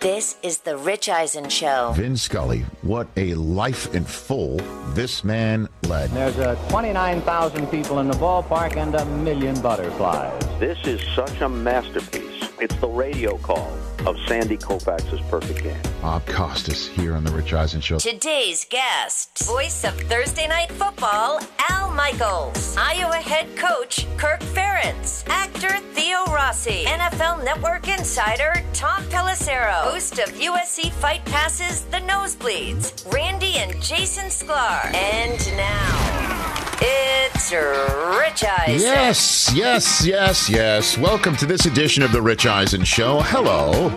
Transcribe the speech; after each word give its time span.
This 0.00 0.38
is 0.42 0.60
the 0.60 0.78
Rich 0.78 1.10
Eisen 1.10 1.50
Show. 1.50 1.92
Vin 1.94 2.16
Scully, 2.16 2.64
what 2.80 3.06
a 3.18 3.34
life 3.34 3.94
in 3.94 4.02
full 4.02 4.56
this 4.94 5.22
man 5.24 5.68
led. 5.82 6.08
There's 6.12 6.38
uh, 6.38 6.54
29,000 6.70 7.66
people 7.66 7.98
in 7.98 8.08
the 8.08 8.16
ballpark 8.16 8.78
and 8.78 8.94
a 8.94 9.04
million 9.04 9.60
butterflies. 9.60 10.42
This 10.58 10.78
is 10.86 11.06
such 11.14 11.42
a 11.42 11.50
masterpiece. 11.50 12.48
It's 12.60 12.74
the 12.76 12.88
radio 12.88 13.36
call 13.36 13.76
of 14.06 14.16
Sandy 14.26 14.56
Koufax's 14.56 15.20
perfect 15.28 15.62
game. 15.62 15.80
Bob 16.00 16.24
Costas 16.26 16.86
here 16.88 17.14
on 17.14 17.24
the 17.24 17.32
Rich 17.32 17.52
Eisen 17.52 17.80
Show. 17.80 17.98
Today's 17.98 18.64
guest, 18.64 19.44
voice 19.44 19.84
of 19.84 19.94
Thursday 20.02 20.48
Night 20.48 20.72
Football, 20.72 21.40
Al 21.68 21.90
Michaels, 21.92 22.76
Iowa 22.76 23.16
head 23.16 23.56
coach 23.56 24.06
Kirk 24.16 24.40
Ferentz, 24.40 25.28
actor 25.28 25.78
Theo 25.92 26.24
Rossi, 26.26 26.84
NFL 26.86 27.44
Network 27.44 27.88
insider 27.88 28.64
Tom 28.72 29.02
Pelissero, 29.04 29.82
host 29.82 30.18
of 30.18 30.28
UFC 30.30 30.90
Fight 30.92 31.24
Passes 31.26 31.82
The 31.86 31.98
Nosebleeds, 31.98 33.12
Randy 33.12 33.56
and 33.58 33.80
Jason 33.82 34.26
Sklar. 34.26 34.92
And 34.94 35.56
now, 35.56 36.69
it's 36.80 37.52
Rich 37.52 38.44
Eisen. 38.44 38.80
Yes, 38.80 39.52
yes, 39.54 40.06
yes, 40.06 40.48
yes. 40.48 40.98
Welcome 40.98 41.36
to 41.36 41.46
this 41.46 41.66
edition 41.66 42.02
of 42.02 42.12
the 42.12 42.22
Rich 42.22 42.46
Eisen 42.46 42.84
Show. 42.84 43.20
Hello. 43.20 43.90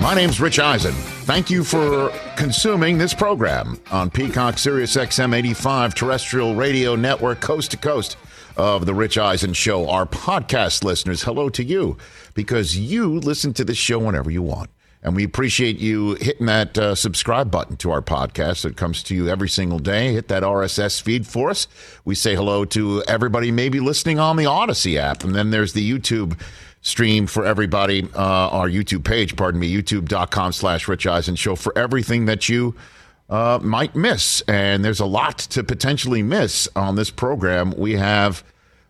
My 0.00 0.14
name's 0.14 0.40
Rich 0.40 0.58
Eisen. 0.58 0.92
Thank 0.92 1.50
you 1.50 1.62
for 1.62 2.10
consuming 2.36 2.98
this 2.98 3.12
program 3.12 3.78
on 3.90 4.10
Peacock 4.10 4.58
Sirius 4.58 4.96
XM 4.96 5.34
85 5.34 5.94
terrestrial 5.94 6.54
radio 6.54 6.96
network 6.96 7.40
coast 7.40 7.72
to 7.72 7.76
coast 7.76 8.16
of 8.56 8.86
the 8.86 8.94
Rich 8.94 9.18
Eisen 9.18 9.52
Show. 9.52 9.88
Our 9.88 10.06
podcast 10.06 10.84
listeners, 10.84 11.22
hello 11.22 11.48
to 11.50 11.62
you 11.62 11.96
because 12.34 12.76
you 12.78 13.18
listen 13.20 13.52
to 13.54 13.64
this 13.64 13.78
show 13.78 13.98
whenever 13.98 14.30
you 14.30 14.42
want. 14.42 14.70
And 15.02 15.16
we 15.16 15.24
appreciate 15.24 15.78
you 15.78 16.14
hitting 16.20 16.46
that 16.46 16.76
uh, 16.76 16.94
subscribe 16.94 17.50
button 17.50 17.76
to 17.78 17.90
our 17.90 18.02
podcast. 18.02 18.66
It 18.66 18.76
comes 18.76 19.02
to 19.04 19.14
you 19.14 19.28
every 19.28 19.48
single 19.48 19.78
day. 19.78 20.12
Hit 20.12 20.28
that 20.28 20.42
RSS 20.42 21.00
feed 21.00 21.26
for 21.26 21.48
us. 21.48 21.68
We 22.04 22.14
say 22.14 22.34
hello 22.34 22.66
to 22.66 23.02
everybody 23.08 23.50
maybe 23.50 23.80
listening 23.80 24.18
on 24.18 24.36
the 24.36 24.44
Odyssey 24.46 24.98
app. 24.98 25.24
And 25.24 25.34
then 25.34 25.50
there's 25.50 25.72
the 25.72 25.90
YouTube 25.90 26.38
stream 26.82 27.26
for 27.26 27.46
everybody, 27.46 28.08
uh, 28.14 28.48
our 28.48 28.68
YouTube 28.68 29.04
page, 29.04 29.36
pardon 29.36 29.60
me, 29.60 29.72
youtube.com 29.72 30.52
slash 30.52 30.88
Rich 30.88 31.06
Eisen 31.06 31.36
Show 31.36 31.56
for 31.56 31.76
everything 31.76 32.26
that 32.26 32.48
you 32.48 32.74
uh, 33.30 33.58
might 33.62 33.94
miss. 33.94 34.42
And 34.42 34.84
there's 34.84 35.00
a 35.00 35.06
lot 35.06 35.38
to 35.38 35.62
potentially 35.64 36.22
miss 36.22 36.68
on 36.76 36.96
this 36.96 37.10
program. 37.10 37.72
We 37.76 37.94
have 37.94 38.44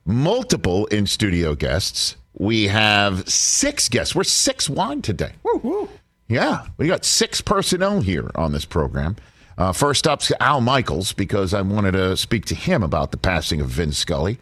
multiple 0.05 0.87
in 0.87 1.07
studio 1.07 1.55
guests. 1.55 2.17
We 2.35 2.69
have 2.69 3.29
six 3.29 3.89
guests. 3.89 4.15
We're 4.15 4.25
six 4.25 4.69
wide 4.69 5.05
today. 5.05 5.33
Yeah, 6.31 6.67
we 6.79 6.87
got 6.87 7.05
six 7.05 7.41
personnel 7.41 8.01
here 8.03 8.31
on 8.37 8.53
this 8.53 8.65
program. 8.65 9.17
Uh, 9.59 9.73
first 9.73 10.07
up's 10.07 10.31
Al 10.39 10.61
Michaels 10.61 11.13
because 11.13 11.53
I 11.53 11.61
wanted 11.61 11.93
to 11.93 12.17
speak 12.17 12.47
to 12.47 12.55
him 12.55 12.85
about 12.85 13.11
the 13.11 13.17
passing 13.17 13.61
of 13.61 13.67
Vin 13.67 13.91
Scully. 13.91 14.39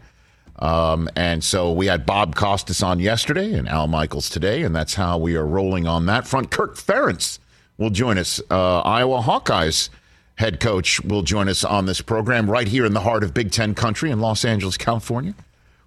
Um, 0.59 1.09
and 1.15 1.43
so 1.43 1.71
we 1.71 1.87
had 1.87 2.05
Bob 2.05 2.35
Costas 2.35 2.83
on 2.83 2.99
yesterday 2.99 3.53
and 3.53 3.67
Al 3.67 3.87
Michaels 3.87 4.29
today, 4.29 4.61
and 4.61 4.75
that's 4.75 4.93
how 4.93 5.17
we 5.17 5.35
are 5.35 5.45
rolling 5.45 5.87
on 5.87 6.05
that 6.05 6.27
front. 6.27 6.51
Kirk 6.51 6.75
Ferentz 6.75 7.39
will 7.79 7.89
join 7.89 8.19
us. 8.19 8.39
Uh, 8.51 8.81
Iowa 8.81 9.21
Hawkeyes 9.21 9.89
head 10.35 10.59
coach 10.59 11.01
will 11.01 11.23
join 11.23 11.49
us 11.49 11.63
on 11.63 11.87
this 11.87 12.01
program 12.01 12.49
right 12.49 12.67
here 12.67 12.85
in 12.85 12.93
the 12.93 13.01
heart 13.01 13.23
of 13.23 13.33
Big 13.33 13.51
Ten 13.51 13.73
country 13.73 14.11
in 14.11 14.19
Los 14.19 14.45
Angeles, 14.45 14.77
California. 14.77 15.33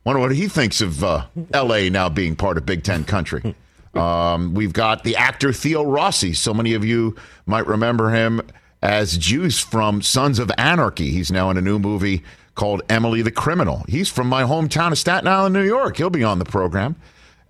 Wonder 0.04 0.20
what 0.20 0.34
he 0.34 0.48
thinks 0.48 0.80
of 0.80 1.04
uh, 1.04 1.26
L.A. 1.54 1.90
now 1.90 2.08
being 2.08 2.34
part 2.34 2.58
of 2.58 2.66
Big 2.66 2.82
Ten 2.82 3.04
country. 3.04 3.54
Um, 3.94 4.54
we've 4.54 4.72
got 4.72 5.04
the 5.04 5.16
actor 5.16 5.52
Theo 5.52 5.82
Rossi. 5.84 6.32
So 6.32 6.54
many 6.54 6.74
of 6.74 6.84
you 6.84 7.16
might 7.46 7.66
remember 7.66 8.10
him 8.10 8.40
as 8.82 9.18
Juice 9.18 9.58
from 9.58 10.02
Sons 10.02 10.38
of 10.38 10.50
Anarchy. 10.58 11.10
He's 11.10 11.30
now 11.30 11.50
in 11.50 11.56
a 11.56 11.60
new 11.60 11.78
movie 11.78 12.22
called 12.54 12.82
Emily 12.88 13.22
the 13.22 13.30
Criminal. 13.30 13.84
He's 13.88 14.08
from 14.08 14.28
my 14.28 14.42
hometown 14.42 14.92
of 14.92 14.98
Staten 14.98 15.28
Island, 15.28 15.54
New 15.54 15.64
York. 15.64 15.96
He'll 15.96 16.10
be 16.10 16.24
on 16.24 16.38
the 16.38 16.44
program. 16.44 16.96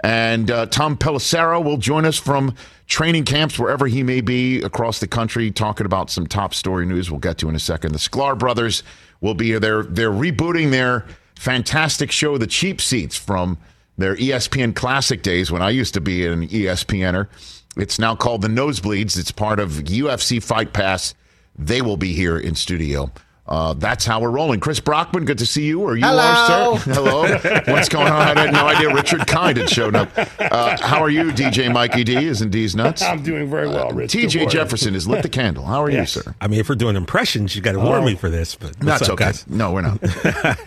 And 0.05 0.51
uh, 0.51 0.67
Tom 0.67 0.97
Pelissero 0.97 1.63
will 1.63 1.77
join 1.77 2.05
us 2.05 2.19
from 2.19 2.55
training 2.87 3.25
camps 3.25 3.59
wherever 3.59 3.87
he 3.87 4.03
may 4.03 4.21
be 4.21 4.61
across 4.63 4.99
the 4.99 5.07
country, 5.07 5.51
talking 5.51 5.87
about 5.87 6.11
some 6.11 6.27
top 6.27 6.55
story 6.55 6.87
news. 6.87 7.11
We'll 7.11 7.21
get 7.21 7.39
to 7.39 7.49
in 7.49 7.55
a 7.55 7.61
second. 7.61 7.93
The 7.93 7.99
Sklar 7.99 8.37
brothers 8.37 8.83
will 9.21 9.35
be 9.35 9.47
here. 9.47 9.61
They're 9.61 9.85
they're 9.85 10.11
rebooting 10.11 10.73
their 10.73 11.07
fantastic 11.37 12.11
show, 12.11 12.37
The 12.37 12.49
Cheap 12.49 12.81
Seats, 12.81 13.17
from 13.17 13.59
their 14.03 14.17
ESPN 14.17 14.75
Classic 14.75 15.23
days 15.23 15.51
when 15.51 15.63
I 15.63 15.71
used 15.71 15.95
to 15.95 16.01
be 16.01 16.27
an 16.27 16.49
ESPNer. 16.49 17.29
It's 17.77 17.99
now 17.99 18.15
called 18.15 18.43
The 18.43 18.49
Nosebleeds. 18.49 19.19
It's 19.19 19.33
part 19.33 19.61
of 19.61 19.71
UFC 19.71 20.43
Fight 20.43 20.73
Pass. 20.73 21.15
They 21.57 21.81
will 21.81 21.97
be 21.97 22.13
here 22.13 22.39
in 22.39 22.55
studio. 22.55 23.11
Uh, 23.45 23.75
that's 23.75 24.05
how 24.05 24.21
we're 24.21 24.31
rolling. 24.31 24.61
Chris 24.61 24.79
Brockman, 24.79 25.25
good 25.25 25.39
to 25.39 25.47
see 25.47 25.65
you. 25.65 25.81
Or 25.83 25.97
you 25.97 26.05
Hello. 26.07 26.21
are, 26.23 26.79
sir? 26.79 26.93
Hello. 26.95 27.23
What's 27.75 27.89
going 27.89 28.07
on? 28.07 28.39
I 28.39 28.41
had 28.41 28.53
no 28.53 28.69
idea 28.69 28.95
Richard 28.95 29.27
Kind 29.27 29.57
had 29.59 29.69
shown 29.69 29.97
up. 29.97 30.11
Uh, 30.39 30.77
how 30.81 31.03
are 31.03 31.11
you, 31.11 31.33
DJ 31.33 31.71
Mikey 31.73 32.05
D? 32.05 32.15
Isn't 32.17 32.51
D's 32.51 32.77
nuts? 32.77 33.03
I'm 33.03 33.21
doing 33.23 33.51
very 33.51 33.67
well, 33.69 33.91
Rich. 33.91 34.13
Good 34.13 34.29
TJ. 34.31 34.49
Jefferson 34.49 34.95
has 34.95 35.09
lit 35.09 35.25
the 35.25 35.29
candle. 35.29 35.65
How 35.65 35.83
are 35.83 35.91
Yes. 35.91 36.15
you, 36.15 36.23
sir? 36.23 36.35
I 36.41 36.47
mean, 36.47 36.61
if 36.61 36.69
we're 36.69 36.77
doing 36.77 36.95
impressions, 36.95 37.57
you 37.57 37.63
got 37.63 37.73
to 37.73 37.81
warn 37.81 38.03
Oh. 38.03 38.07
me 38.07 38.15
for 38.15 38.31
this. 38.31 38.55
But 38.55 38.69
what's 38.77 38.85
That's 38.85 39.03
up, 39.03 39.11
okay. 39.15 39.25
guys? 39.25 39.45
No, 39.49 39.73
we're 39.73 39.83
not. 39.83 39.99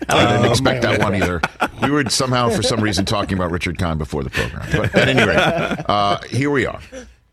I 0.10 0.34
didn't 0.38 0.52
expect 0.52 0.84
man. 0.84 0.92
that 0.92 1.00
one 1.02 1.16
either. 1.16 1.42
We 1.82 1.92
were 1.92 2.10
somehow, 2.10 2.50
for 2.50 2.62
some 2.62 2.82
reason, 2.82 3.06
talking 3.06 3.38
about 3.38 3.52
Richard 3.52 3.78
Kind 3.78 4.00
before 4.00 4.24
the 4.24 4.30
program. 4.30 4.68
But 4.74 4.94
at 4.94 5.08
any 5.08 5.24
rate, 5.26 5.38
uh, 5.38 6.20
here 6.30 6.52
we 6.52 6.66
are. 6.66 6.82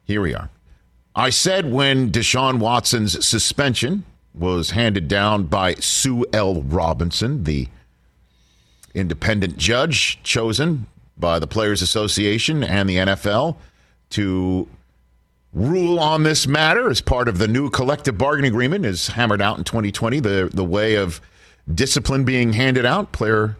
Here 0.04 0.20
we 0.22 0.34
are. 0.34 0.50
I 1.16 1.30
said 1.30 1.70
when 1.70 2.12
Deshaun 2.12 2.58
Watson's 2.60 3.26
suspension 3.26 4.04
was 4.34 4.70
handed 4.70 5.08
down 5.08 5.44
by 5.44 5.74
Sue 5.74 6.24
L. 6.32 6.62
Robinson, 6.62 7.44
the 7.44 7.68
independent 8.94 9.56
judge 9.56 10.22
chosen 10.22 10.86
by 11.16 11.38
the 11.38 11.46
Players 11.46 11.82
Association 11.82 12.62
and 12.64 12.88
the 12.88 12.96
NFL 12.96 13.56
to 14.10 14.68
rule 15.52 15.98
on 15.98 16.22
this 16.22 16.46
matter 16.46 16.90
as 16.90 17.00
part 17.00 17.28
of 17.28 17.38
the 17.38 17.48
new 17.48 17.68
collective 17.68 18.16
bargaining 18.16 18.50
agreement 18.50 18.86
is 18.86 19.08
hammered 19.08 19.42
out 19.42 19.58
in 19.58 19.64
2020 19.64 20.20
the 20.20 20.50
the 20.52 20.64
way 20.64 20.94
of 20.94 21.20
discipline 21.72 22.24
being 22.24 22.54
handed 22.54 22.86
out 22.86 23.12
player 23.12 23.56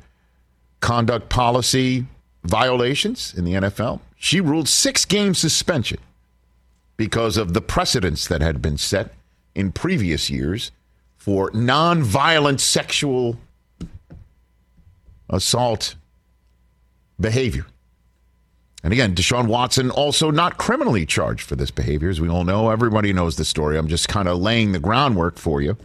conduct 0.80 1.28
policy 1.28 2.06
violations 2.44 3.34
in 3.36 3.44
the 3.44 3.52
NFL 3.52 4.00
she 4.16 4.40
ruled 4.40 4.68
6 4.68 5.04
game 5.04 5.34
suspension 5.34 5.98
because 6.96 7.36
of 7.36 7.52
the 7.52 7.60
precedents 7.60 8.26
that 8.26 8.40
had 8.40 8.62
been 8.62 8.78
set 8.78 9.12
in 9.54 9.72
previous 9.72 10.30
years 10.30 10.72
for 11.16 11.50
non-violent 11.54 12.60
sexual 12.60 13.36
assault 15.28 15.94
behavior 17.20 17.66
and 18.82 18.92
again, 18.92 19.14
Deshaun 19.14 19.46
Watson 19.46 19.90
also 19.90 20.30
not 20.30 20.58
criminally 20.58 21.06
charged 21.06 21.42
for 21.42 21.54
this 21.54 21.70
behavior, 21.70 22.10
as 22.10 22.20
we 22.20 22.28
all 22.28 22.44
know. 22.44 22.70
Everybody 22.70 23.12
knows 23.12 23.36
the 23.36 23.44
story. 23.44 23.78
I'm 23.78 23.88
just 23.88 24.08
kind 24.08 24.28
of 24.28 24.38
laying 24.38 24.72
the 24.72 24.80
groundwork 24.80 25.38
for 25.38 25.62
you 25.62 25.76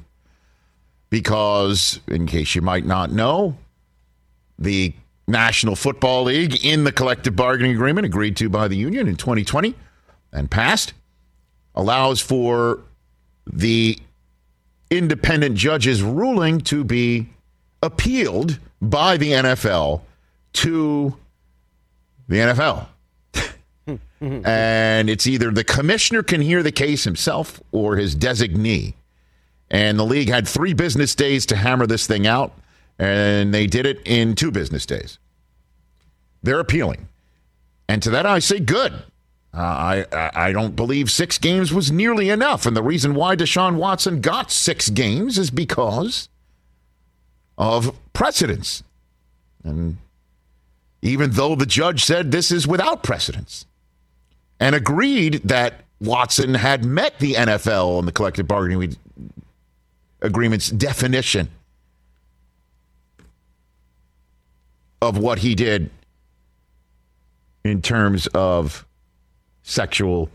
because, 1.10 2.00
in 2.08 2.26
case 2.26 2.56
you 2.56 2.62
might 2.62 2.86
not 2.86 3.12
know, 3.12 3.56
the 4.58 4.94
National 5.28 5.76
Football 5.76 6.24
League, 6.24 6.66
in 6.66 6.86
the 6.86 6.92
collective 6.92 7.36
bargaining 7.36 7.74
agreement 7.74 8.06
agreed 8.06 8.36
to 8.38 8.50
by 8.50 8.68
the 8.68 8.78
union 8.78 9.08
in 9.08 9.16
2020 9.16 9.76
and 10.34 10.50
passed, 10.50 10.94
allows 11.76 12.20
for 12.20 12.80
the 13.52 14.00
independent 14.90 15.56
judge's 15.56 16.02
ruling 16.02 16.62
to 16.62 16.84
be 16.84 17.30
appealed 17.82 18.60
by 18.82 19.18
the 19.18 19.32
NFL 19.32 20.02
to 20.54 21.16
the 22.28 22.38
NFL. 22.38 22.88
Mm-hmm. 24.22 24.48
and 24.48 25.12
it's 25.12 25.28
either 25.28 25.52
the 25.52 25.64
commissioner 25.64 26.24
can 26.24 26.42
hear 26.42 26.64
the 26.64 26.72
case 26.72 27.04
himself 27.04 27.62
or 27.72 27.98
his 27.98 28.16
designee. 28.16 28.96
And 29.70 30.00
the 30.00 30.04
league 30.04 30.30
had 30.30 30.48
three 30.48 30.74
business 30.74 31.14
days 31.14 31.46
to 31.48 31.56
hammer 31.56 31.86
this 31.86 32.08
thing 32.08 32.26
out, 32.26 32.54
and 32.98 33.54
they 33.54 33.68
did 33.68 33.86
it 33.86 34.02
in 34.06 34.34
two 34.34 34.50
business 34.50 34.86
days. 34.86 35.20
They're 36.42 36.60
appealing. 36.60 37.08
And 37.88 38.02
to 38.04 38.10
that, 38.10 38.26
I 38.26 38.40
say 38.40 38.60
good. 38.60 38.94
Uh, 39.58 40.06
I 40.12 40.32
I 40.36 40.52
don't 40.52 40.76
believe 40.76 41.10
six 41.10 41.40
games 41.40 41.74
was 41.74 41.92
nearly 41.92 42.30
enough, 42.30 42.68
and 42.68 42.78
the 42.78 42.84
reason 42.84 43.16
why 43.16 43.36
Deshaun 43.36 43.78
Watson 43.78 44.22
got 44.22 44.52
six 44.52 44.88
games 44.90 45.40
is 45.40 45.50
because 45.50 46.30
of 47.58 47.98
precedence, 48.14 48.84
and 49.64 49.98
even 51.02 51.32
though 51.32 51.56
the 51.56 51.66
judge 51.66 52.06
said 52.06 52.32
this 52.32 52.52
is 52.52 52.68
without 52.68 53.02
precedence, 53.02 53.66
and 54.60 54.76
agreed 54.76 55.42
that 55.46 55.86
Watson 56.00 56.54
had 56.54 56.86
met 56.86 57.18
the 57.18 57.34
NFL 57.34 57.98
and 57.98 58.08
the 58.08 58.12
collective 58.12 58.48
bargaining 58.48 58.96
agreement's 60.22 60.70
definition 60.70 61.50
of 65.02 65.18
what 65.18 65.40
he 65.40 65.56
did 65.56 65.90
in 67.64 67.82
terms 67.82 68.28
of 68.28 68.87
sexual 69.68 70.30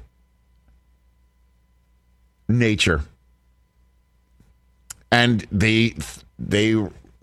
nature. 2.48 3.00
And 5.10 5.46
they 5.50 5.94
they 6.38 6.76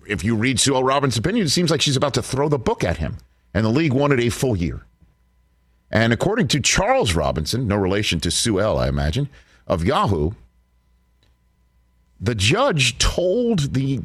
if 0.08 0.24
you 0.24 0.36
read 0.36 0.60
Sue 0.60 0.76
L. 0.76 0.84
Robinson's 0.84 1.20
opinion, 1.20 1.46
it 1.46 1.50
seems 1.50 1.70
like 1.70 1.82
she's 1.82 1.96
about 1.96 2.16
to 2.16 2.24
throw 2.24 2.50
the 2.50 2.58
book 2.58 2.84
at 2.84 2.98
him. 2.98 3.18
And 3.54 3.66
the 3.66 3.70
league 3.70 3.94
wanted 3.94 4.20
a 4.20 4.30
full 4.30 4.56
year. 4.56 4.82
And 5.92 6.12
according 6.12 6.48
to 6.50 6.60
Charles 6.60 7.14
Robinson, 7.14 7.68
no 7.68 7.76
relation 7.76 8.20
to 8.22 8.32
Sue 8.32 8.60
L., 8.60 8.78
I 8.78 8.88
imagine, 8.88 9.30
of 9.68 9.84
Yahoo, 9.84 10.32
the 12.20 12.36
judge 12.36 12.98
told 12.98 13.74
the 13.74 14.02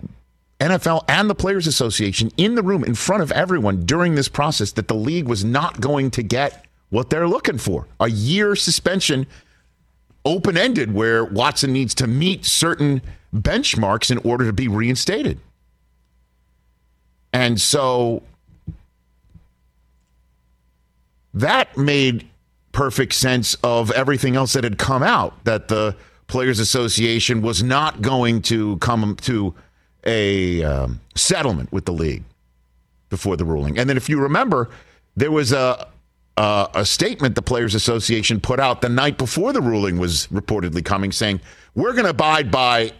NFL 0.61 1.05
and 1.09 1.29
the 1.29 1.35
Players 1.35 1.67
Association 1.67 2.31
in 2.37 2.55
the 2.55 2.63
room 2.63 2.85
in 2.85 2.95
front 2.95 3.23
of 3.23 3.33
everyone 3.33 3.85
during 3.85 4.15
this 4.15 4.29
process 4.29 4.73
that 4.73 4.89
the 4.89 4.95
league 4.95 5.27
was 5.27 5.45
not 5.45 5.81
going 5.81 6.11
to 6.13 6.23
get 6.23 6.64
what 6.95 7.11
they're 7.11 7.27
looking 7.27 7.59
for 7.59 7.89
a 7.99 8.09
year 8.09 8.55
suspension, 8.55 9.27
open 10.25 10.57
ended, 10.57 10.95
where 10.95 11.25
Watson 11.25 11.73
needs 11.73 11.93
to 11.97 12.07
meet 12.07 12.45
certain 12.45 13.03
benchmarks 13.35 14.13
in 14.13 14.19
order 14.19 14.47
to 14.47 14.53
be 14.53 14.69
reinstated. 14.69 15.41
And 17.33 17.61
so 17.61 18.23
that 21.35 21.77
made 21.77 22.29
perfect 22.71 23.15
sense 23.15 23.55
of 23.65 23.91
everything 23.91 24.37
else 24.37 24.53
that 24.53 24.63
had 24.63 24.79
come 24.79 25.03
out 25.03 25.43
that 25.43 25.67
the 25.67 25.97
Players 26.29 26.61
Association 26.61 27.43
was 27.43 27.61
not 27.61 28.03
going 28.03 28.41
to 28.43 28.79
come 28.79 29.17
to 29.23 29.53
a 30.05 30.63
um, 30.63 31.01
settlement 31.17 31.73
with 31.73 31.87
the 31.87 31.93
league 31.93 32.23
before 33.11 33.37
the 33.37 33.45
ruling. 33.45 33.79
And 33.79 33.91
then, 33.91 33.97
if 33.97 34.09
you 34.09 34.21
remember, 34.21 34.71
there 35.17 35.33
was 35.33 35.51
a, 35.51 35.89
a, 36.37 36.69
a 36.75 36.85
statement 36.85 37.35
the 37.35 37.43
Players 37.43 37.75
Association 37.75 38.41
put 38.41 38.61
out 38.61 38.81
the 38.81 38.89
night 38.89 39.19
before 39.19 39.53
the 39.53 39.61
ruling 39.61 39.99
was 39.99 40.27
reportedly 40.29 40.85
coming, 40.85 41.13
saying 41.13 41.41
we're 41.75 41.93
going 41.93 42.05
to 42.05 42.11
abide 42.11 42.51
by 42.51 42.93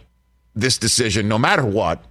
this 0.55 0.77
decision 0.77 1.27
no 1.27 1.37
matter 1.37 1.65
what. 1.65 2.03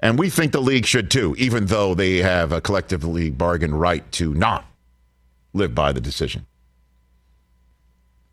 And 0.00 0.18
we 0.18 0.30
think 0.30 0.52
the 0.52 0.60
league 0.60 0.84
should 0.84 1.10
too, 1.10 1.34
even 1.38 1.66
though 1.66 1.94
they 1.94 2.18
have 2.18 2.52
a 2.52 2.60
collectively 2.60 3.30
bargained 3.30 3.78
right 3.78 4.10
to 4.12 4.34
not 4.34 4.66
live 5.52 5.74
by 5.74 5.92
the 5.92 6.00
decision. 6.00 6.46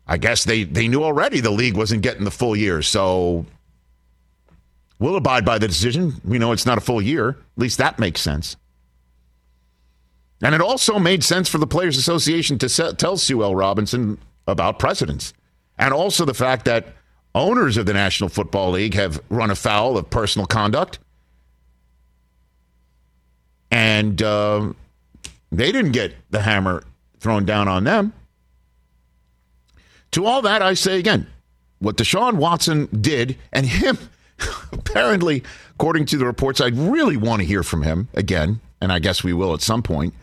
I 0.06 0.18
guess 0.18 0.42
they, 0.42 0.64
they 0.64 0.88
knew 0.88 1.04
already 1.04 1.38
the 1.40 1.52
league 1.52 1.76
wasn't 1.76 2.02
getting 2.02 2.24
the 2.24 2.32
full 2.32 2.56
year, 2.56 2.82
so 2.82 3.46
we'll 4.98 5.14
abide 5.14 5.44
by 5.44 5.58
the 5.58 5.68
decision. 5.68 6.14
We 6.24 6.38
know 6.38 6.50
it's 6.50 6.66
not 6.66 6.78
a 6.78 6.80
full 6.80 7.00
year. 7.00 7.30
At 7.30 7.36
least 7.56 7.78
that 7.78 8.00
makes 8.00 8.20
sense. 8.20 8.56
And 10.42 10.54
it 10.54 10.60
also 10.60 10.98
made 10.98 11.22
sense 11.22 11.48
for 11.48 11.58
the 11.58 11.66
Players 11.66 11.96
Association 11.96 12.58
to 12.58 12.68
se- 12.68 12.94
tell 12.94 13.16
Sue 13.16 13.42
L. 13.42 13.54
Robinson 13.54 14.18
about 14.46 14.78
precedents. 14.78 15.34
And 15.78 15.92
also 15.92 16.24
the 16.24 16.34
fact 16.34 16.64
that 16.64 16.88
owners 17.34 17.76
of 17.76 17.86
the 17.86 17.92
National 17.92 18.28
Football 18.28 18.72
League 18.72 18.94
have 18.94 19.22
run 19.28 19.50
afoul 19.50 19.96
of 19.96 20.08
personal 20.10 20.46
conduct. 20.46 20.98
And 23.70 24.20
uh, 24.22 24.72
they 25.52 25.72
didn't 25.72 25.92
get 25.92 26.14
the 26.30 26.40
hammer 26.40 26.84
thrown 27.18 27.44
down 27.44 27.68
on 27.68 27.84
them. 27.84 28.12
To 30.12 30.26
all 30.26 30.42
that, 30.42 30.60
I 30.60 30.74
say 30.74 30.98
again, 30.98 31.26
what 31.78 31.96
Deshaun 31.96 32.34
Watson 32.34 32.86
did, 33.00 33.36
and 33.52 33.66
him, 33.66 33.96
apparently, 34.72 35.44
according 35.74 36.06
to 36.06 36.16
the 36.16 36.26
reports, 36.26 36.60
I'd 36.60 36.76
really 36.76 37.16
want 37.16 37.40
to 37.40 37.46
hear 37.46 37.62
from 37.62 37.82
him 37.82 38.08
again, 38.14 38.60
and 38.80 38.92
I 38.92 38.98
guess 38.98 39.22
we 39.22 39.32
will 39.32 39.54
at 39.54 39.62
some 39.62 39.82
point. 39.82 40.14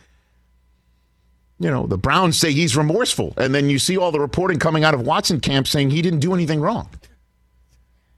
You 1.59 1.71
know, 1.71 1.87
the 1.87 1.97
Browns 1.97 2.37
say 2.37 2.51
he's 2.51 2.77
remorseful, 2.77 3.33
and 3.35 3.53
then 3.53 3.69
you 3.69 3.79
see 3.79 3.97
all 3.97 4.11
the 4.11 4.19
reporting 4.19 4.59
coming 4.59 4.83
out 4.83 4.93
of 4.93 5.01
Watson 5.01 5.39
camp 5.39 5.67
saying 5.67 5.89
he 5.89 6.01
didn't 6.01 6.19
do 6.19 6.33
anything 6.33 6.61
wrong. 6.61 6.89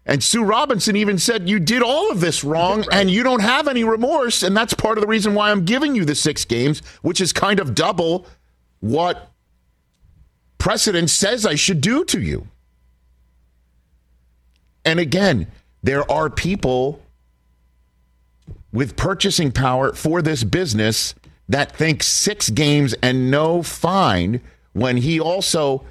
And 0.05 0.23
Sue 0.23 0.43
Robinson 0.43 0.95
even 0.95 1.19
said, 1.19 1.47
You 1.47 1.59
did 1.59 1.81
all 1.81 2.11
of 2.11 2.19
this 2.19 2.43
wrong, 2.43 2.79
right. 2.79 2.87
and 2.93 3.11
you 3.11 3.23
don't 3.23 3.41
have 3.41 3.67
any 3.67 3.83
remorse. 3.83 4.43
And 4.43 4.57
that's 4.57 4.73
part 4.73 4.97
of 4.97 5.01
the 5.01 5.07
reason 5.07 5.35
why 5.35 5.51
I'm 5.51 5.65
giving 5.65 5.95
you 5.95 6.03
the 6.03 6.15
six 6.15 6.45
games, 6.45 6.81
which 7.01 7.21
is 7.21 7.31
kind 7.31 7.59
of 7.59 7.75
double 7.75 8.25
what 8.79 9.29
precedent 10.57 11.09
says 11.09 11.45
I 11.45 11.55
should 11.55 11.79
do 11.79 12.03
to 12.05 12.19
you. 12.19 12.47
And 14.83 14.99
again, 14.99 15.47
there 15.83 16.09
are 16.11 16.29
people 16.29 17.01
with 18.71 18.95
purchasing 18.95 19.51
power 19.51 19.93
for 19.93 20.21
this 20.21 20.43
business 20.43 21.13
that 21.49 21.75
thinks 21.75 22.07
six 22.07 22.49
games 22.49 22.93
and 23.01 23.29
no 23.29 23.61
fine 23.61 24.39
when 24.73 24.97
he 24.97 25.19
also 25.19 25.83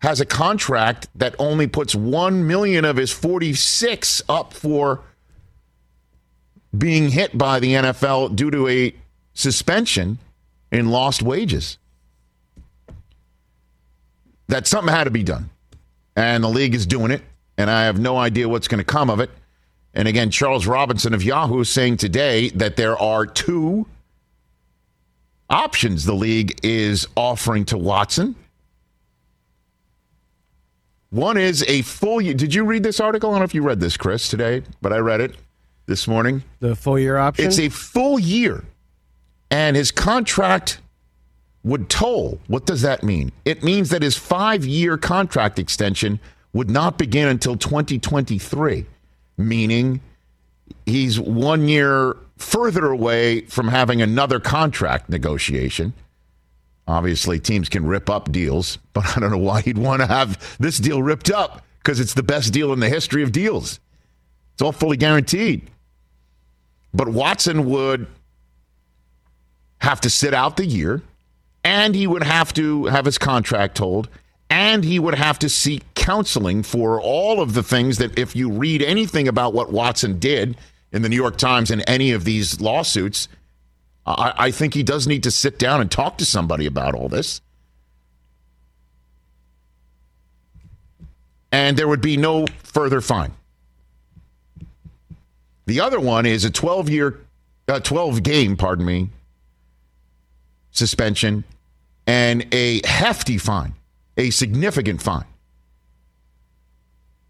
has 0.00 0.20
a 0.20 0.26
contract 0.26 1.08
that 1.14 1.34
only 1.38 1.66
puts 1.66 1.94
1 1.94 2.46
million 2.46 2.84
of 2.84 2.96
his 2.96 3.10
46 3.10 4.22
up 4.28 4.52
for 4.52 5.02
being 6.76 7.10
hit 7.10 7.38
by 7.38 7.58
the 7.60 7.72
NFL 7.72 8.36
due 8.36 8.50
to 8.50 8.68
a 8.68 8.94
suspension 9.32 10.18
in 10.70 10.90
lost 10.90 11.22
wages 11.22 11.78
that 14.48 14.66
something 14.66 14.92
had 14.92 15.04
to 15.04 15.10
be 15.10 15.22
done. 15.22 15.48
And 16.14 16.42
the 16.44 16.48
league 16.48 16.74
is 16.74 16.86
doing 16.86 17.10
it. 17.10 17.22
And 17.58 17.70
I 17.70 17.84
have 17.84 17.98
no 17.98 18.16
idea 18.16 18.48
what's 18.48 18.68
going 18.68 18.78
to 18.78 18.84
come 18.84 19.08
of 19.10 19.20
it. 19.20 19.30
And 19.94 20.06
again, 20.06 20.30
Charles 20.30 20.66
Robinson 20.66 21.14
of 21.14 21.22
Yahoo 21.22 21.60
is 21.60 21.70
saying 21.70 21.96
today 21.96 22.50
that 22.50 22.76
there 22.76 22.98
are 22.98 23.24
two 23.24 23.86
options 25.48 26.04
the 26.04 26.14
league 26.14 26.58
is 26.62 27.06
offering 27.16 27.64
to 27.66 27.78
Watson. 27.78 28.34
One 31.10 31.36
is 31.36 31.64
a 31.68 31.82
full 31.82 32.20
year. 32.20 32.34
Did 32.34 32.52
you 32.54 32.64
read 32.64 32.82
this 32.82 33.00
article? 33.00 33.30
I 33.30 33.34
don't 33.34 33.40
know 33.40 33.44
if 33.44 33.54
you 33.54 33.62
read 33.62 33.80
this, 33.80 33.96
Chris, 33.96 34.28
today, 34.28 34.62
but 34.82 34.92
I 34.92 34.98
read 34.98 35.20
it 35.20 35.36
this 35.86 36.08
morning. 36.08 36.42
The 36.60 36.74
full 36.74 36.98
year 36.98 37.16
option? 37.16 37.46
It's 37.46 37.58
a 37.58 37.68
full 37.68 38.18
year. 38.18 38.64
And 39.50 39.76
his 39.76 39.92
contract 39.92 40.80
would 41.62 41.88
toll. 41.88 42.40
What 42.48 42.66
does 42.66 42.82
that 42.82 43.02
mean? 43.02 43.32
It 43.44 43.62
means 43.62 43.90
that 43.90 44.02
his 44.02 44.16
five 44.16 44.64
year 44.66 44.96
contract 44.96 45.58
extension 45.58 46.20
would 46.52 46.70
not 46.70 46.98
begin 46.98 47.28
until 47.28 47.56
2023, 47.56 48.86
meaning 49.36 50.00
he's 50.86 51.20
one 51.20 51.68
year 51.68 52.16
further 52.36 52.86
away 52.86 53.42
from 53.42 53.68
having 53.68 54.02
another 54.02 54.40
contract 54.40 55.08
negotiation. 55.08 55.92
Obviously, 56.88 57.40
teams 57.40 57.68
can 57.68 57.86
rip 57.86 58.08
up 58.08 58.30
deals, 58.30 58.78
but 58.92 59.16
I 59.16 59.20
don't 59.20 59.30
know 59.30 59.38
why 59.38 59.62
he'd 59.62 59.78
want 59.78 60.02
to 60.02 60.06
have 60.06 60.56
this 60.58 60.78
deal 60.78 61.02
ripped 61.02 61.30
up 61.30 61.64
because 61.78 61.98
it's 62.00 62.14
the 62.14 62.22
best 62.22 62.52
deal 62.52 62.72
in 62.72 62.80
the 62.80 62.88
history 62.88 63.22
of 63.22 63.32
deals. 63.32 63.80
It's 64.54 64.62
all 64.62 64.72
fully 64.72 64.96
guaranteed. 64.96 65.68
But 66.94 67.08
Watson 67.08 67.68
would 67.68 68.06
have 69.80 70.00
to 70.02 70.10
sit 70.10 70.32
out 70.32 70.56
the 70.56 70.66
year 70.66 71.02
and 71.62 71.94
he 71.94 72.06
would 72.06 72.22
have 72.22 72.54
to 72.54 72.86
have 72.86 73.04
his 73.04 73.18
contract 73.18 73.76
tolled, 73.76 74.08
and 74.48 74.84
he 74.84 75.00
would 75.00 75.16
have 75.16 75.36
to 75.40 75.48
seek 75.48 75.82
counseling 75.96 76.62
for 76.62 77.00
all 77.00 77.40
of 77.40 77.54
the 77.54 77.62
things 77.62 77.98
that, 77.98 78.16
if 78.16 78.36
you 78.36 78.48
read 78.48 78.82
anything 78.82 79.26
about 79.26 79.52
what 79.52 79.72
Watson 79.72 80.20
did 80.20 80.56
in 80.96 81.02
the 81.02 81.08
New 81.08 81.16
York 81.16 81.36
Times 81.36 81.70
and 81.70 81.84
any 81.86 82.12
of 82.12 82.24
these 82.24 82.60
lawsuits, 82.60 83.28
I, 84.06 84.32
I 84.36 84.50
think 84.50 84.74
he 84.74 84.82
does 84.82 85.06
need 85.06 85.22
to 85.24 85.30
sit 85.30 85.58
down 85.58 85.80
and 85.80 85.90
talk 85.90 86.18
to 86.18 86.24
somebody 86.24 86.66
about 86.66 86.94
all 86.94 87.08
this. 87.08 87.40
And 91.52 91.76
there 91.76 91.86
would 91.86 92.00
be 92.00 92.16
no 92.16 92.46
further 92.62 93.00
fine. 93.00 93.32
The 95.66 95.80
other 95.80 96.00
one 96.00 96.26
is 96.26 96.44
a 96.44 96.50
12 96.50 96.88
year, 96.88 97.20
uh, 97.68 97.80
12 97.80 98.22
game, 98.22 98.56
pardon 98.56 98.84
me, 98.84 99.10
suspension 100.70 101.44
and 102.06 102.46
a 102.52 102.86
hefty 102.86 103.36
fine, 103.36 103.74
a 104.16 104.30
significant 104.30 105.02
fine. 105.02 105.24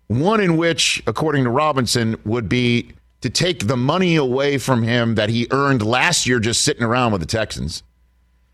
One 0.09 0.41
in 0.41 0.57
which, 0.57 1.03
according 1.07 1.45
to 1.45 1.51
Robinson, 1.51 2.17
would 2.25 2.49
be 2.49 2.93
to 3.27 3.31
take 3.31 3.67
the 3.67 3.77
money 3.77 4.15
away 4.15 4.57
from 4.57 4.85
him 4.85 5.17
that 5.17 5.29
he 5.29 5.49
earned 5.51 5.85
last 5.85 6.29
year 6.29 6.39
just 6.39 6.63
sitting 6.63 6.85
around 6.85 7.11
with 7.11 7.21
the 7.21 7.27
Texans. 7.27 7.83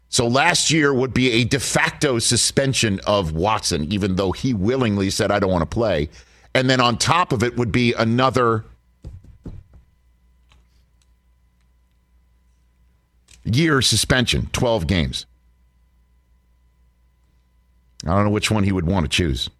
So 0.09 0.27
last 0.27 0.71
year 0.71 0.95
would 0.95 1.13
be 1.13 1.31
a 1.31 1.45
de 1.45 1.61
facto 1.61 2.19
suspension 2.19 2.99
of 3.07 3.33
Watson, 3.33 3.93
even 3.93 4.17
though 4.17 4.33
he 4.33 4.55
willingly 4.55 5.11
said, 5.11 5.31
I 5.31 5.41
don't 5.41 5.51
want 5.51 5.61
to 5.61 5.75
play. 5.75 6.09
And 6.55 6.71
then 6.71 6.81
on 6.81 6.97
top 6.97 7.33
of 7.33 7.43
it 7.43 7.55
would 7.59 7.71
be 7.71 7.93
another 7.93 8.65
year 13.45 13.83
suspension, 13.83 14.49
12 14.55 14.87
games. 14.87 15.27
I 18.07 18.15
don't 18.15 18.25
know 18.25 18.31
which 18.31 18.51
one 18.51 18.65
he 18.65 18.73
would 18.73 18.87
want 18.87 19.05
to 19.05 19.11
choose. 19.11 19.51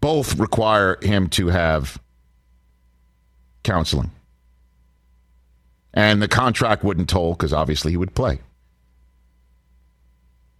Both 0.00 0.38
require 0.38 0.96
him 1.02 1.28
to 1.30 1.48
have 1.48 2.00
counseling. 3.62 4.10
And 5.92 6.22
the 6.22 6.28
contract 6.28 6.84
wouldn't 6.84 7.08
toll 7.08 7.32
because 7.32 7.52
obviously 7.52 7.92
he 7.92 7.96
would 7.96 8.14
play. 8.14 8.40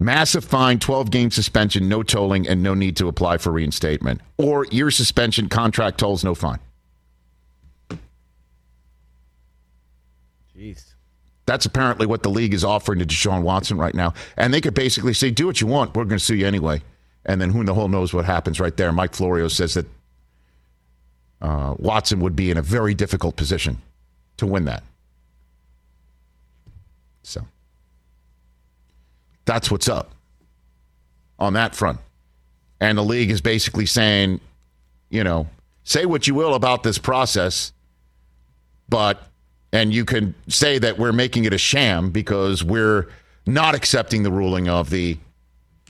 Massive 0.02 0.44
fine, 0.44 0.78
12 0.78 1.10
game 1.10 1.30
suspension, 1.30 1.88
no 1.88 2.02
tolling, 2.02 2.48
and 2.48 2.62
no 2.62 2.72
need 2.72 2.96
to 2.96 3.06
apply 3.06 3.36
for 3.36 3.52
reinstatement. 3.52 4.22
Or 4.38 4.64
year 4.66 4.90
suspension, 4.90 5.48
contract 5.48 5.98
tolls, 5.98 6.24
no 6.24 6.34
fine. 6.34 6.58
Jeez. 10.56 10.94
That's 11.44 11.66
apparently 11.66 12.06
what 12.06 12.22
the 12.22 12.30
league 12.30 12.54
is 12.54 12.64
offering 12.64 12.98
to 13.00 13.04
Deshaun 13.04 13.42
Watson 13.42 13.76
right 13.76 13.94
now. 13.94 14.14
And 14.36 14.54
they 14.54 14.60
could 14.60 14.74
basically 14.74 15.12
say, 15.12 15.30
do 15.30 15.46
what 15.46 15.60
you 15.60 15.66
want. 15.66 15.94
We're 15.94 16.04
going 16.04 16.18
to 16.18 16.24
sue 16.24 16.36
you 16.36 16.46
anyway. 16.46 16.82
And 17.26 17.40
then 17.40 17.50
who 17.50 17.60
in 17.60 17.66
the 17.66 17.74
hell 17.74 17.88
knows 17.88 18.14
what 18.14 18.24
happens 18.24 18.58
right 18.58 18.76
there. 18.76 18.92
Mike 18.92 19.14
Florio 19.14 19.48
says 19.48 19.74
that 19.74 19.86
uh, 21.40 21.74
Watson 21.78 22.20
would 22.20 22.36
be 22.36 22.50
in 22.50 22.56
a 22.56 22.62
very 22.62 22.94
difficult 22.94 23.36
position 23.36 23.78
to 24.36 24.46
win 24.46 24.66
that. 24.66 24.82
So 27.22 27.46
that's 29.44 29.70
what's 29.70 29.88
up 29.88 30.10
on 31.38 31.54
that 31.54 31.74
front. 31.74 31.98
And 32.80 32.96
the 32.96 33.04
league 33.04 33.30
is 33.30 33.40
basically 33.40 33.86
saying, 33.86 34.40
you 35.10 35.24
know, 35.24 35.48
say 35.84 36.06
what 36.06 36.26
you 36.26 36.34
will 36.34 36.54
about 36.54 36.82
this 36.82 36.98
process, 36.98 37.72
but, 38.88 39.22
and 39.72 39.92
you 39.92 40.04
can 40.04 40.34
say 40.48 40.78
that 40.78 40.98
we're 40.98 41.12
making 41.12 41.44
it 41.44 41.52
a 41.52 41.58
sham 41.58 42.10
because 42.10 42.64
we're 42.64 43.08
not 43.46 43.74
accepting 43.74 44.22
the 44.22 44.30
ruling 44.30 44.68
of 44.68 44.90
the 44.90 45.18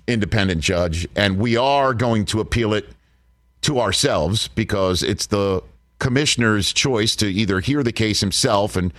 independent 0.06 0.60
judge, 0.60 1.06
and 1.14 1.38
we 1.38 1.56
are 1.56 1.94
going 1.94 2.24
to 2.26 2.40
appeal 2.40 2.74
it 2.74 2.88
to 3.62 3.80
ourselves 3.80 4.48
because 4.48 5.02
it's 5.02 5.26
the 5.26 5.62
commissioner's 5.98 6.72
choice 6.72 7.14
to 7.16 7.26
either 7.26 7.60
hear 7.60 7.82
the 7.82 7.92
case 7.92 8.20
himself 8.20 8.76
and 8.76 8.92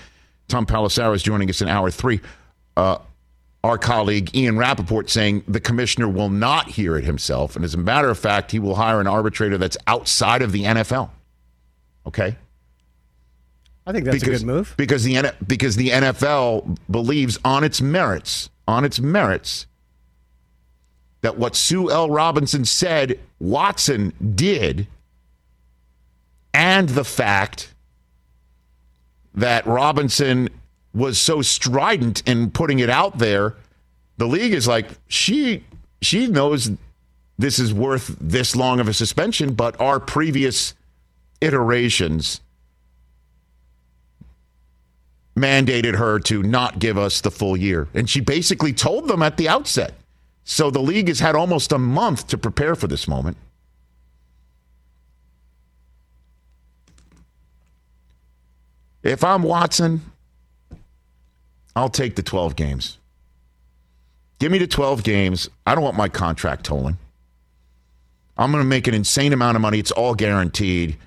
Tom 0.47 0.65
Pelissero 0.65 1.15
is 1.15 1.23
joining 1.23 1.49
us 1.49 1.61
in 1.61 1.67
hour 1.67 1.89
three. 1.89 2.19
Uh, 2.75 2.97
our 3.63 3.77
colleague 3.77 4.35
Ian 4.35 4.57
Rapoport 4.57 5.09
saying 5.09 5.43
the 5.47 5.59
commissioner 5.59 6.09
will 6.09 6.29
not 6.29 6.69
hear 6.69 6.97
it 6.97 7.03
himself. 7.03 7.55
And 7.55 7.63
as 7.63 7.73
a 7.73 7.77
matter 7.77 8.09
of 8.09 8.17
fact, 8.17 8.51
he 8.51 8.59
will 8.59 8.75
hire 8.75 8.99
an 8.99 9.07
arbitrator 9.07 9.57
that's 9.57 9.77
outside 9.87 10.41
of 10.41 10.51
the 10.51 10.63
NFL. 10.63 11.09
Okay? 12.05 12.35
I 13.85 13.91
think 13.91 14.05
that's 14.05 14.19
because, 14.19 14.41
a 14.41 14.45
good 14.45 14.51
move. 14.51 14.73
Because 14.77 15.03
the, 15.03 15.33
because 15.45 15.75
the 15.75 15.89
NFL 15.89 16.77
believes 16.89 17.39
on 17.45 17.63
its 17.63 17.81
merits, 17.81 18.49
on 18.67 18.83
its 18.83 18.99
merits, 18.99 19.67
that 21.21 21.37
what 21.37 21.55
Sue 21.55 21.89
L. 21.91 22.09
Robinson 22.09 22.65
said 22.65 23.19
Watson 23.39 24.13
did, 24.35 24.87
and 26.53 26.89
the 26.89 27.03
fact 27.03 27.73
that 29.33 29.65
Robinson 29.65 30.49
was 30.93 31.19
so 31.19 31.41
strident 31.41 32.27
in 32.27 32.51
putting 32.51 32.79
it 32.79 32.89
out 32.89 33.17
there, 33.17 33.55
the 34.17 34.27
league 34.27 34.53
is 34.53 34.67
like, 34.67 34.89
she 35.07 35.63
she 36.01 36.27
knows 36.27 36.71
this 37.37 37.59
is 37.59 37.73
worth 37.73 38.15
this 38.19 38.55
long 38.55 38.79
of 38.79 38.87
a 38.87 38.93
suspension, 38.93 39.53
but 39.53 39.79
our 39.79 39.99
previous 39.99 40.73
iterations 41.39 42.41
mandated 45.35 45.95
her 45.95 46.19
to 46.19 46.43
not 46.43 46.79
give 46.79 46.97
us 46.97 47.21
the 47.21 47.31
full 47.31 47.55
year. 47.55 47.87
And 47.93 48.09
she 48.09 48.19
basically 48.19 48.73
told 48.73 49.07
them 49.07 49.23
at 49.23 49.37
the 49.37 49.49
outset. 49.49 49.93
So 50.51 50.69
the 50.69 50.81
league 50.81 51.07
has 51.07 51.21
had 51.21 51.33
almost 51.33 51.71
a 51.71 51.77
month 51.77 52.27
to 52.27 52.37
prepare 52.37 52.75
for 52.75 52.85
this 52.85 53.07
moment. 53.07 53.37
If 59.01 59.23
I'm 59.23 59.43
Watson, 59.43 60.01
I'll 61.73 61.87
take 61.87 62.17
the 62.17 62.21
12 62.21 62.57
games. 62.57 62.97
Give 64.39 64.51
me 64.51 64.57
the 64.57 64.67
12 64.67 65.05
games. 65.05 65.49
I 65.65 65.73
don't 65.73 65.85
want 65.85 65.95
my 65.95 66.09
contract 66.09 66.65
tolling. 66.65 66.97
I'm 68.37 68.51
going 68.51 68.61
to 68.61 68.67
make 68.67 68.87
an 68.87 68.93
insane 68.93 69.31
amount 69.31 69.55
of 69.55 69.61
money. 69.61 69.79
It's 69.79 69.91
all 69.91 70.15
guaranteed. 70.15 70.97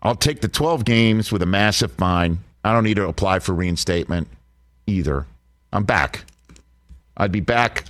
I'll 0.00 0.14
take 0.14 0.40
the 0.40 0.48
12 0.48 0.86
games 0.86 1.30
with 1.30 1.42
a 1.42 1.46
massive 1.46 1.92
fine. 1.92 2.38
I 2.64 2.72
don't 2.72 2.84
need 2.84 2.94
to 2.94 3.06
apply 3.06 3.40
for 3.40 3.52
reinstatement 3.52 4.28
either. 4.86 5.26
I'm 5.74 5.84
back. 5.84 6.24
I'd 7.20 7.30
be 7.30 7.40
back 7.40 7.84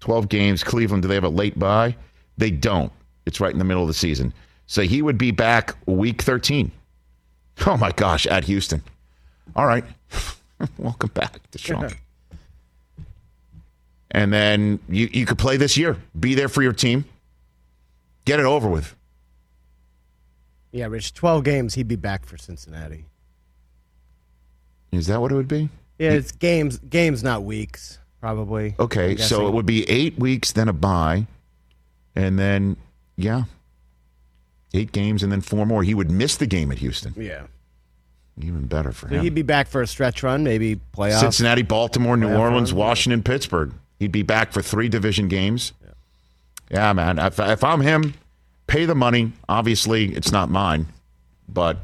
12 0.00 0.28
games. 0.28 0.64
Cleveland, 0.64 1.02
do 1.02 1.08
they 1.08 1.14
have 1.14 1.22
a 1.22 1.28
late 1.28 1.56
bye? 1.56 1.96
They 2.36 2.50
don't. 2.50 2.92
It's 3.26 3.40
right 3.40 3.52
in 3.52 3.58
the 3.58 3.64
middle 3.64 3.84
of 3.84 3.88
the 3.88 3.94
season. 3.94 4.34
So 4.66 4.82
he 4.82 5.02
would 5.02 5.16
be 5.16 5.30
back 5.30 5.76
week 5.86 6.20
13. 6.20 6.72
Oh 7.64 7.76
my 7.76 7.92
gosh, 7.92 8.26
at 8.26 8.44
Houston. 8.44 8.82
All 9.54 9.66
right. 9.66 9.84
Welcome 10.78 11.10
back 11.14 11.38
Deshaun. 11.52 11.94
and 14.10 14.32
then 14.32 14.80
you, 14.88 15.08
you 15.12 15.26
could 15.26 15.38
play 15.38 15.56
this 15.56 15.76
year. 15.76 15.96
Be 16.18 16.34
there 16.34 16.48
for 16.48 16.60
your 16.60 16.72
team. 16.72 17.04
Get 18.24 18.40
it 18.40 18.46
over 18.46 18.68
with. 18.68 18.96
Yeah, 20.72 20.86
Rich, 20.86 21.14
12 21.14 21.44
games, 21.44 21.74
he'd 21.74 21.86
be 21.86 21.94
back 21.94 22.26
for 22.26 22.36
Cincinnati. 22.36 23.04
Is 24.90 25.06
that 25.06 25.20
what 25.20 25.30
it 25.30 25.36
would 25.36 25.46
be? 25.46 25.68
Yeah, 26.00 26.10
it's 26.10 26.32
games, 26.32 26.78
games, 26.78 27.22
not 27.22 27.44
weeks, 27.44 28.00
probably. 28.24 28.74
Okay, 28.78 29.16
so 29.16 29.46
it 29.46 29.52
would 29.52 29.66
be 29.66 29.86
eight 29.90 30.18
weeks, 30.18 30.52
then 30.52 30.66
a 30.66 30.72
bye, 30.72 31.26
and 32.16 32.38
then, 32.38 32.74
yeah, 33.16 33.42
eight 34.72 34.92
games 34.92 35.22
and 35.22 35.30
then 35.30 35.42
four 35.42 35.66
more. 35.66 35.82
He 35.82 35.92
would 35.92 36.10
miss 36.10 36.36
the 36.38 36.46
game 36.46 36.72
at 36.72 36.78
Houston. 36.78 37.12
Yeah. 37.18 37.42
Even 38.40 38.66
better 38.66 38.92
for 38.92 39.08
So 39.10 39.16
him. 39.16 39.24
he'd 39.24 39.34
be 39.34 39.42
back 39.42 39.68
for 39.68 39.82
a 39.82 39.86
stretch 39.86 40.22
run, 40.22 40.42
maybe 40.42 40.80
playoff. 40.96 41.20
Cincinnati, 41.20 41.60
Baltimore, 41.60 42.16
New 42.16 42.34
Orleans, 42.34 42.72
run, 42.72 42.78
yeah. 42.78 42.86
Washington, 42.86 43.22
Pittsburgh. 43.22 43.74
He'd 43.98 44.10
be 44.10 44.22
back 44.22 44.52
for 44.54 44.62
three 44.62 44.88
division 44.88 45.28
games. 45.28 45.72
Yeah, 46.70 46.94
man. 46.94 47.18
If, 47.18 47.38
if 47.38 47.62
I'm 47.62 47.82
him, 47.82 48.14
pay 48.66 48.86
the 48.86 48.94
money. 48.94 49.32
Obviously, 49.50 50.14
it's 50.14 50.32
not 50.32 50.48
mine, 50.48 50.86
but 51.46 51.76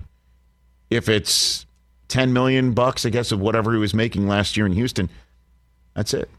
if 0.88 1.06
it's 1.10 1.66
ten 2.08 2.32
million 2.32 2.72
bucks, 2.72 3.04
I 3.04 3.10
guess 3.10 3.30
of 3.30 3.40
whatever 3.40 3.74
he 3.74 3.78
was 3.78 3.92
making 3.92 4.26
last 4.26 4.56
year 4.56 4.64
in 4.64 4.72
Houston, 4.72 5.10
that's 5.94 6.14
it. 6.14 6.30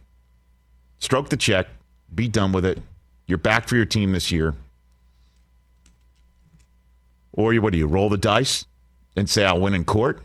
Stroke 1.00 1.30
the 1.30 1.38
check. 1.38 1.68
Be 2.14 2.28
done 2.28 2.52
with 2.52 2.66
it. 2.66 2.80
You're 3.26 3.38
back 3.38 3.68
for 3.68 3.76
your 3.76 3.86
team 3.86 4.12
this 4.12 4.32
year. 4.32 4.54
Or 7.34 7.54
you, 7.54 7.62
what 7.62 7.72
do 7.72 7.78
you 7.78 7.88
roll 7.88 8.10
the 8.10 8.18
dice 8.18 8.66
and 9.16 9.30
say 9.30 9.46
I'll 9.46 9.60
win 9.60 9.74
in 9.74 9.86
court? 9.86 10.22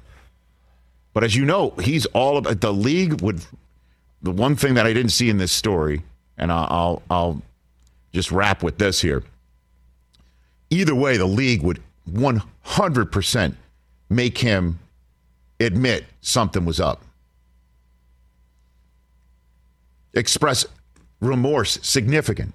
But 1.15 1.25
as 1.25 1.35
you 1.35 1.45
know, 1.45 1.71
he's 1.81 2.05
all 2.07 2.37
about 2.37 2.61
the 2.61 2.73
league 2.73 3.21
would. 3.23 3.45
The 4.23 4.31
one 4.33 4.57
thing 4.57 4.75
that 4.75 4.87
I 4.87 4.93
didn't 4.93 5.13
see 5.13 5.31
in 5.31 5.39
this 5.39 5.53
story, 5.53 6.03
and 6.37 6.51
I'll 6.51 6.67
I'll, 6.69 7.03
I'll 7.09 7.43
just 8.13 8.33
wrap 8.33 8.63
with 8.63 8.79
this 8.79 9.01
here. 9.01 9.23
Either 10.69 10.95
way, 10.95 11.17
the 11.17 11.27
league 11.27 11.63
would 11.63 11.81
100% 12.11 13.55
make 14.09 14.39
him 14.39 14.79
admit 15.61 16.05
something 16.21 16.65
was 16.65 16.81
up. 16.81 17.03
Express 20.17 20.65
remorse, 21.21 21.79
significant. 21.83 22.55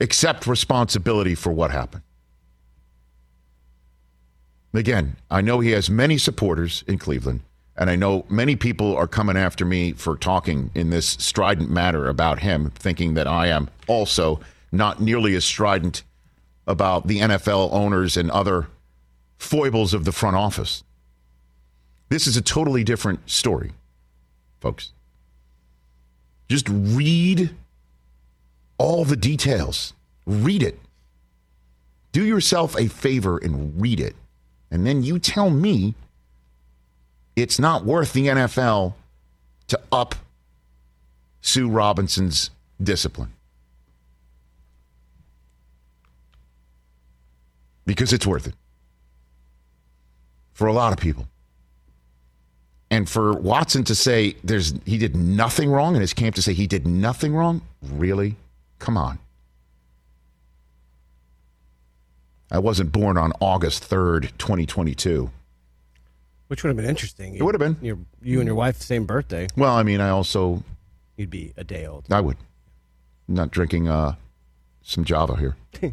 Accept 0.00 0.46
responsibility 0.46 1.34
for 1.34 1.50
what 1.50 1.70
happened. 1.70 2.02
Again, 4.74 5.16
I 5.30 5.40
know 5.40 5.60
he 5.60 5.70
has 5.70 5.88
many 5.88 6.18
supporters 6.18 6.84
in 6.86 6.98
Cleveland, 6.98 7.40
and 7.74 7.88
I 7.88 7.96
know 7.96 8.26
many 8.28 8.54
people 8.54 8.94
are 8.94 9.08
coming 9.08 9.38
after 9.38 9.64
me 9.64 9.92
for 9.92 10.16
talking 10.16 10.70
in 10.74 10.90
this 10.90 11.06
strident 11.06 11.70
matter 11.70 12.06
about 12.06 12.40
him, 12.40 12.70
thinking 12.70 13.14
that 13.14 13.26
I 13.26 13.46
am 13.46 13.70
also 13.86 14.40
not 14.70 15.00
nearly 15.00 15.34
as 15.34 15.44
strident 15.46 16.02
about 16.66 17.06
the 17.06 17.20
NFL 17.20 17.72
owners 17.72 18.18
and 18.18 18.30
other 18.30 18.68
foibles 19.38 19.94
of 19.94 20.04
the 20.04 20.12
front 20.12 20.36
office. 20.36 20.84
This 22.10 22.26
is 22.26 22.36
a 22.36 22.42
totally 22.42 22.84
different 22.84 23.30
story, 23.30 23.72
folks. 24.60 24.92
Just 26.48 26.68
read 26.68 27.50
all 28.78 29.04
the 29.04 29.16
details. 29.16 29.92
Read 30.26 30.62
it. 30.62 30.78
Do 32.12 32.24
yourself 32.24 32.76
a 32.78 32.88
favor 32.88 33.38
and 33.38 33.80
read 33.80 34.00
it. 34.00 34.16
And 34.70 34.86
then 34.86 35.02
you 35.02 35.18
tell 35.18 35.50
me 35.50 35.94
it's 37.36 37.58
not 37.58 37.84
worth 37.84 38.12
the 38.12 38.26
NFL 38.26 38.94
to 39.68 39.80
up 39.92 40.14
Sue 41.40 41.68
Robinson's 41.68 42.50
discipline. 42.82 43.32
Because 47.86 48.12
it's 48.12 48.26
worth 48.26 48.46
it 48.46 48.54
for 50.52 50.66
a 50.66 50.72
lot 50.72 50.92
of 50.92 50.98
people. 50.98 51.26
And 52.90 53.08
for 53.08 53.34
Watson 53.34 53.84
to 53.84 53.94
say 53.94 54.36
there's 54.42 54.72
he 54.86 54.96
did 54.96 55.14
nothing 55.14 55.70
wrong 55.70 55.94
in 55.94 56.00
his 56.00 56.14
camp 56.14 56.34
to 56.36 56.42
say 56.42 56.54
he 56.54 56.66
did 56.66 56.86
nothing 56.86 57.34
wrong, 57.34 57.60
really? 57.82 58.36
Come 58.78 58.96
on. 58.96 59.18
I 62.50 62.58
wasn't 62.58 62.92
born 62.92 63.18
on 63.18 63.32
August 63.40 63.88
3rd, 63.88 64.30
2022. 64.38 65.30
Which 66.46 66.62
would 66.62 66.70
have 66.70 66.76
been 66.78 66.86
interesting. 66.88 67.34
It 67.34 67.42
would 67.42 67.54
have 67.54 67.60
been. 67.60 67.76
Your, 67.82 67.98
you 68.22 68.40
and 68.40 68.46
your 68.46 68.54
wife, 68.54 68.80
same 68.80 69.04
birthday. 69.04 69.48
Well, 69.54 69.74
I 69.74 69.82
mean, 69.82 70.00
I 70.00 70.08
also 70.08 70.62
You'd 71.18 71.28
be 71.28 71.52
a 71.58 71.64
day 71.64 71.84
old. 71.84 72.06
I 72.10 72.20
would. 72.22 72.36
not 73.26 73.50
drinking 73.50 73.88
uh, 73.88 74.14
some 74.82 75.04
Java 75.04 75.36
here. 75.36 75.56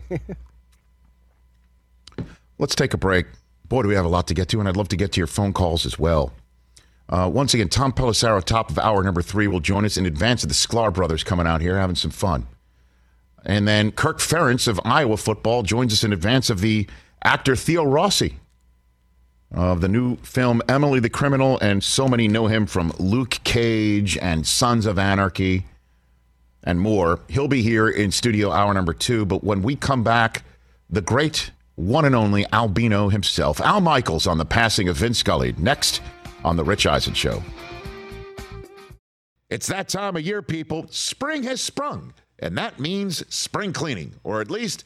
Let's 2.57 2.75
take 2.75 2.93
a 2.93 2.97
break. 2.97 3.25
Boy, 3.67 3.81
do 3.81 3.89
we 3.89 3.95
have 3.95 4.05
a 4.05 4.09
lot 4.09 4.27
to 4.27 4.33
get 4.33 4.47
to, 4.49 4.59
and 4.59 4.69
I'd 4.69 4.77
love 4.77 4.87
to 4.89 4.95
get 4.95 5.11
to 5.13 5.19
your 5.19 5.27
phone 5.27 5.51
calls 5.51 5.85
as 5.85 5.99
well. 5.99 6.31
Uh, 7.07 7.29
once 7.31 7.53
again, 7.53 7.69
Tom 7.69 7.91
Pelissero, 7.91 8.43
top 8.43 8.69
of 8.69 8.79
hour 8.79 9.03
number 9.03 9.21
three, 9.21 9.47
will 9.47 9.59
join 9.59 9.85
us 9.85 9.97
in 9.97 10.05
advance 10.05 10.43
of 10.43 10.50
the 10.50 10.55
Sklar 10.55 10.93
brothers 10.93 11.24
coming 11.24 11.45
out 11.45 11.62
here 11.62 11.77
having 11.77 11.95
some 11.95 12.12
fun. 12.12 12.47
And 13.45 13.67
then 13.67 13.91
Kirk 13.91 14.17
Ferentz 14.17 14.67
of 14.67 14.79
Iowa 14.83 15.17
football 15.17 15.62
joins 15.62 15.93
us 15.93 16.03
in 16.03 16.12
advance 16.12 16.50
of 16.50 16.62
the 16.62 16.88
actor 17.24 17.55
Theo 17.55 17.83
Rossi 17.83 18.39
of 19.51 19.81
the 19.81 19.88
new 19.88 20.17
film 20.17 20.62
Emily 20.67 21.00
the 21.00 21.09
Criminal, 21.09 21.59
and 21.59 21.83
so 21.83 22.07
many 22.07 22.27
know 22.27 22.47
him 22.47 22.65
from 22.65 22.91
Luke 22.97 23.39
Cage 23.43 24.17
and 24.17 24.45
Sons 24.45 24.85
of 24.85 24.97
Anarchy 24.97 25.65
and 26.63 26.79
more. 26.79 27.19
He'll 27.29 27.47
be 27.47 27.62
here 27.62 27.88
in 27.88 28.12
studio 28.12 28.51
hour 28.51 28.74
number 28.74 28.93
two. 28.93 29.25
But 29.25 29.43
when 29.43 29.62
we 29.62 29.75
come 29.75 30.03
back, 30.03 30.43
the 30.89 31.01
great 31.01 31.51
one 31.75 32.05
and 32.05 32.15
only 32.15 32.45
Albino 32.51 33.09
himself, 33.09 33.62
Al 33.62 33.81
Michaels, 33.81 34.25
on 34.25 34.39
the 34.39 34.45
passing 34.45 34.89
of 34.89 34.97
Vin 34.97 35.13
Scully, 35.13 35.53
next 35.57 36.01
on 36.45 36.55
The 36.55 36.63
Rich 36.63 36.85
Eisen 36.85 37.15
Show. 37.15 37.43
It's 39.49 39.67
that 39.67 39.89
time 39.89 40.15
of 40.15 40.21
year, 40.21 40.43
people. 40.43 40.85
Spring 40.89 41.43
has 41.43 41.59
sprung, 41.59 42.13
and 42.37 42.55
that 42.57 42.79
means 42.79 43.25
spring 43.33 43.73
cleaning, 43.73 44.13
or 44.23 44.41
at 44.41 44.51
least 44.51 44.85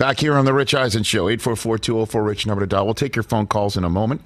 Back 0.00 0.18
here 0.18 0.32
on 0.32 0.46
the 0.46 0.54
Rich 0.54 0.74
Eisen 0.74 1.02
Show, 1.02 1.28
844 1.28 1.76
204 1.76 2.22
Rich 2.22 2.46
number 2.46 2.62
to 2.62 2.66
dial. 2.66 2.86
We'll 2.86 2.94
take 2.94 3.14
your 3.14 3.22
phone 3.22 3.46
calls 3.46 3.76
in 3.76 3.84
a 3.84 3.90
moment, 3.90 4.22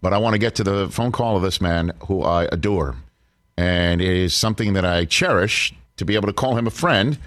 but 0.00 0.12
I 0.12 0.18
want 0.18 0.34
to 0.34 0.38
get 0.38 0.56
to 0.56 0.64
the 0.64 0.88
phone 0.88 1.12
call 1.12 1.36
of 1.36 1.42
this 1.42 1.60
man 1.60 1.92
who 2.08 2.24
I 2.24 2.48
adore. 2.50 2.96
And 3.56 4.02
it 4.02 4.08
is 4.08 4.34
something 4.34 4.72
that 4.72 4.84
I 4.84 5.04
cherish 5.04 5.72
to 5.98 6.04
be 6.04 6.16
able 6.16 6.26
to 6.26 6.32
call 6.32 6.58
him 6.58 6.66
a 6.66 6.72
friend, 6.72 7.18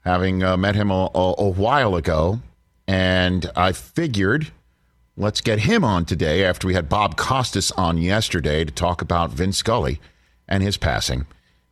having 0.00 0.42
uh, 0.42 0.56
met 0.56 0.74
him 0.74 0.90
a, 0.90 1.10
a, 1.14 1.34
a 1.38 1.48
while 1.48 1.94
ago. 1.94 2.40
And 2.88 3.48
I 3.54 3.70
figured 3.70 4.50
let's 5.16 5.40
get 5.40 5.60
him 5.60 5.84
on 5.84 6.06
today 6.06 6.44
after 6.44 6.66
we 6.66 6.74
had 6.74 6.88
Bob 6.88 7.16
Costas 7.16 7.70
on 7.70 7.98
yesterday 7.98 8.64
to 8.64 8.72
talk 8.72 9.00
about 9.00 9.30
Vin 9.30 9.52
Scully 9.52 10.00
and 10.48 10.60
his 10.60 10.76
passing. 10.76 11.24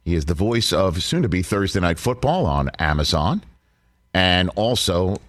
He 0.04 0.14
is 0.14 0.26
the 0.26 0.34
voice 0.34 0.72
of 0.72 1.02
soon 1.02 1.22
to 1.22 1.28
be 1.28 1.42
Thursday 1.42 1.80
Night 1.80 1.98
Football 1.98 2.46
on 2.46 2.70
Amazon 2.78 3.42
and 4.14 4.48
also 4.54 5.20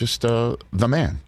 just 0.00 0.24
uh, 0.24 0.56
the 0.72 0.88
man 0.88 1.20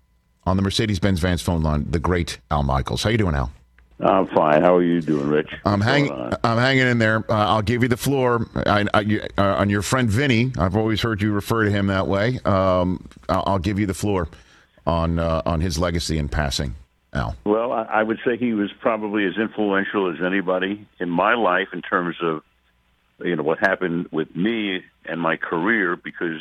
on 0.45 0.57
the 0.57 0.63
Mercedes 0.63 0.99
Benz 0.99 1.21
Vans 1.21 1.43
phone 1.43 1.63
line, 1.63 1.85
the 1.91 1.99
great 1.99 2.41
Al 2.51 2.63
Michaels. 2.63 3.03
How 3.03 3.11
you 3.11 3.19
doing, 3.19 3.35
Al? 3.35 3.53
I'm 4.01 4.27
fine. 4.29 4.63
How 4.63 4.75
are 4.77 4.83
you 4.83 5.03
doing, 5.03 5.29
Rich? 5.29 5.51
I'm 5.67 5.83
hanging. 5.83 6.11
I'm 6.43 6.57
hanging 6.57 6.87
in 6.89 6.99
there. 6.99 7.19
Uh, 7.31 7.35
I'll 7.35 7.61
give 7.63 7.83
you 7.83 7.89
the 7.89 7.99
floor 7.99 8.47
I, 8.67 8.87
I, 8.95 9.01
you- 9.01 9.23
uh, 9.37 9.43
on 9.57 9.69
your 9.69 9.83
friend 9.83 10.11
Vinny. 10.11 10.53
I've 10.59 10.75
always 10.75 11.03
heard 11.03 11.21
you 11.21 11.33
refer 11.33 11.65
to 11.65 11.71
him 11.71 11.89
that 11.89 12.09
way. 12.09 12.41
Um, 12.47 13.07
I'll, 13.29 13.45
I'll 13.47 13.59
give 13.59 13.79
you 13.79 13.85
the 13.85 13.95
floor 13.95 14.29
on 14.87 15.19
uh, 15.19 15.43
on 15.45 15.61
his 15.61 15.79
legacy 15.79 16.17
and 16.19 16.33
passing. 16.33 16.75
Al. 17.13 17.37
Well, 17.45 17.73
I, 17.73 17.83
I 17.83 18.03
would 18.03 18.21
say 18.25 18.39
he 18.39 18.55
was 18.55 18.73
probably 18.81 19.27
as 19.27 19.37
influential 19.37 20.11
as 20.11 20.23
anybody 20.25 20.87
in 20.99 21.11
my 21.11 21.35
life 21.35 21.69
in 21.75 21.83
terms 21.83 22.17
of 22.23 22.43
you 23.23 23.37
know 23.37 23.43
what 23.43 23.59
happened 23.59 24.09
with 24.11 24.35
me 24.35 24.83
and 25.05 25.21
my 25.21 25.37
career 25.37 25.95
because 25.95 26.41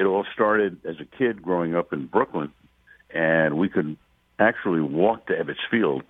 it 0.00 0.06
all 0.06 0.24
started 0.32 0.78
as 0.86 0.96
a 0.98 1.04
kid 1.04 1.42
growing 1.42 1.76
up 1.76 1.92
in 1.92 2.06
Brooklyn, 2.06 2.50
and 3.10 3.58
we 3.58 3.68
could 3.68 3.98
actually 4.38 4.80
walk 4.80 5.26
to 5.26 5.34
Ebbets 5.34 5.60
Field. 5.70 6.02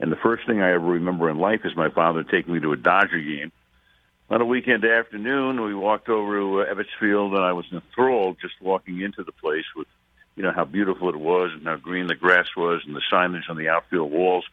And 0.00 0.10
the 0.10 0.16
first 0.16 0.46
thing 0.46 0.62
I 0.62 0.72
ever 0.72 0.86
remember 0.86 1.28
in 1.28 1.36
life 1.38 1.60
is 1.64 1.76
my 1.76 1.90
father 1.90 2.24
taking 2.24 2.54
me 2.54 2.60
to 2.60 2.72
a 2.72 2.76
Dodger 2.78 3.20
game. 3.20 3.52
On 4.30 4.40
a 4.40 4.46
weekend 4.46 4.86
afternoon, 4.86 5.62
we 5.62 5.74
walked 5.74 6.08
over 6.08 6.38
to 6.38 6.60
uh, 6.62 6.74
Ebbets 6.74 6.96
Field, 6.98 7.34
and 7.34 7.44
I 7.44 7.52
was 7.52 7.66
enthralled 7.70 8.38
just 8.40 8.54
walking 8.62 9.02
into 9.02 9.22
the 9.22 9.32
place 9.32 9.66
with, 9.76 9.88
you 10.36 10.42
know, 10.42 10.50
how 10.50 10.64
beautiful 10.64 11.10
it 11.10 11.16
was 11.16 11.50
and 11.52 11.64
how 11.64 11.76
green 11.76 12.06
the 12.06 12.14
grass 12.14 12.46
was 12.56 12.80
and 12.86 12.96
the 12.96 13.02
signage 13.12 13.50
on 13.50 13.58
the 13.58 13.68
outfield 13.68 14.10
walls. 14.10 14.46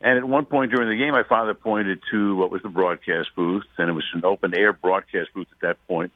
And 0.00 0.16
at 0.16 0.24
one 0.24 0.46
point 0.46 0.72
during 0.72 0.88
the 0.88 0.96
game, 0.96 1.12
my 1.12 1.22
father 1.22 1.52
pointed 1.52 2.00
to 2.10 2.34
what 2.36 2.50
was 2.50 2.62
the 2.62 2.70
broadcast 2.70 3.28
booth, 3.36 3.66
and 3.76 3.90
it 3.90 3.92
was 3.92 4.04
an 4.14 4.24
open 4.24 4.54
air 4.54 4.72
broadcast 4.72 5.34
booth 5.34 5.48
at 5.52 5.60
that 5.60 5.86
point 5.86 6.12